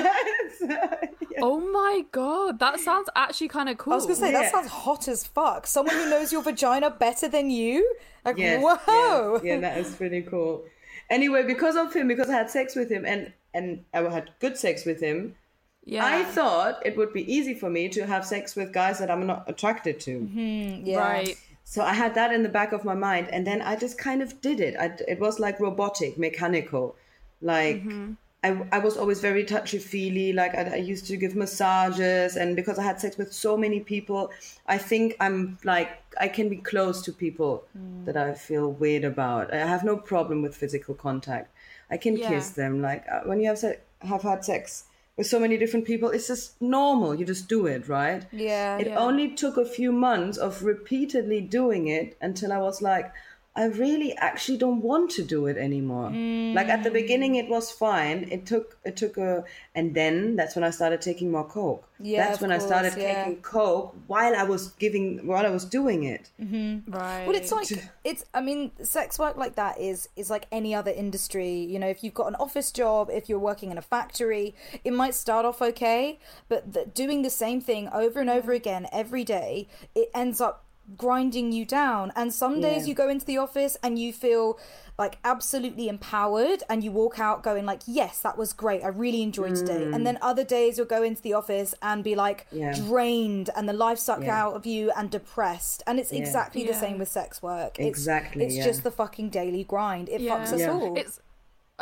Oh 1.43 1.59
my 1.59 2.03
god, 2.11 2.59
that 2.59 2.79
sounds 2.79 3.09
actually 3.15 3.47
kind 3.47 3.67
of 3.67 3.77
cool. 3.77 3.93
I 3.93 3.95
was 3.95 4.05
gonna 4.05 4.15
say 4.15 4.31
Yeah. 4.31 4.41
that 4.41 4.51
sounds 4.51 4.67
hot 4.67 5.07
as 5.07 5.25
fuck. 5.25 5.65
Someone 5.65 5.95
who 5.95 6.07
knows 6.07 6.31
your 6.31 6.43
vagina 6.43 6.91
better 6.91 7.27
than 7.27 7.49
you. 7.49 7.95
Like, 8.23 8.37
yes, 8.37 8.61
whoa. 8.61 9.35
yes, 9.35 9.43
yeah 9.43 9.59
that 9.61 9.77
is 9.79 9.95
pretty 9.95 10.21
cool 10.21 10.65
anyway 11.11 11.43
because 11.43 11.75
of 11.75 11.93
him 11.93 12.07
because 12.07 12.29
i 12.29 12.33
had 12.33 12.49
sex 12.49 12.75
with 12.75 12.89
him 12.89 13.05
and 13.05 13.33
and 13.53 13.83
i 13.93 14.01
had 14.01 14.31
good 14.39 14.57
sex 14.57 14.85
with 14.85 14.99
him 14.99 15.35
yeah. 15.83 16.05
i 16.05 16.23
thought 16.23 16.85
it 16.85 16.95
would 16.97 17.11
be 17.13 17.31
easy 17.31 17.53
for 17.53 17.69
me 17.69 17.89
to 17.89 18.05
have 18.05 18.25
sex 18.25 18.55
with 18.55 18.71
guys 18.71 18.99
that 18.99 19.09
i'm 19.09 19.25
not 19.25 19.43
attracted 19.47 19.99
to 19.99 20.19
mm-hmm. 20.19 20.39
Mm-hmm. 20.39 20.85
Yeah. 20.87 20.99
right. 20.99 21.37
So 21.63 21.81
I 21.83 21.93
had 21.93 22.15
that 22.15 22.33
in 22.33 22.43
the 22.43 22.49
back 22.49 22.73
of 22.73 22.83
my 22.83 22.95
mind, 22.95 23.29
and 23.31 23.47
then 23.47 23.61
I 23.61 23.75
just 23.75 23.97
kind 23.97 24.21
of 24.21 24.41
did 24.41 24.59
it. 24.59 24.75
I, 24.77 24.91
it 25.07 25.19
was 25.19 25.39
like 25.39 25.59
robotic, 25.59 26.17
mechanical. 26.17 26.95
Like 27.41 27.77
mm-hmm. 27.77 28.13
I, 28.43 28.61
I 28.73 28.79
was 28.79 28.97
always 28.97 29.21
very 29.21 29.45
touchy 29.45 29.77
feely. 29.77 30.33
Like 30.33 30.53
I, 30.55 30.63
I 30.63 30.75
used 30.75 31.05
to 31.07 31.17
give 31.17 31.35
massages, 31.35 32.35
and 32.35 32.55
because 32.55 32.77
I 32.77 32.83
had 32.83 32.99
sex 32.99 33.17
with 33.17 33.31
so 33.31 33.55
many 33.55 33.79
people, 33.79 34.31
I 34.67 34.77
think 34.77 35.15
I'm 35.19 35.59
like 35.63 36.01
I 36.19 36.27
can 36.27 36.49
be 36.49 36.57
close 36.57 37.01
to 37.03 37.13
people 37.13 37.63
mm. 37.77 38.05
that 38.05 38.17
I 38.17 38.33
feel 38.33 38.71
weird 38.71 39.05
about. 39.05 39.53
I 39.53 39.65
have 39.65 39.83
no 39.83 39.95
problem 39.95 40.41
with 40.41 40.55
physical 40.55 40.95
contact. 40.95 41.53
I 41.89 41.97
can 41.97 42.17
Yeah. 42.17 42.29
kiss 42.29 42.49
them. 42.49 42.81
Like 42.81 43.05
uh, 43.09 43.21
when 43.21 43.39
you 43.39 43.47
have 43.47 43.59
se- 43.59 43.79
have 44.01 44.23
had 44.23 44.43
sex 44.43 44.85
with 45.21 45.27
so 45.27 45.39
many 45.39 45.55
different 45.55 45.85
people, 45.85 46.09
it's 46.09 46.27
just 46.27 46.59
normal. 46.59 47.13
You 47.13 47.25
just 47.25 47.47
do 47.47 47.67
it, 47.67 47.87
right? 47.87 48.25
Yeah. 48.31 48.79
It 48.79 48.87
only 48.87 49.35
took 49.35 49.55
a 49.55 49.65
few 49.65 49.91
months 49.91 50.35
of 50.39 50.63
repeatedly 50.63 51.41
doing 51.41 51.87
it 51.87 52.17
until 52.21 52.51
I 52.51 52.57
was 52.57 52.81
like, 52.81 53.13
I 53.53 53.65
really 53.65 54.15
actually 54.15 54.57
don't 54.57 54.81
want 54.81 55.11
to 55.11 55.23
do 55.23 55.47
it 55.47 55.57
anymore. 55.57 56.09
Like 56.09 56.69
at 56.69 56.83
the 56.83 56.89
hmm. 56.89 56.93
beginning 56.93 57.35
it 57.35 57.49
was 57.49 57.69
fine. 57.69 58.29
It 58.31 58.45
took 58.45 58.77
it 58.85 58.95
took 58.95 59.17
a 59.17 59.43
and 59.75 59.93
then 59.93 60.37
that's 60.37 60.55
when 60.55 60.63
I 60.63 60.69
started 60.69 61.01
taking 61.01 61.31
more 61.31 61.45
coke. 61.45 61.85
Yeah, 61.99 62.23
that's 62.23 62.37
of 62.37 62.43
when 62.43 62.51
I 62.53 62.59
started 62.59 62.93
yeah. 62.97 63.25
taking 63.25 63.41
coke 63.41 63.93
while 64.07 64.33
I 64.35 64.43
was 64.43 64.69
giving 64.71 65.27
while 65.27 65.45
I 65.45 65.49
was 65.49 65.65
doing 65.65 66.03
it. 66.05 66.29
Mm-hmm. 66.41 66.91
Right. 66.91 67.27
Well, 67.27 67.35
it's 67.35 67.51
like 67.51 67.67
it's. 68.05 68.23
I 68.33 68.39
mean, 68.39 68.71
sex 68.81 69.19
work 69.19 69.35
like 69.35 69.55
that 69.55 69.79
is 69.79 70.07
is 70.15 70.29
like 70.29 70.47
any 70.51 70.73
other 70.73 70.91
industry. 70.91 71.53
You 71.53 71.77
know, 71.77 71.87
if 71.87 72.05
you've 72.05 72.13
got 72.13 72.27
an 72.27 72.35
office 72.35 72.71
job, 72.71 73.09
if 73.11 73.27
you're 73.27 73.37
working 73.37 73.69
in 73.69 73.77
a 73.77 73.81
factory, 73.81 74.55
it 74.85 74.93
might 74.93 75.13
start 75.13 75.45
off 75.45 75.61
okay, 75.61 76.19
but 76.47 76.71
the, 76.71 76.85
doing 76.85 77.21
the 77.21 77.29
same 77.29 77.59
thing 77.59 77.89
over 77.89 78.21
and 78.21 78.29
over 78.29 78.53
again 78.53 78.87
every 78.93 79.25
day, 79.25 79.67
it 79.93 80.09
ends 80.15 80.39
up 80.39 80.63
grinding 80.97 81.51
you 81.51 81.65
down. 81.65 82.11
And 82.15 82.33
some 82.33 82.59
days 82.61 82.83
Yeah. 82.83 82.89
you 82.89 82.93
go 82.95 83.09
into 83.09 83.25
the 83.25 83.37
office 83.37 83.77
and 83.83 83.97
you 83.97 84.11
feel 84.13 84.59
like 84.99 85.17
absolutely 85.23 85.87
empowered 85.87 86.61
and 86.69 86.83
you 86.83 86.91
walk 86.91 87.19
out 87.19 87.41
going 87.41 87.65
like 87.65 87.79
yes 87.87 88.19
that 88.19 88.37
was 88.37 88.53
great 88.53 88.83
i 88.83 88.87
really 88.87 89.23
enjoyed 89.23 89.55
today 89.55 89.83
and 89.85 90.05
then 90.05 90.15
other 90.21 90.43
days 90.43 90.77
you'll 90.77 90.85
go 90.85 91.01
into 91.01 91.21
the 91.23 91.33
office 91.33 91.73
and 91.81 92.03
be 92.03 92.13
like 92.13 92.45
Mm. 92.51 92.59
Yeah. 92.59 92.73
drained 92.75 93.49
and 93.55 93.67
the 93.67 93.73
life 93.73 93.97
sucked 93.97 94.25
Yeah. 94.25 94.43
out 94.43 94.53
of 94.53 94.65
you 94.67 94.91
and 94.95 95.09
depressed 95.09 95.81
and 95.87 95.97
it's 95.99 96.11
exactly 96.11 96.67
the 96.67 96.73
same 96.75 96.99
with 96.99 97.07
sex 97.09 97.41
work 97.41 97.79
It's- 97.79 97.87
Exactly, 97.87 98.45
it's 98.45 98.55
yeah. 98.57 98.63
just 98.65 98.83
the 98.83 98.91
fucking 98.91 99.29
daily 99.29 99.63
grind 99.63 100.07
it 100.09 100.21
Yeah. 100.21 100.37
fucks 100.37 100.53
us 100.53 100.59
Yeah. 100.59 100.71
all 100.73 100.95
It's 100.95 101.19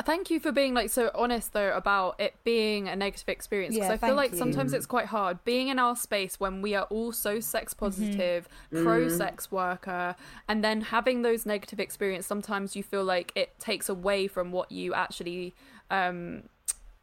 thank 0.02 0.30
you 0.30 0.40
for 0.40 0.52
being 0.52 0.74
like 0.74 0.90
so 0.90 1.12
honest 1.14 1.54
though 1.54 1.76
about 1.76 2.20
it 2.20 2.34
being 2.44 2.88
a 2.88 2.96
negative 2.96 3.30
experience 3.30 3.76
because 3.76 3.90
Yeah, 3.90 3.94
I 3.94 3.98
feel 3.98 4.16
like 4.16 4.32
you. 4.32 4.38
sometimes 4.38 4.74
it's 4.74 4.86
quite 4.86 5.08
hard 5.08 5.44
being 5.44 5.68
in 5.68 5.80
our 5.80 5.96
space 5.96 6.40
when 6.40 6.62
we 6.62 6.76
are 6.76 6.86
all 6.86 7.12
so 7.12 7.40
sex 7.40 7.74
positive, 7.74 8.48
pro 8.72 9.08
sex 9.08 9.52
worker, 9.52 10.16
and 10.48 10.64
then 10.64 10.82
having 10.82 11.22
those 11.22 11.46
negative 11.46 11.80
experiences. 11.80 12.28
Sometimes 12.28 12.76
you 12.76 12.84
feel 12.84 13.04
like 13.04 13.32
it 13.36 13.60
takes 13.60 13.90
away 13.90 14.28
from 14.28 14.52
what 14.52 14.72
you 14.72 14.94
actually 14.94 15.54
um 15.92 16.44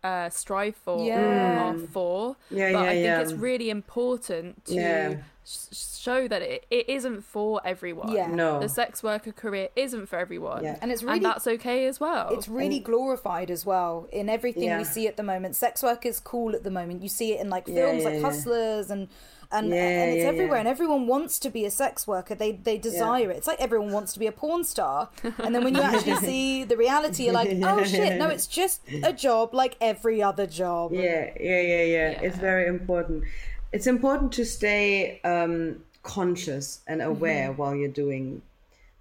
uh 0.06 0.28
strive 0.30 0.76
for 0.84 0.98
or 0.98 1.06
Yeah. 1.06 1.70
are 1.74 1.78
for. 1.96 2.36
Yeah, 2.50 2.72
but 2.72 2.78
yeah, 2.84 2.90
I 2.90 2.92
think 2.94 3.04
yeah. 3.04 3.20
it's 3.22 3.32
really 3.48 3.68
important 3.70 4.64
to 4.66 4.74
Yeah. 4.74 5.14
sh- 5.44 5.74
show 6.06 6.20
that 6.28 6.42
it, 6.42 6.60
it 6.70 6.88
isn't 6.88 7.22
for 7.34 7.60
everyone. 7.72 8.12
Yeah. 8.12 8.28
No. 8.42 8.60
The 8.60 8.68
sex 8.68 9.02
worker 9.02 9.32
career 9.32 9.68
isn't 9.74 10.06
for 10.10 10.18
everyone. 10.18 10.62
Yeah. 10.62 10.76
And 10.80 10.92
it's 10.92 11.02
really- 11.02 11.16
and 11.16 11.24
that's 11.30 11.46
okay 11.56 11.86
as 11.86 11.98
well. 11.98 12.28
it's 12.36 12.48
really 12.48 12.78
glorified 12.90 13.50
as 13.50 13.62
well 13.72 13.92
in 14.12 14.28
everything 14.28 14.64
Yeah. 14.70 14.78
we 14.78 14.84
see 14.84 15.06
at 15.08 15.16
the 15.16 15.22
moment 15.32 15.56
sex 15.56 15.82
work 15.82 16.06
is 16.06 16.20
cool 16.20 16.50
at 16.58 16.62
the 16.62 16.70
moment 16.78 17.02
you 17.02 17.08
see 17.08 17.32
it 17.34 17.40
in 17.40 17.48
like 17.50 17.66
Yeah, 17.66 17.74
films 17.74 18.02
yeah, 18.02 18.08
like 18.08 18.18
yeah. 18.20 18.26
hustlers 18.28 18.90
and 18.90 19.08
and, 19.52 19.68
Yeah, 19.68 19.74
and 19.74 20.10
it's 20.12 20.22
yeah, 20.22 20.28
everywhere 20.28 20.56
yeah. 20.56 20.60
and 20.60 20.68
everyone 20.68 21.06
wants 21.06 21.38
to 21.40 21.50
be 21.50 21.64
a 21.64 21.70
sex 21.70 22.06
worker 22.06 22.34
they 22.34 22.52
they 22.52 22.78
desire 22.78 23.30
it 23.30 23.36
it's 23.36 23.46
like 23.46 23.60
everyone 23.60 23.92
wants 23.92 24.12
to 24.14 24.18
be 24.18 24.26
a 24.26 24.32
porn 24.32 24.64
star 24.64 25.08
and 25.38 25.54
then 25.54 25.62
when 25.64 25.74
you 25.74 25.82
actually 25.82 26.16
see 26.30 26.64
the 26.64 26.76
reality 26.76 27.24
you're 27.24 27.32
like 27.32 27.50
oh 27.62 27.84
shit 27.84 28.18
no 28.18 28.28
it's 28.28 28.46
just 28.46 28.80
a 29.04 29.12
job 29.12 29.54
like 29.54 29.76
every 29.80 30.22
other 30.22 30.46
job 30.46 30.92
Yeah, 30.92 31.30
yeah, 31.40 31.60
yeah, 31.60 31.82
yeah. 31.96 32.10
It's 32.26 32.36
very 32.38 32.66
important. 32.66 33.24
It's 33.72 33.86
important 33.86 34.32
to 34.32 34.44
stay 34.44 35.20
um, 35.24 35.82
conscious 36.02 36.80
and 36.86 37.02
aware 37.02 37.52
while 37.52 37.74
you're 37.74 37.88
doing 38.04 38.42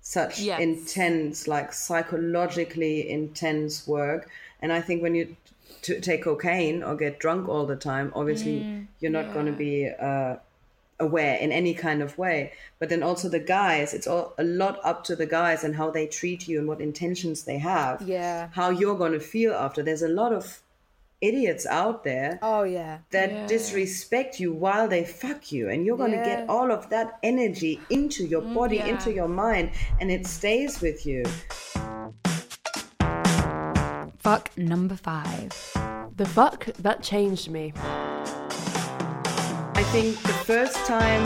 such 0.01 0.39
Yes. 0.39 0.59
intense, 0.59 1.47
like 1.47 1.73
psychologically 1.73 3.09
intense 3.09 3.87
work. 3.87 4.29
And 4.61 4.71
I 4.71 4.81
think 4.81 5.01
when 5.01 5.15
you 5.15 5.35
t- 5.85 5.99
take 5.99 6.23
cocaine 6.23 6.81
or 6.83 6.95
get 6.95 7.19
drunk 7.19 7.47
all 7.47 7.65
the 7.65 7.75
time, 7.75 8.11
obviously 8.15 8.87
you're 8.99 9.11
not 9.11 9.33
going 9.33 9.45
to 9.45 9.51
be 9.51 9.87
uh, 10.09 10.35
aware 10.99 11.35
in 11.37 11.51
any 11.51 11.73
kind 11.73 12.01
of 12.01 12.17
way. 12.17 12.51
But 12.79 12.89
then 12.89 13.03
also 13.03 13.29
the 13.29 13.39
guys, 13.39 13.93
it's 13.93 14.07
all 14.07 14.33
a 14.37 14.43
lot 14.43 14.79
up 14.83 15.03
to 15.05 15.15
the 15.15 15.27
guys 15.27 15.63
and 15.63 15.75
how 15.75 15.91
they 15.91 16.07
treat 16.07 16.47
you 16.47 16.57
and 16.59 16.67
what 16.67 16.81
intentions 16.81 17.43
they 17.43 17.59
have. 17.59 18.01
Yeah. 18.01 18.49
How 18.53 18.69
you're 18.71 18.97
going 18.97 19.13
to 19.13 19.19
feel 19.19 19.53
after. 19.53 19.83
There's 19.83 20.01
a 20.01 20.07
lot 20.21 20.33
of 20.33 20.61
idiots 21.21 21.65
out 21.65 22.03
there 22.03 22.37
oh 22.41 22.63
yeah 22.63 22.97
that 23.09 23.47
disrespect 23.47 24.37
you 24.37 24.51
while 24.53 24.85
they 24.87 25.03
fuck 25.05 25.49
you 25.49 25.69
and 25.69 25.85
you're 25.85 25.97
going 25.97 26.11
to 26.11 26.17
Yeah. 26.17 26.41
get 26.41 26.49
all 26.49 26.69
of 26.71 26.89
that 26.89 27.17
energy 27.23 27.79
into 27.89 28.25
your 28.25 28.41
body 28.41 28.75
yeah. 28.75 28.87
into 28.87 29.13
your 29.13 29.29
mind 29.29 29.71
and 30.01 30.11
it 30.11 30.27
stays 30.27 30.81
with 30.81 31.05
you 31.05 31.23
Fuck 34.25 34.57
number 34.57 34.95
five. 34.95 35.74
The 36.17 36.25
fuck 36.25 36.65
that 36.79 37.03
changed 37.03 37.49
me. 37.49 37.73
i 39.77 39.83
think 39.91 40.17
the 40.23 40.33
first 40.45 40.77
time 40.85 41.23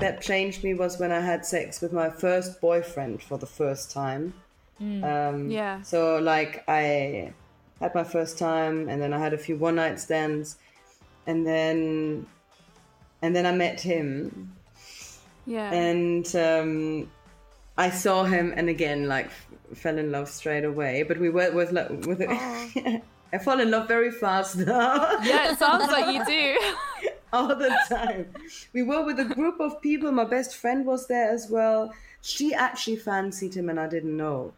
that 0.00 0.20
changed 0.20 0.62
me 0.64 0.74
was 0.74 0.98
when 0.98 1.10
I 1.12 1.20
had 1.20 1.44
sex 1.46 1.80
with 1.80 1.92
my 1.92 2.10
first 2.10 2.60
boyfriend 2.60 3.22
for 3.22 3.38
the 3.38 3.46
first 3.46 3.90
time. 3.90 4.34
Um, 4.80 5.50
Yeah. 5.50 5.80
So 5.82 6.18
like 6.18 6.64
I 6.68 7.32
had 7.80 7.94
my 7.94 8.04
first 8.04 8.38
time, 8.38 8.88
and 8.90 9.00
then 9.00 9.12
I 9.14 9.18
had 9.18 9.32
a 9.32 9.38
few 9.38 9.56
one 9.56 9.76
night 9.76 9.98
stands, 10.00 10.56
and 11.26 11.46
then 11.46 12.26
and 13.22 13.34
then 13.34 13.46
I 13.46 13.52
met 13.52 13.80
him, 13.80 14.52
Yeah. 15.46 15.70
and 15.72 16.26
um, 16.36 17.10
I 17.78 17.88
saw 17.90 18.24
him, 18.24 18.52
and 18.56 18.68
again 18.68 19.08
like 19.08 19.26
f- 19.26 19.48
fell 19.78 19.96
in 19.96 20.12
love 20.12 20.28
straight 20.28 20.64
away. 20.64 21.04
But 21.04 21.18
we 21.18 21.30
were 21.30 21.50
with 21.52 21.72
like 21.72 21.88
with. 22.06 22.20
I 23.32 23.38
fall 23.38 23.60
in 23.60 23.70
love 23.70 23.88
very 23.88 24.10
fast 24.10 24.56
now. 24.56 25.18
yeah, 25.22 25.52
it 25.52 25.58
sounds 25.58 25.90
like 25.90 26.14
you 26.14 26.24
do. 26.24 27.10
all 27.32 27.48
the 27.48 27.76
time. 27.88 28.26
We 28.72 28.82
were 28.82 29.04
with 29.04 29.18
a 29.20 29.24
group 29.24 29.60
of 29.60 29.80
people. 29.82 30.10
My 30.12 30.24
best 30.24 30.56
friend 30.56 30.86
was 30.86 31.06
there 31.06 31.30
as 31.30 31.48
well. 31.50 31.92
She 32.22 32.54
actually 32.54 32.96
fancied 32.96 33.54
him, 33.54 33.68
and 33.68 33.78
I 33.78 33.88
didn't 33.88 34.16
know. 34.16 34.52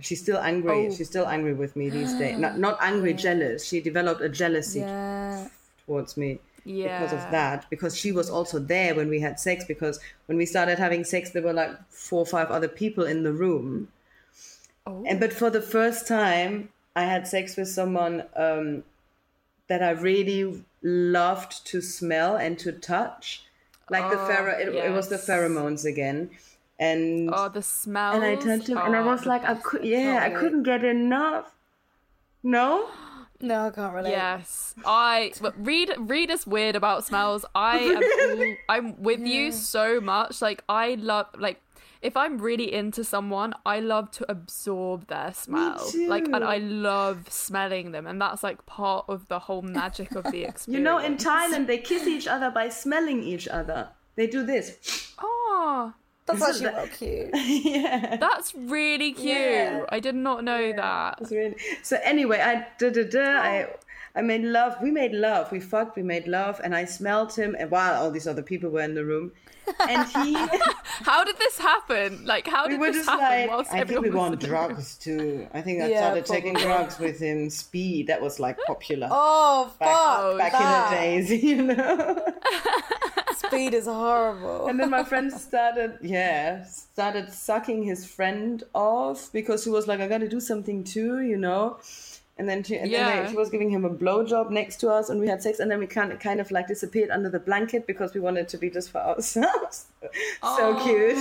She's 0.00 0.20
still 0.20 0.38
angry. 0.38 0.86
Oh. 0.88 0.94
She's 0.94 1.08
still 1.08 1.26
angry 1.26 1.52
with 1.54 1.76
me 1.76 1.90
these 1.90 2.14
days. 2.14 2.38
Not 2.38 2.58
not 2.66 2.78
angry, 2.80 3.14
jealous. 3.14 3.64
She 3.66 3.80
developed 3.80 4.20
a 4.22 4.28
jealousy 4.28 4.80
Yeah. 4.80 5.48
towards 5.86 6.16
me 6.16 6.40
Yeah. 6.64 6.98
because 7.02 7.12
of 7.12 7.30
that. 7.30 7.66
Because 7.70 7.96
she 7.96 8.10
was 8.12 8.30
also 8.30 8.58
there 8.58 8.94
when 8.94 9.08
we 9.08 9.20
had 9.20 9.38
sex. 9.38 9.64
Because 9.64 10.00
when 10.26 10.38
we 10.38 10.46
started 10.46 10.78
having 10.78 11.04
sex, 11.04 11.30
there 11.30 11.42
were 11.42 11.52
like 11.52 11.70
four 11.90 12.20
or 12.20 12.26
five 12.26 12.50
other 12.50 12.68
people 12.68 13.04
in 13.04 13.22
the 13.22 13.32
room. 13.32 13.88
Oh. 14.86 15.04
And 15.06 15.20
but 15.20 15.32
for 15.32 15.50
the 15.50 15.62
first 15.62 16.08
time, 16.08 16.70
I 16.94 17.02
had 17.04 17.26
sex 17.26 17.56
with 17.56 17.68
someone 17.68 18.24
um, 18.36 18.84
that 19.68 19.82
I 19.82 19.90
really 19.90 20.64
loved 20.82 21.66
to 21.68 21.80
smell 21.80 22.36
and 22.36 22.58
to 22.58 22.72
touch, 22.72 23.44
like 23.90 24.10
the 24.10 24.20
Oh, 24.20 24.26
pharaoh. 24.26 24.58
It, 24.58 24.68
it 24.74 24.92
was 24.92 25.08
the 25.08 25.16
pheromones 25.16 25.84
again, 25.84 26.30
and 26.78 27.30
Oh, 27.32 27.48
the 27.48 27.62
smell. 27.62 28.12
and 28.14 28.24
I 28.24 28.34
touched 28.36 28.68
him, 28.68 28.78
and 28.78 28.94
I 28.94 29.02
was 29.02 29.24
like, 29.26 29.44
I 29.44 29.54
could, 29.54 29.84
yeah, 29.84 30.20
I 30.22 30.30
couldn't 30.30 30.64
get 30.64 30.84
enough. 30.84 31.54
No, 32.42 32.88
No, 33.40 33.66
I 33.66 33.70
can't 33.70 33.94
relate. 33.94 34.10
Yes, 34.10 34.74
I 34.84 35.32
but 35.40 35.54
Reed 35.64 35.92
Reed 35.98 36.28
is 36.30 36.46
weird 36.46 36.76
about 36.76 37.04
smells. 37.04 37.44
I 37.54 37.78
am 37.78 38.56
I'm 38.68 39.02
with 39.02 39.20
you 39.20 39.50
so 39.52 40.00
much. 40.00 40.42
Like 40.42 40.62
I 40.68 40.94
love 40.94 41.26
like 41.38 41.60
if 42.02 42.16
I'm 42.16 42.38
really 42.38 42.72
into 42.72 43.04
someone, 43.04 43.54
I 43.64 43.78
love 43.80 44.10
to 44.12 44.30
absorb 44.30 45.06
their 45.06 45.32
smell. 45.32 45.88
Like 46.08 46.24
and. 46.24 46.44
I 46.44 46.58
love 46.58 47.30
smelling 47.30 47.92
them, 47.92 48.06
and 48.06 48.20
that's 48.20 48.42
like 48.42 48.66
part 48.66 49.06
of 49.08 49.28
the 49.28 49.38
whole 49.38 49.62
magic 49.62 50.12
of 50.12 50.24
the 50.24 50.44
experience. 50.44 50.66
you 50.68 50.80
know, 50.80 50.98
in 50.98 51.16
Thailand 51.16 51.66
they 51.68 51.78
kiss 51.78 52.06
each 52.06 52.26
other 52.26 52.50
by 52.50 52.68
smelling 52.68 53.22
each 53.22 53.46
other. 53.46 53.88
They 54.16 54.26
do 54.26 54.44
this. 54.44 55.14
oh, 55.20 55.94
That's 56.26 56.42
actually 56.42 56.66
well 56.66 56.88
cute. 56.88 57.30
yeah. 57.34 58.16
that's 58.16 58.54
really 58.54 59.12
cute. 59.12 59.36
Yeah. 59.36 59.86
I 59.88 60.00
did 60.00 60.14
not 60.14 60.44
know 60.44 60.72
that. 60.72 61.18
It's 61.20 61.30
really 61.30 61.56
so 61.82 61.98
anyway 62.02 62.40
i 62.40 62.66
da, 62.78 62.90
da, 62.90 63.04
da, 63.04 63.20
i 63.20 63.64
oh. 63.64 63.76
I 64.14 64.20
made 64.22 64.42
love 64.44 64.74
we 64.82 64.90
made 64.90 65.12
love 65.12 65.50
we 65.52 65.60
fucked 65.60 65.96
we 65.96 66.02
made 66.02 66.26
love 66.26 66.60
and 66.64 66.74
i 66.74 66.84
smelled 66.84 67.32
him 67.34 67.54
and 67.58 67.70
while 67.70 67.94
all 68.02 68.10
these 68.10 68.26
other 68.26 68.42
people 68.42 68.68
were 68.70 68.82
in 68.82 68.94
the 68.94 69.04
room 69.04 69.32
and 69.88 70.06
he 70.08 70.34
How 71.04 71.24
did 71.24 71.36
this 71.38 71.56
happen? 71.58 72.24
Like 72.26 72.46
how 72.48 72.64
we 72.66 72.72
did 72.72 72.80
were 72.80 72.86
this 72.92 73.06
just 73.06 73.08
happen? 73.08 73.48
like 73.56 73.72
i 73.72 73.84
think 73.84 74.00
we 74.02 74.10
want 74.10 74.42
room? 74.42 74.50
drugs 74.50 74.96
too 74.98 75.46
i 75.54 75.60
think 75.60 75.80
i 75.82 75.88
Yeah, 75.88 76.00
started 76.00 76.26
taking 76.26 76.54
drugs 76.54 76.98
with 76.98 77.18
him 77.20 77.48
speed 77.48 78.08
that 78.08 78.20
was 78.20 78.38
like 78.40 78.58
popular 78.66 79.08
Oh, 79.10 79.72
back, 79.78 79.88
fuck. 79.96 80.38
back 80.38 80.52
that. 80.52 80.62
in 80.62 81.24
the 81.24 81.30
days 81.30 81.42
you 81.50 81.62
know 81.62 82.26
Speed 83.36 83.74
is 83.74 83.86
horrible. 83.86 84.66
and 84.68 84.78
then 84.80 84.90
my 84.90 85.04
friend 85.04 85.32
started 85.32 85.98
yeah 86.02 86.64
started 86.64 87.30
sucking 87.32 87.82
his 87.82 88.06
friend 88.06 88.62
off 88.74 89.30
because 89.32 89.64
he 89.64 89.70
was 89.70 89.86
like 89.86 90.00
i 90.00 90.08
gotta 90.08 90.28
do 90.28 90.40
something 90.40 90.82
too 90.84 91.20
you 91.22 91.36
know 91.36 91.78
and 92.38 92.48
then 92.48 92.62
she, 92.62 92.76
and 92.76 92.92
then 92.92 93.00
Yeah. 93.00 93.22
they, 93.24 93.30
she 93.30 93.36
was 93.36 93.50
giving 93.50 93.70
him 93.70 93.84
a 93.84 93.90
blowjob 93.90 94.50
next 94.50 94.76
to 94.78 94.90
us 94.90 95.10
and 95.10 95.20
we 95.20 95.28
had 95.28 95.42
sex 95.42 95.58
and 95.60 95.70
then 95.70 95.78
we 95.78 95.86
kind 95.86 96.12
of, 96.12 96.18
kind 96.18 96.40
of 96.40 96.50
like 96.50 96.66
disappeared 96.68 97.10
under 97.10 97.28
the 97.28 97.38
blanket 97.38 97.86
because 97.86 98.14
we 98.14 98.20
wanted 98.20 98.48
to 98.48 98.58
be 98.58 98.70
just 98.70 98.90
for 98.90 98.98
ourselves. 99.00 99.86
So 100.42 100.74
cute. 100.82 101.16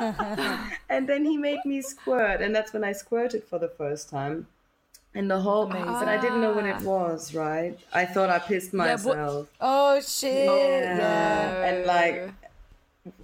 And 0.88 1.08
then 1.08 1.24
he 1.24 1.36
made 1.36 1.58
me 1.64 1.82
squirt 1.82 2.40
and 2.40 2.54
that's 2.54 2.72
when 2.72 2.84
i 2.84 2.92
squirted 2.92 3.42
for 3.44 3.58
the 3.58 3.68
first 3.68 4.08
time. 4.08 4.46
And 5.14 5.28
the 5.30 5.40
whole 5.40 5.66
but 5.66 6.06
i 6.06 6.20
didn't 6.20 6.40
know 6.40 6.52
what 6.52 6.66
it 6.66 6.76
ah. 6.78 6.82
was 6.82 7.34
right? 7.34 7.76
I 7.92 8.04
thought 8.04 8.30
i 8.30 8.38
pissed 8.38 8.72
Yeah, 8.72 8.76
myself. 8.94 9.48
Oh, 9.60 10.00
shit. 10.00 10.44
Yeah. 10.46 11.64
and 11.64 11.86
like 11.86 12.32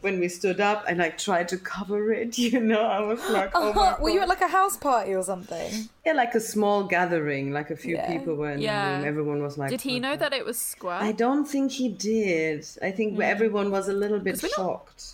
when 0.01 0.19
we 0.21 0.29
stood 0.29 0.61
up, 0.61 0.85
and 0.89 1.01
I 1.03 1.07
like 1.07 1.19
tried 1.19 1.49
to 1.49 1.59
cover 1.59 2.13
it. 2.13 2.39
You 2.55 2.61
know, 2.61 2.83
I 2.83 3.01
was 3.01 3.21
like, 3.31 3.51
oh 3.55 3.71
uh-huh. 3.71 3.97
my 3.97 4.03
Were 4.03 4.11
you 4.11 4.21
at 4.21 4.29
like 4.29 4.41
a 4.41 4.49
house 4.49 4.77
party 4.77 5.15
or 5.15 5.23
something? 5.23 5.89
yeah, 6.07 6.13
like 6.13 6.35
a 6.35 6.41
small 6.41 6.85
gathering, 6.85 7.53
like 7.53 7.71
a 7.71 7.77
few 7.77 7.97
Yeah. 7.97 8.11
people 8.13 8.35
were 8.37 8.51
in 8.53 8.61
Yeah. 8.61 8.91
the 8.91 8.97
room. 8.99 9.09
Everyone 9.09 9.43
was 9.43 9.59
like, 9.59 9.71
Did 9.71 9.83
he 9.83 10.01
know 10.01 10.17
that 10.17 10.33
it 10.33 10.45
was 10.45 10.59
squirt? 10.59 11.03
I 11.03 11.13
don't 11.13 11.45
think 11.47 11.73
he 11.73 11.89
did. 11.89 12.67
I 12.83 12.91
think 12.91 13.15
hmm. 13.15 13.23
everyone 13.23 13.71
was 13.71 13.89
a 13.89 13.93
little 13.93 14.19
bit 14.21 14.43
we're 14.43 14.49
not- 14.49 14.57
shocked. 14.57 15.05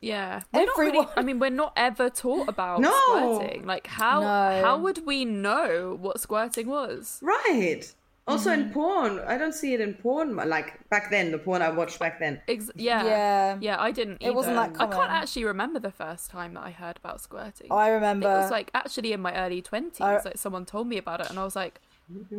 Yeah, 0.00 0.42
we're 0.52 0.66
not 0.66 0.76
really, 0.76 0.88
Everyone- 0.98 1.08
I 1.16 1.22
mean, 1.22 1.38
we're 1.38 1.48
not 1.64 1.72
ever 1.76 2.10
taught 2.10 2.48
about 2.48 2.80
No. 2.80 2.92
squirting. 3.38 3.64
Like, 3.64 3.86
how 3.86 4.20
No. 4.20 4.62
how 4.62 4.76
would 4.78 5.06
we 5.06 5.24
know 5.24 5.96
what 5.98 6.20
squirting 6.20 6.66
was? 6.68 7.18
Right. 7.22 7.84
Also 8.26 8.50
Mm-hmm. 8.50 8.62
in 8.62 8.70
porn, 8.72 9.18
I 9.26 9.36
don't 9.36 9.52
see 9.54 9.74
it 9.74 9.80
in 9.82 9.94
porn. 9.94 10.34
Like 10.36 10.88
back 10.88 11.10
then, 11.10 11.30
the 11.30 11.36
porn 11.38 11.60
I 11.60 11.68
watched 11.70 11.98
back 11.98 12.18
then. 12.20 12.40
Ex- 12.48 12.70
yeah, 12.74 13.04
Yeah. 13.04 13.58
yeah. 13.60 13.76
I 13.78 13.90
didn't. 13.90 14.22
It 14.22 14.34
wasn't 14.34 14.56
either. 14.56 14.72
that 14.72 14.80
I 14.80 14.86
can't 14.90 15.10
actually 15.10 15.44
remember 15.44 15.78
the 15.78 15.90
first 15.90 16.30
time 16.30 16.54
that 16.54 16.62
I 16.64 16.70
heard 16.70 16.96
about 16.96 17.20
squirting. 17.20 17.68
I 17.70 17.88
remember. 17.88 18.26
it 18.26 18.32
was 18.36 18.50
like 18.50 18.70
actually 18.74 19.12
in 19.12 19.20
my 19.20 19.34
early 19.36 19.60
twenties. 19.60 20.00
I- 20.00 20.20
like 20.24 20.38
someone 20.38 20.64
told 20.64 20.86
me 20.88 20.96
about 20.96 21.20
it, 21.20 21.28
and 21.28 21.38
I 21.38 21.44
was 21.44 21.54
like, 21.54 21.80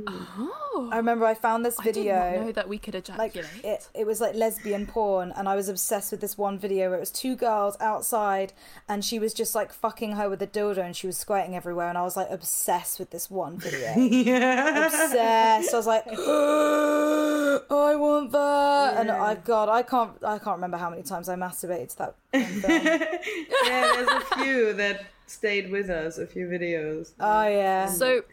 oh, 0.07 0.89
I 0.91 0.97
remember 0.97 1.25
I 1.25 1.33
found 1.33 1.65
this 1.65 1.79
I 1.79 1.85
did 1.85 1.95
video. 1.95 2.13
not 2.13 2.45
know 2.45 2.51
that 2.51 2.69
we 2.69 2.77
could 2.77 2.93
like 3.17 3.35
ejaculate. 3.35 3.63
it, 3.63 3.89
it 3.93 4.05
was 4.05 4.21
like 4.21 4.35
lesbian 4.35 4.85
porn 4.85 5.33
and 5.35 5.49
i 5.49 5.55
was 5.55 5.67
obsessed 5.67 6.11
with 6.11 6.21
this 6.21 6.37
one 6.37 6.59
video 6.59 6.89
where 6.89 6.97
it 6.97 6.99
was 6.99 7.11
two 7.11 7.35
girls 7.35 7.75
outside 7.79 8.53
and 8.87 9.03
she 9.03 9.17
was 9.17 9.33
just 9.33 9.55
like 9.55 9.73
fucking 9.73 10.13
her 10.13 10.29
with 10.29 10.41
a 10.41 10.47
dildo 10.47 10.77
and 10.77 10.95
she 10.95 11.07
was 11.07 11.17
squirting 11.17 11.55
everywhere 11.55 11.89
and 11.89 11.97
i 11.97 12.03
was 12.03 12.15
like 12.15 12.29
obsessed 12.29 12.99
with 12.99 13.09
this 13.09 13.29
one 13.29 13.57
video 13.59 13.95
yeah. 13.97 14.85
obsessed 14.85 15.73
i 15.73 15.77
was 15.77 15.87
like 15.87 16.05
i 16.07 17.95
want 17.95 18.31
that 18.31 18.97
and 18.99 19.09
i 19.09 19.33
god 19.33 19.67
i 19.67 19.81
can't 19.81 20.11
i 20.23 20.37
can't 20.37 20.57
remember 20.57 20.77
how 20.77 20.89
many 20.89 21.01
times 21.01 21.27
i 21.27 21.35
masturbated 21.35 21.89
to 21.89 21.97
that 21.97 22.15
yeah, 22.33 23.91
there's 23.95 24.09
a 24.09 24.21
few 24.35 24.73
that 24.73 25.05
stayed 25.27 25.71
with 25.71 25.89
us. 25.89 26.17
A 26.17 26.27
few 26.27 26.47
videos. 26.47 27.11
oh 27.19 27.47
yeah 27.47 27.87
so, 27.87 28.23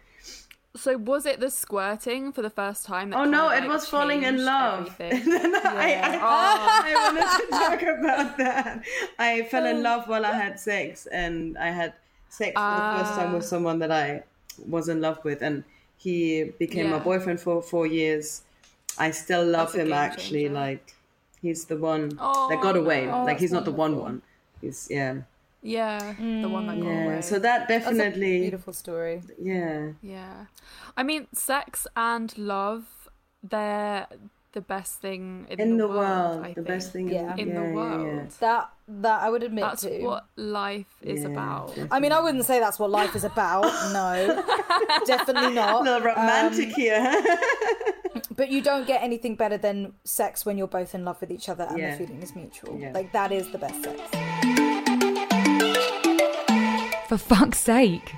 so 0.75 0.97
was 0.97 1.27
it 1.27 1.41
the 1.41 1.51
squirting 1.51 2.33
for 2.33 2.43
the 2.43 2.51
first 2.51 2.87
time? 2.87 3.11
That 3.11 3.17
Oh 3.17 3.21
kind 3.21 3.31
no, 3.31 3.49
of, 3.49 3.59
it 3.59 3.61
like, 3.61 3.69
was 3.69 3.87
falling 3.87 4.23
in 4.23 4.45
love. 4.45 4.95
everything? 4.99 5.33
I, 5.33 6.01
I, 6.03 6.19
I 6.23 6.95
wanted 7.05 7.25
oh. 7.25 7.39
to 7.41 7.51
talk 7.51 7.83
about 7.83 8.39
that. 8.39 8.83
I 9.19 9.43
fell 9.43 9.67
in 9.67 9.77
oh. 9.77 9.81
love 9.81 10.09
while 10.09 10.25
I 10.25 10.33
had 10.33 10.59
sex, 10.59 11.07
and 11.07 11.59
I 11.59 11.71
had 11.71 11.93
sex 12.29 12.53
for 12.55 12.61
the 12.61 12.99
first 12.99 13.15
time 13.15 13.33
with 13.35 13.43
ah. 13.43 13.47
someone 13.47 13.79
that 13.81 13.91
I 13.93 14.23
was 14.67 14.89
in 14.89 15.01
love 15.01 15.23
with, 15.25 15.43
and 15.43 15.65
he 15.99 16.45
became 16.59 16.91
my 16.91 16.99
boyfriend 16.99 17.41
for 17.41 17.63
four 17.63 17.87
years. 17.87 18.43
I 18.99 19.11
still 19.11 19.45
love 19.45 19.73
That's 19.73 19.87
him. 19.87 19.93
Actually, 19.93 20.45
changer. 20.45 20.55
like 20.55 20.95
he's 21.43 21.67
the 21.67 21.77
one 21.77 22.19
Oh, 22.19 22.49
that 22.49 22.61
got 22.63 22.77
oh, 22.77 22.81
away. 22.81 23.07
no. 23.07 23.25
like 23.25 23.39
he's 23.39 23.53
not 23.53 23.65
the 23.65 23.73
one 23.73 23.97
one. 23.97 24.23
He's 24.61 24.89
yeah, 24.91 25.23
Yeah, 25.63 26.15
the 26.19 26.49
one 26.49 26.67
that 26.67 26.81
got 26.81 26.89
yeah. 26.89 27.05
away. 27.05 27.21
So 27.23 27.39
that 27.39 27.69
That's 27.69 27.87
a 27.87 27.91
definitely, 27.95 28.41
beautiful 28.41 28.73
story 28.73 29.23
yeah. 29.41 29.93
Yeah. 30.03 30.47
I 30.97 31.03
mean, 31.05 31.29
sex 31.33 31.87
and 31.97 32.37
love, 32.37 32.85
they're 33.43 34.07
the 34.53 34.61
best 34.61 35.01
thing 35.01 35.47
in, 35.49 35.61
In 35.61 35.71
the, 35.79 35.87
the 35.87 35.89
world. 35.89 35.99
world, 36.37 36.45
I 36.45 36.49
the 36.49 36.55
think. 36.57 36.67
best 36.67 36.93
thing 36.93 37.09
Yeah. 37.09 37.35
in 37.39 37.49
yeah, 37.49 37.55
the 37.63 37.73
world. 37.73 38.07
yeah. 38.07 38.25
that 38.41 38.71
that 38.89 39.23
i 39.23 39.31
would 39.31 39.43
admit 39.43 39.63
That's 39.65 39.83
to 39.83 40.03
what 40.05 40.27
life 40.37 40.93
is 41.01 41.23
Yeah, 41.23 41.29
about. 41.31 41.79
I 41.91 42.01
mean, 42.01 42.13
I 42.13 42.21
wouldn't 42.21 42.45
say 42.45 42.59
that's 42.61 42.79
what 42.79 42.91
life 42.91 43.15
is 43.17 43.25
about. 43.25 43.65
No, 43.95 44.43
definitely 45.07 45.53
A 45.53 45.55
not. 45.63 45.85
little 45.85 46.01
romantic 46.01 46.69
Um, 46.69 46.75
here. 46.75 47.25
But 48.37 48.49
you 48.51 48.61
don't 48.63 48.87
get 48.87 49.03
anything 49.03 49.37
better 49.37 49.59
than 49.59 49.93
sex 50.05 50.45
when 50.47 50.57
you're 50.59 50.67
both 50.81 50.95
in 50.95 51.05
love 51.05 51.21
with 51.21 51.31
each 51.31 51.49
other 51.49 51.65
and 51.69 51.79
Yeah. 51.79 51.91
the 51.97 52.05
feeling 52.05 52.23
is 52.23 52.35
mutual. 52.35 52.79
Yeah. 52.79 52.93
Like 52.93 53.13
that 53.13 53.31
is 53.33 53.51
the 53.53 53.59
best 53.59 53.83
sex. 53.85 54.01
For 57.13 57.19
fuck's 57.19 57.59
sake. 57.59 58.15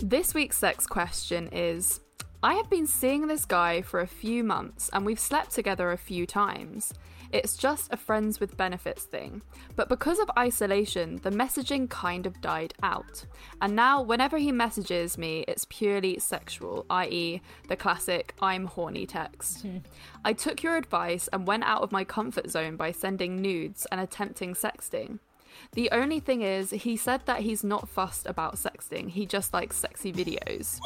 This 0.00 0.34
week's 0.34 0.58
sex 0.58 0.88
question 0.88 1.48
is 1.52 2.00
I 2.42 2.54
have 2.54 2.68
been 2.68 2.88
seeing 2.88 3.28
this 3.28 3.44
guy 3.44 3.82
for 3.82 4.00
a 4.00 4.06
few 4.08 4.42
months 4.42 4.90
and 4.92 5.06
we've 5.06 5.20
slept 5.20 5.52
together 5.52 5.92
a 5.92 5.96
few 5.96 6.26
times. 6.26 6.92
It's 7.30 7.56
just 7.56 7.92
a 7.92 7.96
friends 7.96 8.40
with 8.40 8.56
benefits 8.56 9.04
thing. 9.04 9.42
But 9.76 9.88
because 9.88 10.18
of 10.18 10.28
isolation, 10.36 11.20
the 11.22 11.30
messaging 11.30 11.88
kind 11.88 12.26
of 12.26 12.40
died 12.40 12.74
out. 12.82 13.24
And 13.62 13.76
now, 13.76 14.02
whenever 14.02 14.38
he 14.38 14.50
messages 14.50 15.16
me, 15.16 15.44
it's 15.46 15.66
purely 15.68 16.18
sexual, 16.18 16.86
i.e., 16.90 17.40
the 17.68 17.76
classic 17.76 18.34
I'm 18.42 18.64
horny 18.64 19.06
text. 19.06 19.62
Hmm. 19.62 19.78
I 20.24 20.32
took 20.32 20.64
your 20.64 20.76
advice 20.76 21.28
and 21.32 21.46
went 21.46 21.62
out 21.62 21.82
of 21.82 21.92
my 21.92 22.02
comfort 22.02 22.50
zone 22.50 22.74
by 22.74 22.90
sending 22.90 23.40
nudes 23.40 23.86
and 23.92 24.00
attempting 24.00 24.54
sexting. 24.54 25.20
The 25.72 25.90
only 25.90 26.20
thing 26.20 26.42
is, 26.42 26.70
he 26.70 26.96
said 26.96 27.22
that 27.26 27.40
he's 27.40 27.62
not 27.62 27.88
fussed 27.88 28.26
about 28.26 28.56
sexting. 28.56 29.10
He 29.10 29.26
just 29.26 29.52
likes 29.52 29.76
sexy 29.76 30.12
videos. 30.12 30.78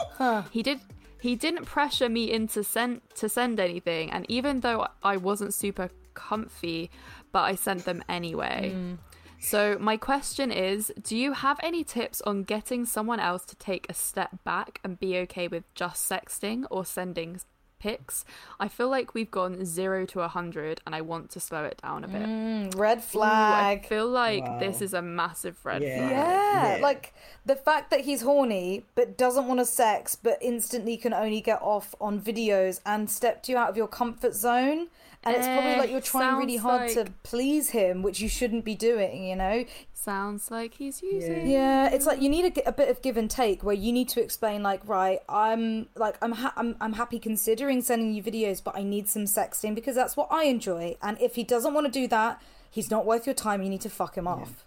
He 0.50 0.62
did. 0.62 0.80
He 1.20 1.36
didn't 1.36 1.66
pressure 1.66 2.08
me 2.08 2.32
into 2.32 2.64
send 2.64 3.00
to 3.14 3.28
send 3.28 3.60
anything, 3.60 4.10
and 4.10 4.26
even 4.28 4.60
though 4.60 4.88
I 5.02 5.16
wasn't 5.18 5.54
super 5.54 5.90
comfy, 6.14 6.90
but 7.30 7.42
I 7.42 7.54
sent 7.54 7.84
them 7.84 8.02
anyway. 8.08 8.72
Mm. 8.74 8.98
So 9.38 9.76
my 9.80 9.96
question 9.96 10.52
is, 10.52 10.92
do 11.02 11.16
you 11.16 11.32
have 11.32 11.58
any 11.62 11.82
tips 11.84 12.20
on 12.20 12.44
getting 12.44 12.84
someone 12.86 13.18
else 13.18 13.44
to 13.46 13.56
take 13.56 13.86
a 13.88 13.94
step 13.94 14.30
back 14.44 14.80
and 14.84 15.00
be 15.00 15.16
okay 15.18 15.48
with 15.48 15.64
just 15.74 16.08
sexting 16.08 16.64
or 16.70 16.84
sending 16.84 17.40
pics? 17.86 18.24
I 18.60 18.68
feel 18.68 18.88
like 18.88 19.12
we've 19.12 19.30
gone 19.30 19.64
0 19.64 20.06
to 20.06 20.20
a 20.20 20.28
100 20.28 20.80
and 20.86 20.94
I 20.94 21.00
want 21.00 21.30
to 21.30 21.40
slow 21.40 21.64
it 21.64 21.80
down 21.82 22.04
a 22.04 22.08
bit. 22.08 22.22
Mm, 22.22 22.78
red 22.78 22.98
Ooh, 22.98 23.20
I 23.22 23.82
feel 23.88 24.06
like 24.08 24.44
Wow. 24.44 24.58
this 24.60 24.80
is 24.80 24.94
a 24.94 25.02
massive 25.02 25.56
red 25.64 25.82
Yeah. 25.82 25.96
flag. 25.98 26.10
Yeah, 26.12 26.76
Yeah. 26.76 26.82
like 26.82 27.12
the 27.44 27.56
fact 27.56 27.90
that 27.90 28.02
he's 28.02 28.22
horny 28.22 28.84
but 28.94 29.16
doesn't 29.18 29.46
want 29.48 29.58
to 29.60 29.66
sex, 29.66 30.14
but 30.16 30.38
instantly 30.40 30.96
can 30.96 31.12
only 31.12 31.40
get 31.40 31.60
off 31.60 31.94
on 32.00 32.20
videos 32.20 32.80
and 32.86 33.10
stepped 33.10 33.48
you 33.48 33.56
out 33.56 33.68
of 33.68 33.76
your 33.76 33.88
comfort 33.88 34.34
zone. 34.34 34.88
And 35.24 35.36
it's 35.36 35.46
probably 35.46 35.70
Eh, 35.70 35.78
like 35.78 35.90
you're 35.90 36.00
trying 36.00 36.36
really 36.36 36.58
sounds 36.58 36.94
hard 36.94 37.06
to 37.06 37.12
please 37.22 37.70
him, 37.70 38.02
which 38.02 38.20
you 38.20 38.28
shouldn't 38.28 38.64
be 38.64 38.74
doing, 38.74 39.24
you 39.24 39.36
know? 39.36 39.64
Sounds 39.94 40.50
like 40.50 40.74
he's 40.74 41.00
using. 41.00 41.48
Yeah, 41.48 41.88
it's 41.92 42.06
like 42.06 42.20
you 42.20 42.28
need 42.28 42.58
a 42.58 42.68
a, 42.68 42.72
bit 42.72 42.88
of 42.88 43.00
give 43.02 43.16
and 43.16 43.30
take 43.30 43.62
where 43.62 43.74
you 43.74 43.92
need 43.92 44.08
to 44.10 44.20
explain, 44.20 44.64
like, 44.64 44.80
right, 44.86 45.20
I'm 45.28 45.88
like, 45.94 46.16
I'm, 46.20 46.32
ha- 46.32 46.54
I'm, 46.56 46.76
I'm 46.80 46.94
happy 46.94 47.20
considering 47.20 47.82
sending 47.82 48.12
you 48.12 48.22
videos, 48.22 48.62
but 48.62 48.76
I 48.76 48.82
need 48.82 49.08
some 49.08 49.24
sexting 49.26 49.76
because 49.76 49.94
that's 49.94 50.16
what 50.16 50.26
I 50.30 50.44
enjoy. 50.44 50.96
And 51.00 51.20
if 51.20 51.36
he 51.36 51.44
doesn't 51.44 51.72
want 51.72 51.86
to 51.86 51.92
do 51.92 52.08
that, 52.08 52.42
he's 52.68 52.90
not 52.90 53.06
worth 53.06 53.24
your 53.24 53.34
time. 53.34 53.62
You 53.62 53.70
need 53.70 53.82
to 53.82 53.90
fuck 53.90 54.16
him 54.16 54.26
off 54.26 54.64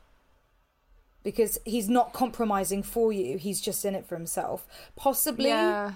because 1.22 1.58
he's 1.66 1.90
not 1.90 2.14
compromising 2.14 2.84
for 2.84 3.12
you. 3.12 3.38
He's 3.38 3.60
just 3.60 3.84
in 3.84 3.94
it 3.96 4.06
for 4.06 4.16
himself. 4.16 4.66
Possibly, 4.96 5.48
Yeah. 5.50 5.94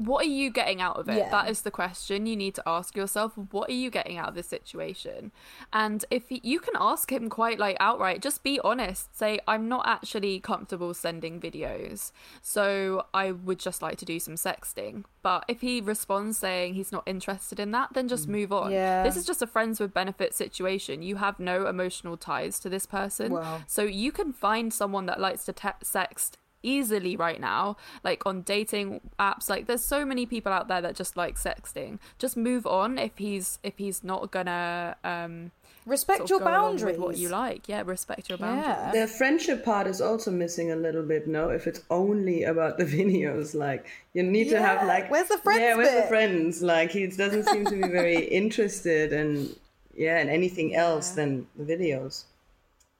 What 0.00 0.24
are 0.24 0.28
you 0.28 0.50
getting 0.50 0.80
out 0.80 0.96
of 0.96 1.08
it? 1.08 1.18
Yeah. 1.18 1.30
That 1.30 1.50
is 1.50 1.62
the 1.62 1.70
question 1.70 2.26
you 2.26 2.36
need 2.36 2.54
to 2.54 2.62
ask 2.66 2.96
yourself. 2.96 3.32
What 3.50 3.68
are 3.68 3.74
you 3.74 3.90
getting 3.90 4.16
out 4.16 4.28
of 4.30 4.34
this 4.34 4.48
situation? 4.48 5.30
And 5.72 6.04
if 6.10 6.28
he, 6.28 6.40
you 6.42 6.58
can 6.58 6.74
ask 6.78 7.12
him 7.12 7.28
quite 7.28 7.58
like 7.58 7.76
outright, 7.80 8.22
just 8.22 8.42
be 8.42 8.58
honest. 8.64 9.16
Say, 9.16 9.40
I'm 9.46 9.68
not 9.68 9.86
actually 9.86 10.40
comfortable 10.40 10.94
sending 10.94 11.40
videos, 11.40 12.12
so 12.40 13.06
I 13.12 13.32
would 13.32 13.58
just 13.58 13.82
like 13.82 13.98
to 13.98 14.04
do 14.04 14.18
some 14.18 14.34
sexting. 14.34 15.04
But 15.22 15.44
if 15.48 15.60
he 15.60 15.80
responds 15.80 16.38
saying 16.38 16.74
he's 16.74 16.92
not 16.92 17.02
interested 17.06 17.60
in 17.60 17.72
that, 17.72 17.90
then 17.92 18.08
just 18.08 18.26
mm, 18.26 18.32
move 18.32 18.52
on. 18.52 18.72
Yeah. 18.72 19.02
This 19.02 19.16
is 19.16 19.26
just 19.26 19.42
a 19.42 19.46
friends 19.46 19.78
with 19.78 19.92
benefit 19.92 20.34
situation. 20.34 21.02
You 21.02 21.16
have 21.16 21.38
no 21.38 21.66
emotional 21.66 22.16
ties 22.16 22.58
to 22.60 22.68
this 22.68 22.86
person. 22.86 23.32
Wow. 23.34 23.62
So 23.66 23.82
you 23.82 24.12
can 24.12 24.32
find 24.32 24.72
someone 24.72 25.06
that 25.06 25.20
likes 25.20 25.44
to 25.44 25.52
te- 25.52 25.68
sext 25.84 26.32
easily 26.62 27.16
right 27.16 27.40
now 27.40 27.76
like 28.04 28.24
on 28.26 28.42
dating 28.42 29.00
apps 29.18 29.48
like 29.48 29.66
there's 29.66 29.84
so 29.84 30.04
many 30.04 30.26
people 30.26 30.52
out 30.52 30.68
there 30.68 30.80
that 30.80 30.94
just 30.94 31.16
like 31.16 31.36
sexting 31.36 31.98
just 32.18 32.36
move 32.36 32.66
on 32.66 32.98
if 32.98 33.12
he's 33.18 33.58
if 33.62 33.78
he's 33.78 34.04
not 34.04 34.30
gonna 34.30 34.96
um 35.04 35.50
respect 35.86 36.18
sort 36.18 36.24
of 36.26 36.30
your 36.30 36.38
go 36.40 36.44
along 36.44 36.62
boundaries. 36.76 36.84
with 36.84 36.98
what 36.98 37.16
you 37.16 37.28
like 37.30 37.68
yeah 37.68 37.82
respect 37.84 38.28
your 38.28 38.36
boundaries 38.38 38.66
Yeah. 38.66 38.92
The 38.92 39.06
friendship 39.08 39.64
part 39.64 39.86
is 39.86 40.00
also 40.00 40.30
missing 40.30 40.70
a 40.70 40.76
little 40.76 41.02
bit, 41.02 41.26
no? 41.26 41.48
If 41.48 41.66
it's 41.66 41.80
only 41.90 42.44
about 42.44 42.76
the 42.76 42.84
videos, 42.98 43.54
like 43.54 43.86
you 44.12 44.22
need 44.22 44.50
to 44.50 44.60
have 44.60 44.86
like 44.86 45.10
where's 45.10 45.28
the 45.28 45.38
friends 45.38 45.60
Yeah, 45.60 45.74
where's 45.76 45.88
bit? 45.88 46.02
the 46.02 46.08
friends? 46.08 46.62
Like 46.62 46.90
he 46.90 47.06
doesn't 47.06 47.44
seem 47.48 47.64
to 47.64 47.72
be 47.72 47.88
very 47.88 48.18
interested 48.40 49.12
in 49.12 49.56
yeah, 49.96 50.20
in 50.20 50.28
anything 50.28 50.74
else 50.76 51.10
than 51.10 51.46
the 51.56 51.64
videos. 51.64 52.24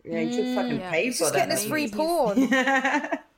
Yeah, 0.05 0.21
you 0.21 0.33
should 0.33 0.55
fucking 0.57 0.81
Yeah. 0.81 0.91
pay 0.91 1.05
He's 1.05 1.19
for 1.19 1.25
Just 1.25 1.33
that. 1.35 1.39
getting 1.49 1.57
his 1.59 1.67
free 1.67 1.83
He's- 1.83 1.95
porn. 1.95 2.49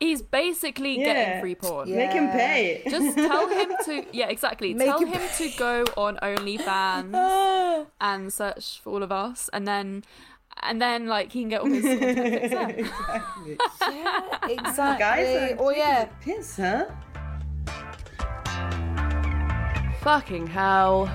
he's 0.00 0.22
basically 0.22 0.98
Yeah. 0.98 1.04
getting 1.04 1.40
free 1.42 1.54
porn 1.54 1.94
Make 1.94 2.10
him 2.12 2.28
pay. 2.30 2.82
just 2.88 3.16
tell 3.16 3.46
him 3.48 3.68
to 3.84 4.04
yeah 4.12 4.28
exactly 4.28 4.72
Make 4.74 4.88
tell 4.88 5.00
him 5.00 5.08
him 5.08 5.28
to 5.36 5.48
go 5.58 5.84
on 5.96 6.16
OnlyFans 6.22 7.86
and 8.00 8.32
search 8.32 8.80
for 8.82 8.90
all 8.94 9.02
of 9.02 9.12
us 9.12 9.48
and 9.52 9.68
then 9.68 10.02
and 10.62 10.80
then 10.82 11.06
like 11.06 11.32
he 11.32 11.40
can 11.42 11.48
get 11.50 11.60
all 11.60 11.68
his 11.70 11.84
content 11.84 12.86
fixed 13.46 13.80
there. 13.80 14.28
exactly. 14.48 14.98
Guys 14.98 15.52
are 15.52 15.56
or 15.56 15.72
yeah, 15.74 16.04
Piss, 16.20 16.56
huh? 16.56 16.86
Fucking 20.02 20.46
hell. 20.46 21.08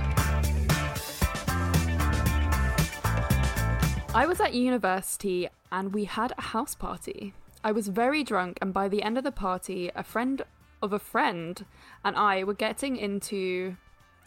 I 4.14 4.26
was 4.28 4.40
at 4.40 4.54
university 4.54 5.48
and 5.72 5.94
we 5.94 6.06
had 6.06 6.32
a 6.38 6.42
house 6.42 6.74
party. 6.76 7.34
I 7.66 7.72
was 7.72 7.88
very 7.88 8.24
drunk, 8.24 8.60
and 8.62 8.72
by 8.72 8.88
the 8.88 9.02
end 9.02 9.18
of 9.18 9.24
the 9.24 9.32
party, 9.32 9.90
a 9.96 10.04
friend 10.04 10.44
of 10.84 10.94
a 10.94 11.00
friend 11.00 11.66
and 12.04 12.16
I 12.16 12.44
were 12.44 12.54
getting 12.54 12.96
into 12.96 13.76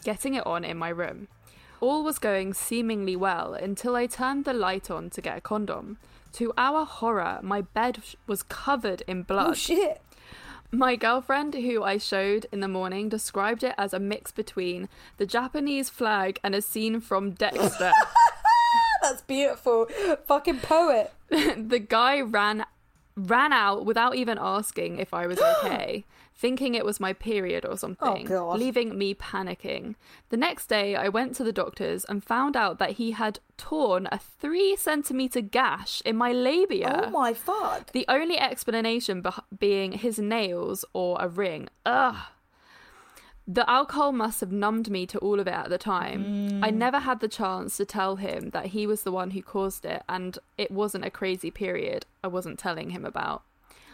getting 0.03 0.33
it 0.33 0.45
on 0.45 0.65
in 0.65 0.77
my 0.77 0.89
room. 0.89 1.29
All 1.79 2.03
was 2.03 2.19
going 2.19 2.53
seemingly 2.53 3.15
well 3.15 3.53
until 3.53 3.95
I 3.95 4.07
turned 4.07 4.43
the 4.43 4.51
light 4.51 4.91
on 4.91 5.09
to 5.11 5.21
get 5.21 5.37
a 5.37 5.41
condom. 5.41 5.99
To 6.33 6.51
our 6.57 6.83
horror, 6.83 7.39
my 7.41 7.61
bed 7.61 7.99
was 8.27 8.43
covered 8.43 9.03
in 9.07 9.23
blood. 9.23 9.51
oh 9.51 9.53
shit. 9.53 10.01
My 10.69 10.97
girlfriend, 10.97 11.53
who 11.53 11.81
I 11.81 11.97
showed 11.97 12.45
in 12.51 12.59
the 12.59 12.67
morning, 12.67 13.07
described 13.07 13.63
it 13.63 13.73
as 13.77 13.93
a 13.93 13.99
mix 13.99 14.33
between 14.33 14.89
the 15.15 15.25
Japanese 15.25 15.89
flag 15.89 16.41
and 16.43 16.53
a 16.53 16.61
scene 16.61 16.99
from 16.99 17.31
Dexter. 17.31 17.93
That's 19.01 19.21
beautiful. 19.21 19.87
Fucking 20.25 20.59
poet. 20.59 21.13
the 21.29 21.79
guy 21.79 22.19
ran 22.19 22.65
ran 23.27 23.53
out 23.53 23.85
without 23.85 24.15
even 24.15 24.37
asking 24.39 24.99
if 24.99 25.13
I 25.13 25.27
was 25.27 25.39
okay, 25.63 26.05
thinking 26.35 26.75
it 26.75 26.85
was 26.85 26.99
my 26.99 27.13
period 27.13 27.65
or 27.65 27.77
something, 27.77 28.25
oh, 28.25 28.29
God. 28.29 28.59
leaving 28.59 28.97
me 28.97 29.13
panicking. 29.13 29.95
The 30.29 30.37
next 30.37 30.67
day, 30.67 30.95
I 30.95 31.09
went 31.09 31.35
to 31.35 31.43
the 31.43 31.51
doctors 31.51 32.05
and 32.05 32.23
found 32.23 32.55
out 32.55 32.79
that 32.79 32.91
he 32.91 33.11
had 33.11 33.39
torn 33.57 34.07
a 34.11 34.19
three 34.19 34.75
centimeter 34.75 35.41
gash 35.41 36.01
in 36.05 36.15
my 36.15 36.31
labia. 36.31 37.03
Oh 37.05 37.09
my 37.09 37.33
fuck. 37.33 37.91
The 37.91 38.05
only 38.07 38.39
explanation 38.39 39.21
beh 39.21 39.39
being 39.59 39.93
his 39.93 40.17
nails 40.19 40.85
or 40.93 41.17
a 41.19 41.27
ring. 41.27 41.67
Ugh. 41.85 42.15
The 43.51 43.67
alcohol 43.67 44.11
must 44.11 44.41
have 44.41 44.51
numbed 44.51 44.91
me 44.91 45.07
to 45.07 45.17
all 45.17 45.39
of 45.39 45.47
it 45.47 45.53
at 45.55 45.71
the 45.71 45.79
time. 45.79 46.61
I 46.63 46.69
mm. 46.69 46.75
never 46.75 46.99
had 46.99 47.19
the 47.19 47.27
chance 47.27 47.77
to 47.77 47.85
tell 47.85 48.17
him 48.17 48.51
that 48.51 48.67
he 48.67 48.85
was 48.85 49.01
the 49.01 49.11
one 49.11 49.31
who 49.31 49.41
caused 49.41 49.85
it 49.85 50.03
and 50.07 50.37
it 50.59 50.69
wasn't 50.69 51.03
a 51.03 51.09
crazy 51.09 51.49
period 51.49 52.05
I 52.23 52.27
wasn't 52.27 52.59
telling 52.59 52.91
him 52.91 53.05
about. 53.05 53.41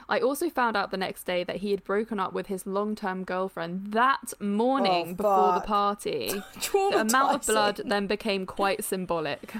I 0.09 0.19
also 0.19 0.49
found 0.49 0.75
out 0.75 0.91
the 0.91 0.97
next 0.97 1.23
day 1.23 1.45
that 1.45 1.57
he 1.57 1.71
had 1.71 1.85
broken 1.85 2.19
up 2.19 2.33
with 2.33 2.47
his 2.47 2.67
long 2.67 2.95
term 2.95 3.23
girlfriend 3.23 3.93
that 3.93 4.33
morning 4.41 5.11
Oh, 5.11 5.13
before 5.13 5.53
the 5.53 5.65
party. 5.65 6.33
the 6.73 6.99
amount 6.99 7.35
of 7.35 7.45
blood 7.47 7.79
then 7.85 8.07
became 8.07 8.45
quite 8.45 8.83
symbolic. 8.83 9.53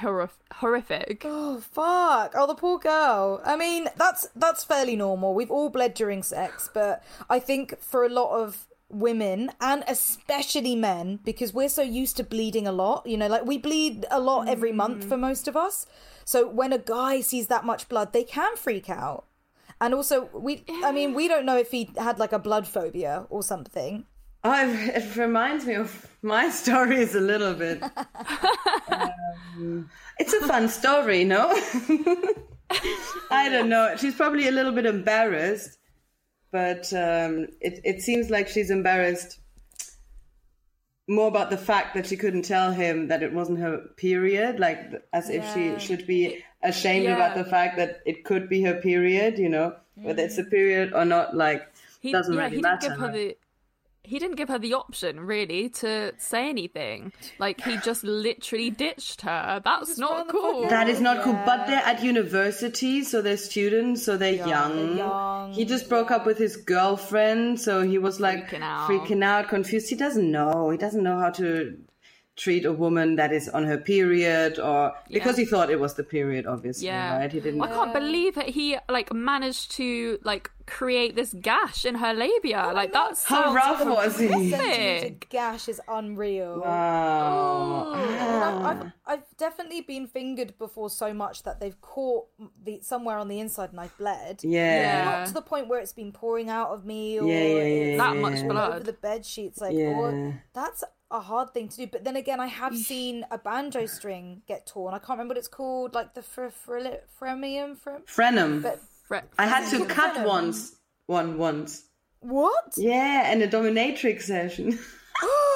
Horrif- 0.00 0.38
horrific. 0.52 1.22
Oh 1.24 1.58
fuck! 1.58 2.34
Oh, 2.36 2.46
the 2.46 2.54
poor 2.54 2.78
girl. 2.78 3.40
I 3.44 3.56
mean, 3.56 3.88
that's 3.96 4.28
that's 4.36 4.62
fairly 4.62 4.94
normal. 4.94 5.34
We've 5.34 5.50
all 5.50 5.70
bled 5.70 5.94
during 5.94 6.22
sex, 6.22 6.70
but 6.72 7.02
I 7.28 7.40
think 7.40 7.80
for 7.80 8.04
a 8.04 8.08
lot 8.08 8.30
of 8.30 8.67
women 8.90 9.50
and 9.60 9.84
especially 9.86 10.74
men, 10.74 11.20
because 11.24 11.52
we're 11.52 11.68
so 11.68 11.82
used 11.82 12.16
to 12.16 12.24
bleeding 12.24 12.66
a 12.66 12.72
lot, 12.72 13.06
you 13.06 13.16
know, 13.16 13.26
like 13.26 13.44
we 13.44 13.58
bleed 13.58 14.06
a 14.10 14.20
lot 14.20 14.48
every 14.48 14.72
month 14.72 15.04
for 15.04 15.16
most 15.16 15.48
of 15.48 15.56
us. 15.56 15.86
So 16.24 16.48
when 16.48 16.72
a 16.72 16.78
guy 16.78 17.20
sees 17.20 17.46
that 17.48 17.64
much 17.64 17.88
blood, 17.88 18.12
they 18.12 18.24
can 18.24 18.56
freak 18.56 18.88
out. 18.90 19.24
And 19.80 19.94
also, 19.94 20.28
we, 20.32 20.64
I 20.84 20.92
mean, 20.92 21.14
we 21.14 21.28
don't 21.28 21.46
know 21.46 21.56
if 21.56 21.70
he 21.70 21.90
had 21.96 22.18
like 22.18 22.32
a 22.32 22.38
blood 22.38 22.66
phobia 22.66 23.26
or 23.30 23.42
something. 23.42 24.04
Oh, 24.44 24.52
it 24.52 24.96
it 24.96 25.16
reminds 25.16 25.66
me 25.66 25.74
of 25.74 26.06
my 26.22 26.50
stories 26.62 27.14
a 27.14 27.20
little 27.20 27.54
bit. 27.54 27.82
um, 28.88 29.88
it's 30.18 30.32
a 30.32 30.46
fun 30.46 30.68
story, 30.68 31.24
no? 31.24 31.48
I 33.30 33.48
don't 33.48 33.68
know. 33.68 33.94
She's 33.96 34.14
probably 34.14 34.48
a 34.48 34.52
little 34.52 34.72
bit 34.72 34.86
embarrassed, 34.86 35.77
but 36.50 36.92
um, 36.92 37.46
it 37.60 37.80
it 37.84 38.02
seems 38.02 38.30
like 38.30 38.48
she's 38.48 38.70
embarrassed 38.70 39.38
more 41.08 41.28
about 41.28 41.48
the 41.50 41.56
fact 41.56 41.94
that 41.94 42.06
she 42.06 42.16
couldn't 42.16 42.42
tell 42.42 42.72
him 42.72 43.08
that 43.08 43.22
it 43.22 43.32
wasn't 43.32 43.58
her 43.58 43.78
period, 43.96 44.60
like 44.60 44.78
as 45.12 45.30
if 45.30 45.44
she 45.54 45.78
should 45.78 46.06
be 46.06 46.44
ashamed 46.62 47.06
about 47.06 47.34
the 47.34 47.44
fact 47.44 47.76
that 47.78 48.00
it 48.04 48.24
could 48.24 48.48
be 48.48 48.62
her 48.62 48.74
period. 48.74 49.38
You 49.38 49.48
know, 49.48 49.76
whether 49.94 50.22
it's 50.22 50.38
a 50.38 50.44
period 50.44 50.92
or 50.92 51.04
not, 51.04 51.34
like 51.34 51.66
He, 52.00 52.12
doesn't 52.12 52.34
yeah, 52.34 52.44
really 52.44 52.56
he 52.56 52.62
matter. 52.62 52.88
didn't 52.88 53.00
give 53.00 53.06
her 53.06 53.12
the 53.12 53.36
he 54.08 54.18
didn't 54.18 54.36
give 54.36 54.48
her 54.48 54.58
the 54.58 54.74
option 54.74 55.20
really 55.20 55.68
to 55.68 56.12
say 56.18 56.48
anything. 56.48 57.12
Like 57.38 57.60
he 57.60 57.76
just 57.78 58.02
literally 58.04 58.70
ditched 58.70 59.20
her. 59.22 59.60
That's 59.64 59.98
not 59.98 60.28
cool. 60.28 60.68
That 60.68 60.88
is 60.88 61.00
not 61.00 61.22
cool. 61.22 61.38
But 61.44 61.66
they're 61.66 61.76
at 61.92 62.02
university, 62.02 63.04
so 63.04 63.20
they're 63.22 63.36
students, 63.36 64.04
so 64.04 64.16
they're 64.16 64.32
young. 64.32 64.96
young, 64.96 65.52
He 65.52 65.64
just 65.64 65.88
broke 65.88 66.10
up 66.10 66.24
with 66.26 66.38
his 66.38 66.56
girlfriend, 66.56 67.60
so 67.60 67.82
he 67.82 67.98
was 67.98 68.18
like 68.20 68.48
Freaking 68.48 68.62
out. 68.62 68.88
freaking 68.90 69.22
out, 69.24 69.48
confused. 69.48 69.90
He 69.90 69.96
doesn't 69.96 70.30
know. 70.30 70.70
He 70.70 70.78
doesn't 70.78 71.02
know 71.02 71.18
how 71.18 71.30
to 71.30 71.76
treat 72.38 72.64
a 72.64 72.72
woman 72.72 73.16
that 73.16 73.32
is 73.32 73.48
on 73.48 73.64
her 73.64 73.76
period, 73.76 74.58
or 74.58 74.92
because 75.10 75.36
he 75.36 75.44
thought 75.44 75.68
it 75.70 75.80
was 75.80 75.94
the 75.94 76.04
period, 76.04 76.46
obviously, 76.46 76.86
yeah, 76.86 77.18
right? 77.18 77.32
He 77.32 77.40
didn't. 77.40 77.60
I 77.60 77.66
can't 77.68 77.92
believe 77.92 78.36
that 78.36 78.48
he 78.48 78.78
like 78.88 79.12
managed 79.12 79.72
to 79.72 80.18
like 80.22 80.50
create 80.66 81.16
this 81.16 81.34
gash 81.40 81.84
in 81.84 81.96
her 81.96 82.12
labia. 82.14 82.66
Oh 82.70 82.74
like 82.74 82.92
that's 82.92 83.24
How 83.24 83.46
so 83.46 83.54
rough 83.54 83.84
was 83.84 84.18
he? 84.18 84.28
Centimeter 84.28 84.56
horrific. 84.56 85.28
gash 85.30 85.68
is 85.68 85.80
unreal. 85.88 86.60
Wow. 86.64 87.92
And 87.94 88.44
I've, 88.44 88.64
I've, 88.64 88.82
ah. 88.86 88.92
I've 89.06 89.36
definitely 89.36 89.80
been 89.80 90.06
fingered 90.06 90.56
before 90.58 90.90
so 90.90 91.12
much 91.14 91.42
that 91.44 91.58
they've 91.60 91.80
caught 91.80 92.26
the 92.62 92.80
somewhere 92.82 93.18
on 93.18 93.28
the 93.28 93.40
inside 93.40 93.70
and 93.70 93.80
I've 93.80 93.96
bled. 93.98 94.40
Yeah. 94.44 94.80
Yeah. 94.80 95.04
Not 95.20 95.26
to 95.28 95.34
the 95.34 95.42
point 95.42 95.68
where 95.68 95.80
it's 95.80 95.92
been 95.92 96.12
pouring 96.12 96.50
out 96.50 96.70
of 96.70 96.84
me 96.84 97.18
or 97.18 97.26
Yeah, 97.26 97.34
yeah, 97.42 97.54
yeah, 97.54 97.62
it's 97.64 97.98
That 97.98 98.14
yeah. 98.14 98.20
much 98.20 98.42
blood. 98.46 98.70
over 98.74 98.84
the 98.84 98.92
bed 98.92 99.24
sheets. 99.26 99.60
Like, 99.60 99.74
Yeah. 99.76 99.86
or, 99.98 100.42
that's 100.52 100.84
a 101.10 101.20
hard 101.20 101.52
thing 101.54 101.68
to 101.68 101.76
do. 101.76 101.86
But 101.86 102.04
then 102.04 102.16
again, 102.16 102.40
I 102.40 102.46
have 102.46 102.76
seen 102.76 103.24
a 103.30 103.38
banjo 103.38 103.86
string 103.86 104.42
get 104.46 104.66
torn. 104.66 104.92
I 104.94 104.98
can't 104.98 105.10
remember 105.18 105.32
what 105.32 105.38
it's 105.38 105.48
called, 105.48 105.94
like 105.94 106.14
the 106.14 106.22
fr- 106.22 106.48
fr- 106.48 106.78
fremium. 107.20 107.76
Fr- 107.78 108.02
Frenum. 108.06 108.62
but 108.62 108.80
Fre- 109.06 109.16
I 109.38 109.46
had 109.46 109.68
to 109.70 109.78
Frenum. 109.84 109.88
cut 109.88 110.26
once. 110.26 110.76
One 111.06 111.38
once. 111.38 111.84
what? 112.20 112.74
Yeah, 112.76 113.32
in 113.32 113.40
a 113.42 113.48
dominatrix 113.48 114.22
session. 114.22 114.78
Oh, 115.20 115.47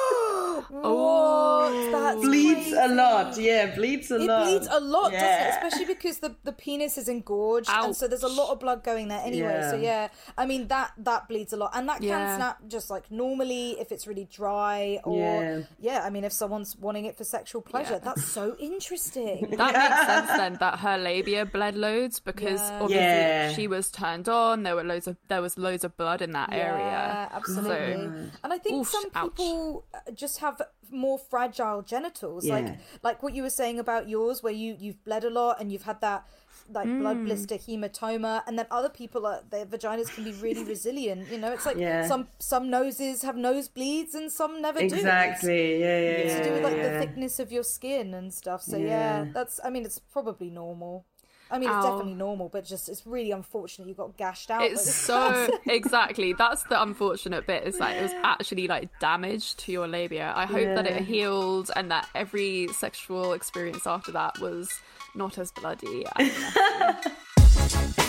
What? 0.81 1.91
That's 1.91 2.21
bleeds 2.21 2.71
a 2.73 2.87
lot. 2.87 3.37
Yeah, 3.37 3.75
bleeds 3.75 4.11
a 4.11 4.15
It 4.15 4.21
lot. 4.27 4.41
It 4.47 4.49
bleeds 4.49 4.67
a 4.71 4.79
lot, 4.79 5.11
doesn't 5.11 5.27
it? 5.27 5.49
Especially 5.55 5.85
because 5.85 6.17
the, 6.19 6.35
the 6.43 6.51
penis 6.51 6.97
is 6.97 7.07
engorged, 7.07 7.69
and 7.69 7.95
so 7.95 8.07
there's 8.07 8.23
a 8.23 8.27
lot 8.27 8.51
of 8.51 8.59
blood 8.59 8.83
going 8.83 9.07
there 9.07 9.21
anyway. 9.23 9.67
So 9.69 9.75
Yeah. 9.75 9.83
yeah, 9.83 10.07
I 10.37 10.45
mean 10.45 10.67
that 10.67 10.91
that 10.97 11.27
bleeds 11.27 11.53
a 11.53 11.57
lot, 11.57 11.71
and 11.73 11.87
that 11.89 11.99
can 11.99 12.07
Yeah. 12.09 12.35
snap 12.35 12.57
just 12.67 12.89
like 12.89 13.11
normally 13.11 13.71
if 13.79 13.91
it's 13.91 14.07
really 14.07 14.25
dry, 14.31 14.99
or 15.03 15.43
Yeah. 15.43 15.61
yeah, 15.79 16.01
I 16.03 16.09
mean 16.09 16.23
if 16.23 16.33
someone's 16.33 16.75
wanting 16.77 17.05
it 17.05 17.17
for 17.17 17.23
sexual 17.23 17.61
pleasure, 17.61 17.99
that's 17.99 18.23
so 18.25 18.55
interesting. 18.59 19.47
That 19.63 19.73
makes 19.73 20.05
sense 20.05 20.27
then 20.37 20.57
that 20.59 20.79
her 20.79 20.97
labia 20.97 21.45
bled 21.45 21.75
loads 21.75 22.19
because 22.19 22.59
Yeah. 22.61 22.79
obviously 22.81 23.19
Yeah. 23.19 23.51
she 23.51 23.67
was 23.67 23.91
turned 23.91 24.27
on. 24.29 24.63
There 24.63 24.75
were 24.75 24.83
loads 24.83 25.07
of 25.07 25.17
there 25.27 25.41
was 25.41 25.57
loads 25.57 25.83
of 25.83 25.95
blood 25.97 26.21
in 26.21 26.31
that 26.33 26.49
Yeah, 26.51 26.57
area. 26.57 27.29
absolutely. 27.31 28.05
And 28.43 28.53
I 28.53 28.57
think 28.57 28.75
Oof, 28.81 28.89
some 28.89 29.09
people 29.09 29.85
uh, 29.93 30.11
just 30.11 30.39
have 30.39 30.61
more 30.91 31.17
fragile 31.17 31.81
genitals, 31.81 32.45
Yeah. 32.45 32.55
like 32.55 32.77
like 33.03 33.23
what 33.23 33.33
you 33.35 33.41
were 33.43 33.49
saying 33.49 33.79
about 33.79 34.07
yours, 34.09 34.43
where 34.43 34.53
you 34.53 34.75
you've 34.79 35.03
bled 35.03 35.23
a 35.23 35.29
lot 35.29 35.59
and 35.59 35.71
you've 35.71 35.83
had 35.83 36.01
that 36.01 36.25
like 36.71 36.87
Mm. 36.87 36.99
blood 37.01 37.25
blister 37.25 37.55
hematoma 37.55 38.41
and 38.47 38.57
then 38.57 38.65
other 38.71 38.87
people 38.87 39.25
are 39.25 39.41
their 39.49 39.65
vaginas 39.65 40.07
can 40.15 40.23
be 40.23 40.31
really 40.33 40.63
resilient 40.75 41.27
you 41.29 41.37
know 41.37 41.51
it's 41.51 41.65
like 41.65 41.75
Yeah. 41.75 42.07
some 42.07 42.29
some 42.39 42.69
noses 42.69 43.21
have 43.23 43.35
nosebleeds 43.35 44.13
and 44.13 44.31
some 44.31 44.61
never 44.61 44.79
do 44.79 44.85
Exactly. 44.85 45.79
Yeah, 45.81 45.99
yeah, 45.99 46.09
it's 46.23 46.33
yeah. 46.33 46.37
to 46.39 46.43
do 46.45 46.51
with 46.53 46.63
like 46.63 46.81
the 46.81 46.99
thickness 47.01 47.39
of 47.39 47.51
your 47.51 47.63
skin 47.63 48.13
and 48.13 48.33
stuff 48.33 48.61
so 48.61 48.77
Yeah. 48.77 49.25
that's 49.33 49.59
i 49.65 49.69
mean 49.69 49.83
it's 49.83 49.99
probably 49.99 50.49
normal 50.49 51.05
i 51.51 51.59
mean 51.59 51.69
it's 51.69 51.77
Ow. 51.77 51.83
definitely 51.83 52.13
normal 52.13 52.49
but 52.49 52.65
just 52.65 52.89
it's 52.89 53.05
really 53.05 53.31
unfortunate 53.31 53.87
you 53.87 53.93
got 53.93 54.15
gashed 54.17 54.49
out 54.51 54.63
It's 54.63 54.93
so 54.93 55.49
exactly. 55.65 56.33
That's 56.33 56.63
the 56.63 56.81
unfortunate 56.81 57.45
bit. 57.47 57.63
Is 57.63 57.77
that 57.79 57.97
it 57.97 58.01
was 58.01 58.11
actually 58.23 58.67
like 58.67 58.89
damage 58.99 59.55
to 59.57 59.71
your 59.71 59.87
labia. 59.87 60.33
I 60.35 60.45
hope 60.45 60.75
that 60.75 60.87
it 60.87 61.03
healed 61.03 61.71
and 61.75 61.91
that 61.91 62.07
every 62.15 62.67
sexual 62.69 63.33
experience 63.33 63.85
after 63.87 64.11
that 64.11 64.39
was 64.39 64.69
not 65.15 65.37
as 65.37 65.51
bloody. 65.51 66.05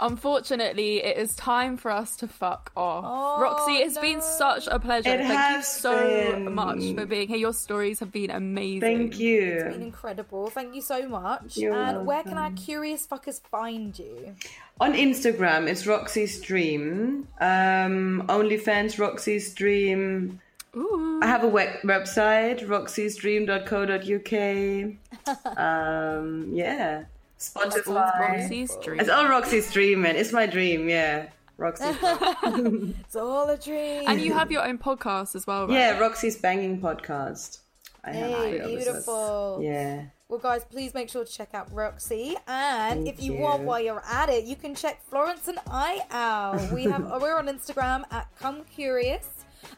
and 0.00 0.10
messy. 0.10 0.14
Unfortunately, 0.14 1.04
it 1.04 1.16
is 1.16 1.34
time 1.36 1.76
for 1.76 1.90
us 1.90 2.16
to 2.16 2.28
fuck 2.28 2.70
off. 2.76 3.40
Roxy, 3.40 3.74
it's 3.74 3.98
been 3.98 4.20
such 4.20 4.66
a 4.66 4.78
pleasure. 4.78 5.10
It 5.10 5.26
Thank 5.26 5.56
you 5.56 5.62
so 5.62 6.32
been. 6.32 6.54
much 6.54 6.94
for 6.94 7.06
being 7.06 7.28
here. 7.28 7.36
Your 7.36 7.52
stories 7.52 8.00
have 8.00 8.12
been 8.12 8.30
amazing. 8.30 8.80
Thank 8.80 9.18
you. 9.18 9.42
It's 9.42 9.74
been 9.76 9.82
incredible. 9.82 10.50
Thank 10.50 10.74
you 10.74 10.82
so 10.82 11.08
much. 11.08 11.56
You're 11.56 11.74
and 11.74 12.06
where 12.06 12.22
can 12.22 12.38
our 12.38 12.50
curious 12.52 13.06
fuckers 13.06 13.40
find 13.40 13.98
you? 13.98 14.34
On 14.80 14.92
Instagram, 14.92 15.68
it's 15.68 15.86
Roxy's 15.86 16.40
Dream. 16.40 17.26
Um, 17.40 18.24
OnlyFans, 18.28 18.98
Roxy's 18.98 19.52
Dream. 19.54 20.40
Ooh. 20.76 21.20
I 21.22 21.26
have 21.26 21.42
a 21.42 21.48
web- 21.48 21.80
website, 21.82 22.68
roxysdream.co.uk. 22.68 25.56
um, 25.58 26.48
yeah. 26.52 27.04
Spotify. 27.38 28.18
Roxy's 28.18 28.76
dream. 28.82 29.00
It's 29.00 29.08
all 29.08 29.28
Roxy's 29.28 29.72
Dream, 29.72 30.02
man. 30.02 30.16
It's 30.16 30.32
my 30.32 30.46
dream, 30.46 30.88
yeah. 30.88 31.28
Roxy's 31.56 31.96
It's 32.02 33.16
all 33.16 33.48
a 33.48 33.56
dream. 33.56 34.04
And 34.06 34.20
you 34.20 34.32
have 34.32 34.50
your 34.52 34.66
own 34.66 34.78
podcast 34.78 35.34
as 35.34 35.46
well, 35.46 35.66
right? 35.66 35.74
Yeah, 35.74 35.98
Roxy's 35.98 36.36
Banging 36.36 36.80
Podcast. 36.80 37.58
I 38.04 38.12
Hey, 38.12 38.58
three 38.60 38.76
beautiful. 38.76 39.60
Yeah. 39.62 40.04
Well, 40.28 40.38
guys, 40.38 40.64
please 40.64 40.94
make 40.94 41.08
sure 41.08 41.24
to 41.24 41.32
check 41.32 41.54
out 41.54 41.72
Roxy. 41.72 42.36
And 42.46 43.04
Thank 43.04 43.16
if 43.16 43.22
you, 43.22 43.34
you. 43.34 43.40
want, 43.40 43.62
while 43.62 43.80
you're 43.80 44.02
at 44.06 44.28
it, 44.28 44.44
you 44.44 44.56
can 44.56 44.74
check 44.74 45.02
Florence 45.08 45.48
and 45.48 45.58
I 45.68 46.02
out. 46.10 46.70
We 46.72 46.84
have 46.84 47.10
we're 47.20 47.36
on 47.36 47.46
Instagram 47.48 48.04
at 48.12 48.28
Come 48.38 48.64
Curious, 48.64 49.26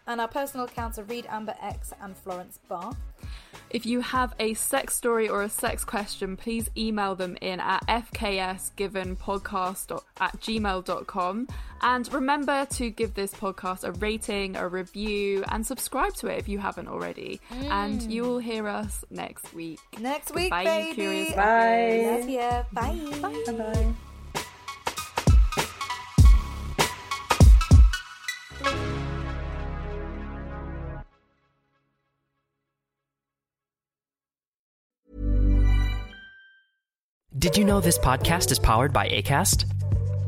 and 0.06 0.20
our 0.20 0.28
personal 0.28 0.66
accounts 0.66 0.98
are 0.98 1.04
Reed 1.04 1.26
Amber 1.28 1.54
X 1.62 1.92
and 2.02 2.16
Florence 2.16 2.58
Bark. 2.68 2.96
If 3.70 3.86
you 3.86 4.00
have 4.00 4.34
a 4.40 4.54
sex 4.54 4.96
story 4.96 5.28
or 5.28 5.42
a 5.42 5.48
sex 5.48 5.84
question, 5.84 6.36
please 6.36 6.68
email 6.76 7.14
them 7.14 7.38
in 7.40 7.60
at 7.60 7.86
fksgivenpodcast 7.86 10.02
at 10.20 10.40
gmail.com. 10.40 11.46
And 11.82 12.12
remember 12.12 12.66
to 12.72 12.90
give 12.90 13.14
this 13.14 13.32
podcast 13.32 13.84
a 13.84 13.92
rating, 13.92 14.56
a 14.56 14.68
review, 14.68 15.44
and 15.48 15.64
subscribe 15.64 16.14
to 16.16 16.26
it 16.26 16.38
if 16.38 16.48
you 16.48 16.58
haven't 16.58 16.88
already. 16.88 17.40
And 17.50 18.00
mm. 18.00 18.10
you 18.10 18.24
will 18.24 18.38
hear 18.38 18.66
us 18.68 19.04
next 19.10 19.54
week. 19.54 19.78
Next 19.98 20.34
week, 20.34 20.50
Bye, 20.50 20.64
baby. 20.64 20.94
curious 20.94 21.34
Bye. 21.34 22.06
Love 22.10 22.28
ya. 22.28 22.64
Bye. 22.72 22.98
Bye. 23.52 23.94
Did 37.40 37.56
you 37.56 37.64
know 37.64 37.80
this 37.80 37.96
podcast 37.96 38.50
is 38.50 38.58
powered 38.58 38.92
by 38.92 39.08
ACAST? 39.08 39.64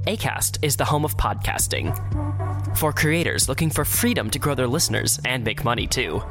ACAST 0.07 0.61
is 0.63 0.77
the 0.77 0.87
home 0.87 1.05
of 1.05 1.15
podcasting. 1.19 1.93
For 2.79 2.91
creators 2.91 3.51
looking 3.51 3.69
for 3.69 3.85
freedom 3.85 4.31
to 4.31 4.39
grow 4.39 4.55
their 4.55 4.67
listeners 4.67 5.21
and 5.27 5.45
make 5.45 5.63
money 5.63 5.87
too. 5.87 6.23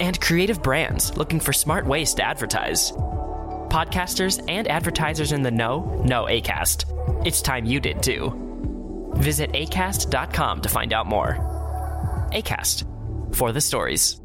And 0.00 0.18
creative 0.18 0.62
brands 0.62 1.14
looking 1.18 1.38
for 1.38 1.52
smart 1.52 1.84
ways 1.84 2.14
to 2.14 2.22
advertise. 2.22 2.92
Podcasters 2.92 4.42
and 4.48 4.66
advertisers 4.68 5.32
in 5.32 5.42
the 5.42 5.50
know 5.50 6.02
know 6.06 6.24
ACAST. 6.24 7.26
It's 7.26 7.42
time 7.42 7.66
you 7.66 7.78
did 7.78 8.02
too. 8.02 9.12
Visit 9.16 9.52
acast.com 9.52 10.62
to 10.62 10.68
find 10.70 10.94
out 10.94 11.06
more. 11.06 11.34
ACAST 12.32 13.36
for 13.36 13.52
the 13.52 13.60
stories. 13.60 14.18